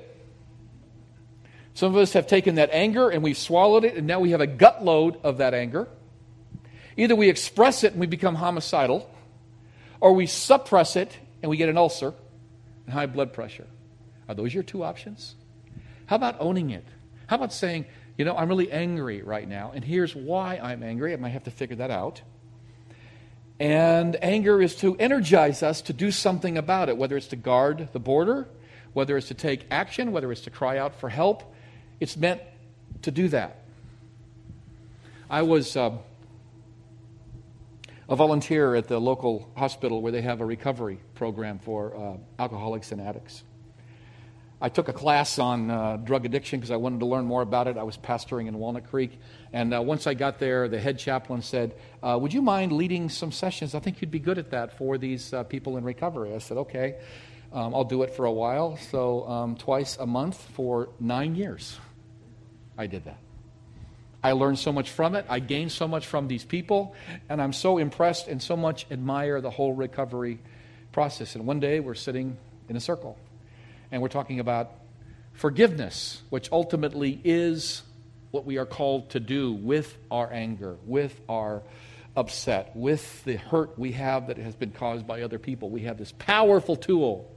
Some 1.75 1.95
of 1.95 2.01
us 2.01 2.15
have 2.15 2.27
taken 2.27 2.57
that 2.57 2.71
anger 2.73 3.09
and 3.11 3.23
we've 3.23 3.39
swallowed 3.39 3.85
it, 3.85 3.97
and 3.97 4.07
now 4.07 4.21
we 4.21 4.31
have 4.31 4.41
a 4.41 4.47
gut 4.47 4.85
load 4.85 5.19
of 5.23 5.39
that 5.39 5.55
anger. 5.55 5.89
Either 6.97 7.15
we 7.15 7.29
express 7.29 7.85
it 7.85 7.93
and 7.93 8.01
we 8.01 8.07
become 8.07 8.35
homicidal, 8.35 9.09
or 10.01 10.13
we 10.13 10.27
suppress 10.27 10.97
it 10.97 11.17
and 11.43 11.51
we 11.51 11.57
get 11.57 11.69
an 11.69 11.77
ulcer 11.77 12.15
and 12.87 12.95
high 12.95 13.07
blood 13.07 13.33
pressure. 13.33 13.67
Are 14.29 14.35
those 14.35 14.53
your 14.53 14.63
two 14.63 14.83
options? 14.83 15.37
How 16.07 16.17
about 16.17 16.37
owning 16.41 16.71
it? 16.71 16.85
How 17.27 17.37
about 17.37 17.53
saying, 17.53 17.87
you 18.17 18.25
know, 18.25 18.37
I'm 18.37 18.49
really 18.49 18.73
angry 18.73 19.23
right 19.23 19.47
now, 19.49 19.73
and 19.75 19.85
here's 19.85 20.15
why 20.15 20.57
I'm 20.57 20.83
angry. 20.83 21.13
I 21.13 21.17
might 21.17 21.31
have 21.31 21.45
to 21.45 21.51
figure 21.51 21.77
that 21.77 21.91
out. 21.91 22.23
And 23.59 24.23
anger 24.23 24.61
is 24.61 24.77
to 24.77 24.97
energize 24.97 25.63
us 25.63 25.83
to 25.83 25.93
do 25.93 26.11
something 26.11 26.59
about 26.59 26.89
it, 26.89 26.97
whether 26.97 27.17
it's 27.17 27.29
to 27.29 27.37
guard 27.37 27.89
the 27.93 27.99
border, 27.99 28.49
whether 28.93 29.17
it's 29.17 29.29
to 29.29 29.35
take 29.35 29.67
action, 29.71 30.13
whether 30.13 30.31
it's 30.31 30.43
to 30.43 30.51
cry 30.51 30.79
out 30.79 30.95
for 30.95 31.09
help. 31.09 31.55
It's 32.01 32.17
meant 32.17 32.43
to 33.03 33.11
do 33.11 33.29
that. 33.29 33.63
I 35.29 35.43
was 35.43 35.77
uh, 35.77 35.93
a 38.09 38.17
volunteer 38.17 38.75
at 38.75 38.89
the 38.89 39.01
local 39.01 39.51
hospital 39.57 40.01
where 40.01 40.13
they 40.13 40.23
have 40.23 40.41
a 40.41 40.45
recovery 40.45 40.99
program 41.15 41.59
for 41.59 41.97
uh, 41.97 42.17
alcoholics 42.39 42.93
and 42.93 43.01
addicts. 43.01 43.43
I 44.61 44.71
took 44.71 44.89
a 44.89 44.93
class 44.93 45.39
on 45.39 45.71
uh, 45.71 45.99
drug 45.99 46.25
addiction 46.25 46.59
because 46.59 46.71
I 46.71 46.77
wanted 46.77 47.01
to 47.01 47.07
learn 47.07 47.27
more 47.27 47.43
about 47.43 47.69
it. 47.69 47.77
I 47.77 47.83
was 47.83 47.99
pastoring 47.99 48.49
in 48.49 48.59
Walnut 48.59 48.89
Creek. 48.89 49.19
And 49.53 49.75
uh, 49.75 49.83
once 49.83 50.07
I 50.07 50.15
got 50.15 50.39
there, 50.39 50.67
the 50.67 50.81
head 50.81 50.99
chaplain 50.99 51.43
said, 51.43 51.75
uh, 52.03 52.19
Would 52.21 52.33
you 52.33 52.41
mind 52.41 52.73
leading 52.73 53.11
some 53.11 53.33
sessions? 53.33 53.75
I 53.75 53.81
think 53.81 54.01
you'd 54.01 54.11
be 54.11 54.19
good 54.19 54.39
at 54.39 54.51
that 54.53 54.79
for 54.79 54.97
these 54.97 55.35
uh, 55.35 55.43
people 55.43 55.77
in 55.77 55.85
recovery. 55.85 56.35
I 56.35 56.39
said, 56.39 56.57
Okay, 56.57 56.97
um, 57.53 57.75
I'll 57.75 57.85
do 57.85 58.03
it 58.03 58.15
for 58.15 58.25
a 58.25 58.33
while. 58.33 58.79
So, 58.91 59.29
um, 59.29 59.57
twice 59.57 59.99
a 59.99 60.07
month 60.07 60.41
for 60.55 60.89
nine 60.99 61.35
years, 61.35 61.79
I 62.79 62.87
did 62.87 63.05
that. 63.05 63.19
I 64.25 64.33
learned 64.33 64.59
so 64.59 64.73
much 64.73 64.89
from 64.89 65.17
it. 65.17 65.27
I 65.29 65.39
gained 65.39 65.71
so 65.71 65.87
much 65.87 66.07
from 66.07 66.29
these 66.29 66.45
people. 66.45 66.95
And 67.29 67.43
I'm 67.43 67.53
so 67.53 67.77
impressed 67.77 68.27
and 68.27 68.43
so 68.43 68.57
much 68.57 68.87
admire 68.91 69.43
the 69.43 69.51
whole 69.51 69.75
recovery 69.75 70.39
process. 70.93 71.35
And 71.35 71.47
one 71.47 71.61
day 71.61 71.79
we're 71.79 71.95
sitting 71.95 72.39
in 72.71 72.77
a 72.77 72.81
circle 72.81 73.19
and 73.91 74.03
we're 74.03 74.09
talking 74.09 74.41
about 74.41 74.73
forgiveness, 75.33 76.23
which 76.31 76.51
ultimately 76.53 77.21
is 77.25 77.83
what 78.31 78.45
we 78.45 78.59
are 78.59 78.67
called 78.67 79.11
to 79.11 79.21
do 79.21 79.53
with 79.53 79.97
our 80.11 80.33
anger, 80.33 80.77
with 80.85 81.19
our 81.29 81.63
upset, 82.17 82.73
with 82.75 83.25
the 83.25 83.37
hurt 83.37 83.79
we 83.79 83.93
have 83.93 84.29
that 84.29 84.39
has 84.39 84.55
been 84.55 84.73
caused 84.73 85.07
by 85.07 85.23
other 85.23 85.39
people. 85.39 85.71
We 85.71 85.83
have 85.83 85.99
this 85.99 86.13
powerful 86.13 86.77
tool 86.77 87.31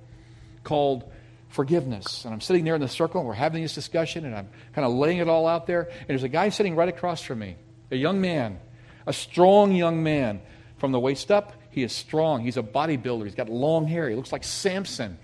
called 0.64 1.10
forgiveness. 1.50 2.26
And 2.26 2.34
I'm 2.34 2.42
sitting 2.42 2.64
there 2.64 2.76
in 2.76 2.82
the 2.82 2.88
circle, 2.88 3.22
and 3.22 3.28
we're 3.28 3.34
having 3.34 3.62
this 3.62 3.76
discussion, 3.76 4.26
and 4.26 4.36
I'm 4.36 4.50
kind 4.74 4.86
of 4.86 4.94
laying 4.94 5.18
it 5.18 5.28
all 5.28 5.48
out 5.48 5.68
there. 5.68 5.84
And 5.84 6.08
there's 6.08 6.24
a 6.24 6.30
guy 6.30 6.50
sitting 6.50 6.76
right 6.76 6.90
across 6.90 7.22
from 7.22 7.40
me, 7.40 7.58
a 7.92 7.96
young 7.96 8.22
man, 8.22 8.60
a 9.06 9.14
strong 9.14 9.74
young 9.74 10.02
man. 10.04 10.42
From 10.78 10.94
the 10.94 11.00
waist 11.00 11.30
up, 11.30 11.54
he 11.72 11.84
is 11.84 11.92
strong. 11.92 12.42
He's 12.42 12.56
a 12.56 12.64
bodybuilder. 12.64 13.26
He's 13.26 13.36
got 13.36 13.50
long 13.50 13.86
hair. 13.86 14.10
He 14.10 14.16
looks 14.16 14.32
like 14.32 14.46
Samson. 14.46 15.18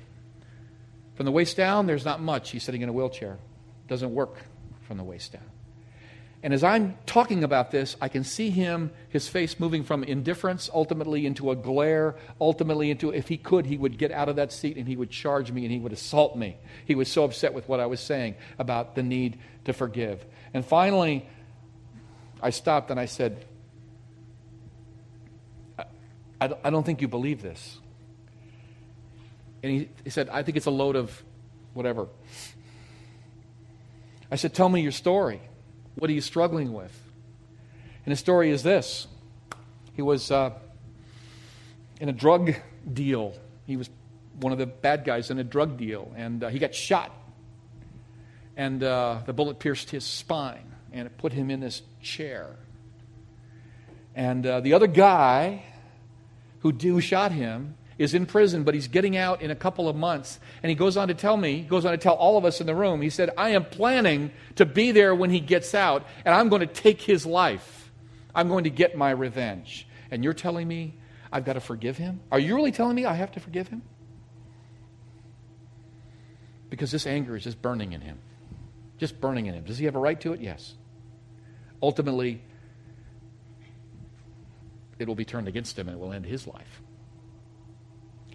From 1.15 1.25
the 1.25 1.31
waist 1.31 1.57
down, 1.57 1.87
there's 1.87 2.05
not 2.05 2.21
much. 2.21 2.51
He's 2.51 2.63
sitting 2.63 2.81
in 2.81 2.89
a 2.89 2.93
wheelchair. 2.93 3.37
Doesn't 3.87 4.13
work 4.13 4.37
from 4.87 4.97
the 4.97 5.03
waist 5.03 5.33
down. 5.33 5.49
And 6.43 6.53
as 6.53 6.63
I'm 6.63 6.95
talking 7.07 7.43
about 7.43 7.71
this, 7.71 7.95
I 7.99 8.07
can 8.07 8.23
see 8.23 8.51
him, 8.51 8.91
his 9.09 9.27
face 9.27 9.59
moving 9.59 9.83
from 9.83 10.03
indifference 10.03 10.69
ultimately 10.71 11.25
into 11.25 11.49
a 11.49 11.55
glare, 11.55 12.15
ultimately 12.39 12.91
into, 12.91 13.09
if 13.09 13.27
he 13.27 13.37
could, 13.37 13.65
he 13.65 13.77
would 13.77 13.97
get 13.97 14.11
out 14.11 14.29
of 14.29 14.35
that 14.35 14.51
seat 14.51 14.77
and 14.77 14.87
he 14.87 14.95
would 14.95 15.09
charge 15.09 15.51
me 15.51 15.63
and 15.63 15.71
he 15.71 15.79
would 15.79 15.91
assault 15.91 16.37
me. 16.37 16.57
He 16.85 16.93
was 16.93 17.11
so 17.11 17.23
upset 17.23 17.55
with 17.55 17.67
what 17.67 17.79
I 17.79 17.87
was 17.87 17.99
saying 17.99 18.35
about 18.59 18.93
the 18.93 19.01
need 19.01 19.39
to 19.63 19.73
forgive. 19.73 20.23
And 20.53 20.63
finally, 20.63 21.27
I 22.43 22.51
stopped 22.51 22.91
and 22.91 22.99
I 22.99 23.05
said, 23.05 23.43
I, 26.39 26.53
I 26.63 26.69
don't 26.69 26.85
think 26.85 27.01
you 27.01 27.07
believe 27.07 27.41
this. 27.41 27.79
And 29.65 29.73
he, 29.73 29.89
he 30.03 30.11
said, 30.11 30.29
I 30.29 30.43
think 30.43 30.57
it's 30.57 30.67
a 30.67 30.71
load 30.71 30.95
of 30.95 31.23
whatever. 31.73 32.07
I 34.29 34.35
said, 34.35 34.53
Tell 34.53 34.69
me 34.69 34.81
your 34.81 34.91
story. 34.91 35.41
What 35.95 36.07
are 36.07 36.13
you 36.13 36.21
struggling 36.21 36.71
with? 36.71 36.95
And 38.05 38.11
his 38.11 38.19
story 38.19 38.51
is 38.51 38.61
this 38.61 39.07
he 39.95 40.03
was 40.03 40.29
uh, 40.29 40.51
in 41.99 42.09
a 42.09 42.13
drug 42.13 42.53
deal. 42.93 43.33
He 43.65 43.75
was 43.75 43.89
one 44.39 44.53
of 44.53 44.59
the 44.59 44.67
bad 44.67 45.03
guys 45.03 45.31
in 45.31 45.39
a 45.39 45.43
drug 45.43 45.77
deal, 45.77 46.13
and 46.15 46.43
uh, 46.43 46.49
he 46.49 46.59
got 46.59 46.75
shot. 46.75 47.11
And 48.55 48.83
uh, 48.83 49.21
the 49.25 49.33
bullet 49.33 49.57
pierced 49.57 49.89
his 49.89 50.03
spine, 50.03 50.75
and 50.93 51.07
it 51.07 51.17
put 51.17 51.33
him 51.33 51.49
in 51.49 51.59
this 51.59 51.81
chair. 52.03 52.55
And 54.13 54.45
uh, 54.45 54.59
the 54.59 54.73
other 54.73 54.85
guy 54.85 55.63
who, 56.59 56.69
who 56.69 57.01
shot 57.01 57.31
him 57.31 57.77
is 57.97 58.13
in 58.13 58.25
prison, 58.25 58.63
but 58.63 58.73
he's 58.73 58.87
getting 58.87 59.15
out 59.15 59.41
in 59.41 59.51
a 59.51 59.55
couple 59.55 59.87
of 59.87 59.95
months. 59.95 60.39
And 60.61 60.69
he 60.69 60.75
goes 60.75 60.97
on 60.97 61.07
to 61.07 61.13
tell 61.13 61.37
me, 61.37 61.57
he 61.59 61.67
goes 61.67 61.85
on 61.85 61.91
to 61.91 61.97
tell 61.97 62.15
all 62.15 62.37
of 62.37 62.45
us 62.45 62.59
in 62.59 62.67
the 62.67 62.75
room, 62.75 63.01
he 63.01 63.09
said, 63.09 63.31
I 63.37 63.49
am 63.49 63.65
planning 63.65 64.31
to 64.55 64.65
be 64.65 64.91
there 64.91 65.15
when 65.15 65.29
he 65.29 65.39
gets 65.39 65.73
out, 65.73 66.05
and 66.25 66.35
I'm 66.35 66.49
going 66.49 66.61
to 66.61 66.67
take 66.67 67.01
his 67.01 67.25
life. 67.25 67.91
I'm 68.33 68.49
going 68.49 68.65
to 68.65 68.69
get 68.69 68.97
my 68.97 69.11
revenge. 69.11 69.87
And 70.11 70.23
you're 70.23 70.33
telling 70.33 70.67
me 70.67 70.95
I've 71.31 71.43
got 71.43 71.53
to 71.53 71.59
forgive 71.59 71.97
him? 71.97 72.21
Are 72.31 72.39
you 72.39 72.55
really 72.55 72.71
telling 72.71 72.95
me 72.95 73.05
I 73.05 73.13
have 73.13 73.31
to 73.33 73.39
forgive 73.41 73.67
him? 73.67 73.81
Because 76.69 76.91
this 76.91 77.05
anger 77.05 77.35
is 77.35 77.43
just 77.43 77.61
burning 77.61 77.93
in 77.93 78.01
him. 78.01 78.19
Just 78.97 79.19
burning 79.19 79.45
in 79.47 79.53
him. 79.53 79.63
Does 79.63 79.77
he 79.77 79.85
have 79.85 79.95
a 79.95 79.99
right 79.99 80.19
to 80.21 80.33
it? 80.33 80.39
Yes. 80.39 80.75
Ultimately, 81.81 82.41
it 84.97 85.07
will 85.07 85.15
be 85.15 85.25
turned 85.25 85.47
against 85.47 85.77
him 85.77 85.89
and 85.89 85.97
it 85.97 85.99
will 85.99 86.13
end 86.13 86.25
his 86.25 86.47
life. 86.47 86.81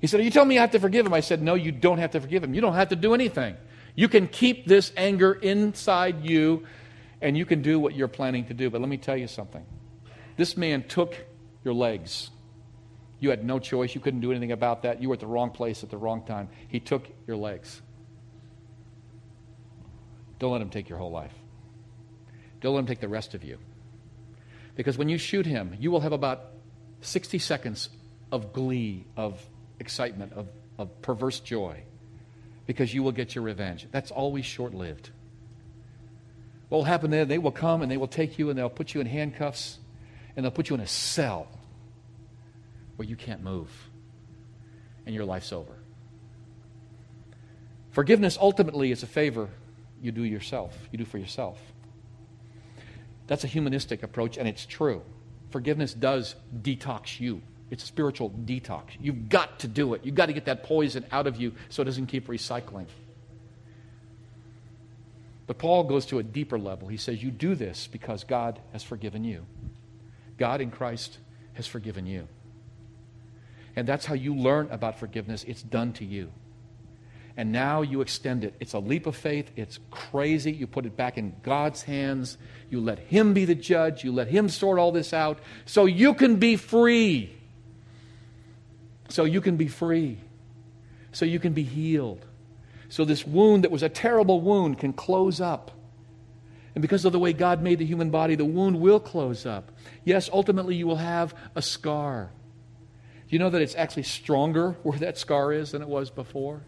He 0.01 0.07
said, 0.07 0.21
Are 0.21 0.23
you 0.23 0.31
telling 0.31 0.49
me 0.49 0.59
I 0.59 0.63
have 0.63 0.71
to 0.73 0.81
forgive 0.81 1.07
him? 1.07 1.13
I 1.13 1.21
said, 1.21 1.43
No, 1.43 1.55
you 1.55 1.73
don't 1.73 1.99
have 1.99 2.13
to 2.13 2.21
forgive 2.21 2.43
him. 2.43 2.55
You 2.55 2.61
don't 2.61 2.75
have 2.75 2.89
to 2.89 2.97
do 2.97 3.15
anything. 3.15 3.57
You 3.95 4.09
can 4.09 4.29
keep 4.29 4.67
this 4.67 4.93
anger 4.97 5.33
inside 5.33 6.25
you 6.25 6.67
and 7.21 7.37
you 7.37 7.45
can 7.45 7.63
do 7.63 7.79
what 7.79 7.95
you're 7.95 8.09
planning 8.09 8.47
to 8.47 8.55
do. 8.55 8.71
But 8.71 8.81
let 8.81 8.89
me 8.89 8.97
tell 8.97 9.17
you 9.17 9.27
something. 9.27 9.65
This 10.37 10.57
man 10.57 10.85
took 10.85 11.17
your 11.65 11.75
legs. 11.75 12.31
You 13.19 13.29
had 13.29 13.45
no 13.45 13.59
choice. 13.59 13.95
You 13.95 14.01
couldn't 14.01 14.21
do 14.21 14.31
anything 14.31 14.53
about 14.53 14.83
that. 14.83 15.03
You 15.03 15.11
were 15.11 15.15
at 15.15 15.21
the 15.21 15.27
wrong 15.27 15.51
place 15.51 15.83
at 15.83 15.91
the 15.91 15.99
wrong 15.99 16.25
time. 16.25 16.49
He 16.69 16.81
took 16.81 17.07
your 17.27 17.37
legs. 17.37 17.83
Don't 20.39 20.53
let 20.53 20.63
him 20.63 20.71
take 20.71 20.89
your 20.89 20.99
whole 20.99 21.11
life. 21.11 21.35
Don't 22.63 22.75
let 22.75 22.81
him 22.81 22.87
take 22.87 23.01
the 23.01 23.09
rest 23.09 23.35
of 23.35 23.45
you. 23.45 23.59
Because 24.75 24.97
when 24.97 25.11
you 25.11 25.19
shoot 25.19 25.45
him, 25.45 25.77
you 25.79 25.91
will 25.91 26.01
have 26.01 26.13
about 26.13 26.47
60 27.03 27.39
seconds 27.39 27.91
of 28.33 28.55
glee, 28.55 29.05
of 29.17 29.47
excitement, 29.81 30.33
of, 30.35 30.47
of 30.79 31.03
perverse 31.03 31.41
joy, 31.41 31.83
because 32.67 32.95
you 32.95 33.03
will 33.03 33.13
get 33.13 33.35
your 33.35 33.43
revenge. 33.43 33.89
That's 33.91 34.11
always 34.11 34.45
short 34.45 34.75
lived. 34.75 35.11
What 36.69 36.79
will 36.79 36.85
happen 36.85 37.11
then? 37.11 37.27
They 37.27 37.39
will 37.39 37.51
come 37.51 37.83
and 37.83 37.91
they 37.91 37.97
will 37.97 38.07
take 38.07 38.39
you 38.39 38.49
and 38.49 38.59
they'll 38.59 38.71
put 38.71 38.95
you 38.95 39.01
in 39.01 39.07
handcuffs 39.07 39.79
and 40.37 40.45
they'll 40.45 40.53
put 40.53 40.69
you 40.69 40.75
in 40.75 40.81
a 40.81 40.87
cell 40.87 41.49
where 42.95 43.09
you 43.09 43.17
can't 43.17 43.43
move 43.43 43.71
and 45.05 45.15
your 45.15 45.25
life's 45.25 45.53
over. 45.53 45.73
Forgiveness 47.91 48.39
ultimately 48.41 48.93
is 48.93 49.03
a 49.03 49.07
favor 49.07 49.49
you 50.01 50.13
do 50.13 50.23
yourself, 50.23 50.79
you 50.93 50.99
do 50.99 51.05
for 51.05 51.19
yourself. 51.19 51.61
That's 53.27 53.45
a 53.45 53.49
humanistic 53.49 54.03
approach, 54.03 54.39
and 54.39 54.49
it's 54.49 54.65
true. 54.65 55.03
Forgiveness 55.51 55.93
does 55.93 56.37
detox 56.63 57.19
you. 57.21 57.43
It's 57.71 57.85
a 57.85 57.87
spiritual 57.87 58.31
detox. 58.31 58.83
You've 59.01 59.29
got 59.29 59.61
to 59.61 59.69
do 59.69 59.95
it. 59.95 60.05
You've 60.05 60.17
got 60.17 60.27
to 60.27 60.33
get 60.33 60.47
that 60.47 60.65
poison 60.65 61.05
out 61.13 61.27
of 61.27 61.37
you 61.37 61.53
so 61.69 61.83
it 61.83 61.85
doesn't 61.85 62.07
keep 62.07 62.27
recycling. 62.27 62.87
But 65.47 65.59
Paul 65.59 65.85
goes 65.85 66.07
to 66.07 66.19
a 66.19 66.23
deeper 66.23 66.59
level. 66.59 66.89
He 66.89 66.97
says, 66.97 67.23
You 67.23 67.31
do 67.31 67.55
this 67.55 67.87
because 67.87 68.25
God 68.25 68.61
has 68.73 68.83
forgiven 68.83 69.25
you. 69.25 69.47
God 70.37 70.61
in 70.61 70.71
Christ 70.71 71.19
has 71.55 71.67
forgiven 71.67 72.07
you. 72.07 72.27
And 73.77 73.87
that's 73.87 74.05
how 74.05 74.15
you 74.15 74.35
learn 74.35 74.69
about 74.71 74.99
forgiveness. 74.99 75.45
It's 75.45 75.63
done 75.63 75.93
to 75.95 76.05
you. 76.05 76.33
And 77.37 77.53
now 77.53 77.83
you 77.83 78.01
extend 78.01 78.45
it. 78.45 78.55
It's 78.59 78.75
a 78.75 78.79
leap 78.79 79.07
of 79.07 79.17
faith. 79.17 79.51
It's 79.55 79.79
crazy. 79.91 80.53
You 80.53 80.67
put 80.67 80.87
it 80.87 80.97
back 80.97 81.17
in 81.17 81.35
God's 81.43 81.83
hands. 81.83 82.37
You 82.69 82.81
let 82.81 82.99
Him 82.99 83.33
be 83.33 83.45
the 83.45 83.55
judge. 83.55 84.05
You 84.05 84.13
let 84.13 84.29
Him 84.29 84.49
sort 84.49 84.79
all 84.79 84.93
this 84.93 85.13
out 85.13 85.39
so 85.65 85.87
you 85.87 86.15
can 86.15 86.37
be 86.37 86.57
free 86.57 87.40
so 89.11 89.25
you 89.25 89.41
can 89.41 89.57
be 89.57 89.69
free, 89.69 90.19
so 91.13 91.25
you 91.25 91.39
can 91.39 91.53
be 91.53 91.63
healed, 91.63 92.25
so 92.89 93.05
this 93.05 93.27
wound 93.27 93.65
that 93.65 93.71
was 93.71 93.83
a 93.83 93.89
terrible 93.89 94.41
wound 94.41 94.79
can 94.79 94.93
close 94.93 95.41
up. 95.41 95.71
And 96.75 96.83
because 96.83 97.05
of 97.05 97.13
the 97.13 97.19
way 97.19 97.33
God 97.33 97.63
made 97.63 97.79
the 97.79 97.85
human 97.85 98.11
body, 98.11 98.37
the 98.37 98.45
wound 98.45 98.81
will 98.81 99.01
close 99.01 99.45
up. 99.45 99.73
Yes, 100.05 100.31
ultimately 100.33 100.77
you 100.77 100.87
will 100.87 100.97
have 100.97 101.35
a 101.55 101.63
scar. 101.63 102.31
Do 103.29 103.37
you 103.37 103.39
know 103.39 103.51
that 103.51 103.63
it's 103.63 103.75
actually 103.75 104.05
stronger 104.05 104.73
where 104.83 104.99
that 105.01 105.19
scar 105.19 105.53
is 105.53 105.73
than 105.73 105.83
it 105.83 105.89
was 105.89 106.11
before? 106.11 106.63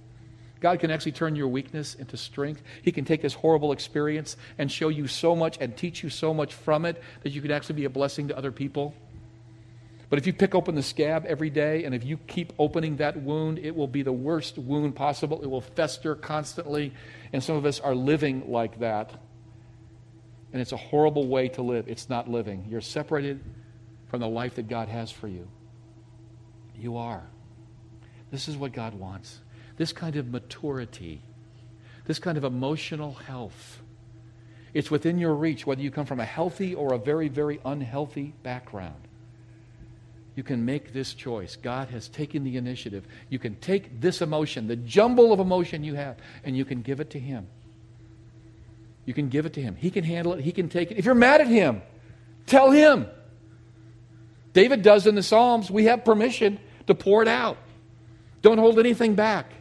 God 0.60 0.78
can 0.78 0.92
actually 0.92 1.12
turn 1.12 1.34
your 1.34 1.48
weakness 1.48 1.94
into 1.94 2.16
strength. 2.16 2.62
He 2.82 2.92
can 2.92 3.04
take 3.04 3.20
this 3.20 3.34
horrible 3.34 3.72
experience 3.72 4.36
and 4.58 4.70
show 4.70 4.88
you 4.88 5.08
so 5.08 5.34
much 5.34 5.58
and 5.60 5.76
teach 5.76 6.04
you 6.04 6.08
so 6.08 6.32
much 6.32 6.54
from 6.54 6.84
it 6.84 7.02
that 7.22 7.30
you 7.30 7.42
can 7.42 7.50
actually 7.50 7.74
be 7.74 7.84
a 7.84 7.90
blessing 7.90 8.28
to 8.28 8.36
other 8.38 8.52
people. 8.52 8.94
But 10.12 10.18
if 10.18 10.26
you 10.26 10.34
pick 10.34 10.54
open 10.54 10.74
the 10.74 10.82
scab 10.82 11.24
every 11.24 11.48
day 11.48 11.84
and 11.84 11.94
if 11.94 12.04
you 12.04 12.18
keep 12.18 12.52
opening 12.58 12.96
that 12.96 13.16
wound, 13.16 13.58
it 13.58 13.74
will 13.74 13.86
be 13.86 14.02
the 14.02 14.12
worst 14.12 14.58
wound 14.58 14.94
possible. 14.94 15.40
It 15.40 15.46
will 15.46 15.62
fester 15.62 16.14
constantly. 16.14 16.92
And 17.32 17.42
some 17.42 17.56
of 17.56 17.64
us 17.64 17.80
are 17.80 17.94
living 17.94 18.50
like 18.50 18.80
that. 18.80 19.10
And 20.52 20.60
it's 20.60 20.72
a 20.72 20.76
horrible 20.76 21.28
way 21.28 21.48
to 21.48 21.62
live. 21.62 21.88
It's 21.88 22.10
not 22.10 22.28
living. 22.28 22.66
You're 22.68 22.82
separated 22.82 23.40
from 24.08 24.20
the 24.20 24.28
life 24.28 24.56
that 24.56 24.68
God 24.68 24.88
has 24.88 25.10
for 25.10 25.28
you. 25.28 25.48
You 26.76 26.98
are. 26.98 27.22
This 28.30 28.48
is 28.48 28.56
what 28.58 28.74
God 28.74 28.92
wants. 28.92 29.40
This 29.78 29.94
kind 29.94 30.16
of 30.16 30.28
maturity, 30.28 31.22
this 32.04 32.18
kind 32.18 32.36
of 32.36 32.44
emotional 32.44 33.14
health. 33.14 33.80
It's 34.74 34.90
within 34.90 35.16
your 35.16 35.32
reach, 35.32 35.66
whether 35.66 35.80
you 35.80 35.90
come 35.90 36.04
from 36.04 36.20
a 36.20 36.26
healthy 36.26 36.74
or 36.74 36.92
a 36.92 36.98
very, 36.98 37.28
very 37.28 37.60
unhealthy 37.64 38.34
background. 38.42 39.08
You 40.34 40.42
can 40.42 40.64
make 40.64 40.92
this 40.92 41.12
choice. 41.12 41.56
God 41.56 41.88
has 41.88 42.08
taken 42.08 42.42
the 42.44 42.56
initiative. 42.56 43.06
You 43.28 43.38
can 43.38 43.56
take 43.56 44.00
this 44.00 44.22
emotion, 44.22 44.66
the 44.66 44.76
jumble 44.76 45.32
of 45.32 45.40
emotion 45.40 45.84
you 45.84 45.94
have, 45.94 46.16
and 46.42 46.56
you 46.56 46.64
can 46.64 46.80
give 46.80 47.00
it 47.00 47.10
to 47.10 47.18
Him. 47.18 47.46
You 49.04 49.12
can 49.12 49.28
give 49.28 49.44
it 49.44 49.52
to 49.54 49.60
Him. 49.60 49.76
He 49.76 49.90
can 49.90 50.04
handle 50.04 50.32
it. 50.32 50.40
He 50.40 50.52
can 50.52 50.68
take 50.68 50.90
it. 50.90 50.96
If 50.96 51.04
you're 51.04 51.14
mad 51.14 51.40
at 51.40 51.48
Him, 51.48 51.82
tell 52.46 52.70
Him. 52.70 53.06
David 54.54 54.82
does 54.82 55.06
in 55.06 55.14
the 55.14 55.22
Psalms. 55.22 55.70
We 55.70 55.84
have 55.84 56.04
permission 56.04 56.58
to 56.86 56.94
pour 56.94 57.20
it 57.22 57.28
out. 57.28 57.58
Don't 58.40 58.58
hold 58.58 58.78
anything 58.78 59.14
back. 59.14 59.52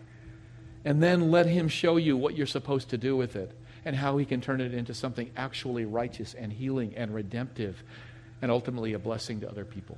And 0.86 1.04
then 1.04 1.32
let 1.32 1.48
Him 1.48 1.68
show 1.68 1.98
you 1.98 2.16
what 2.16 2.36
you're 2.38 2.48
supposed 2.48 2.90
to 2.90 2.98
do 2.98 3.16
with 3.18 3.36
it 3.36 3.52
and 3.84 3.96
how 3.96 4.18
He 4.18 4.26
can 4.26 4.40
turn 4.40 4.62
it 4.62 4.74
into 4.74 4.94
something 4.94 5.30
actually 5.36 5.84
righteous 5.84 6.34
and 6.34 6.52
healing 6.52 6.94
and 6.96 7.14
redemptive 7.14 7.84
and 8.42 8.50
ultimately 8.50 8.94
a 8.94 9.00
blessing 9.00 9.42
to 9.42 9.50
other 9.50 9.66
people. 9.66 9.98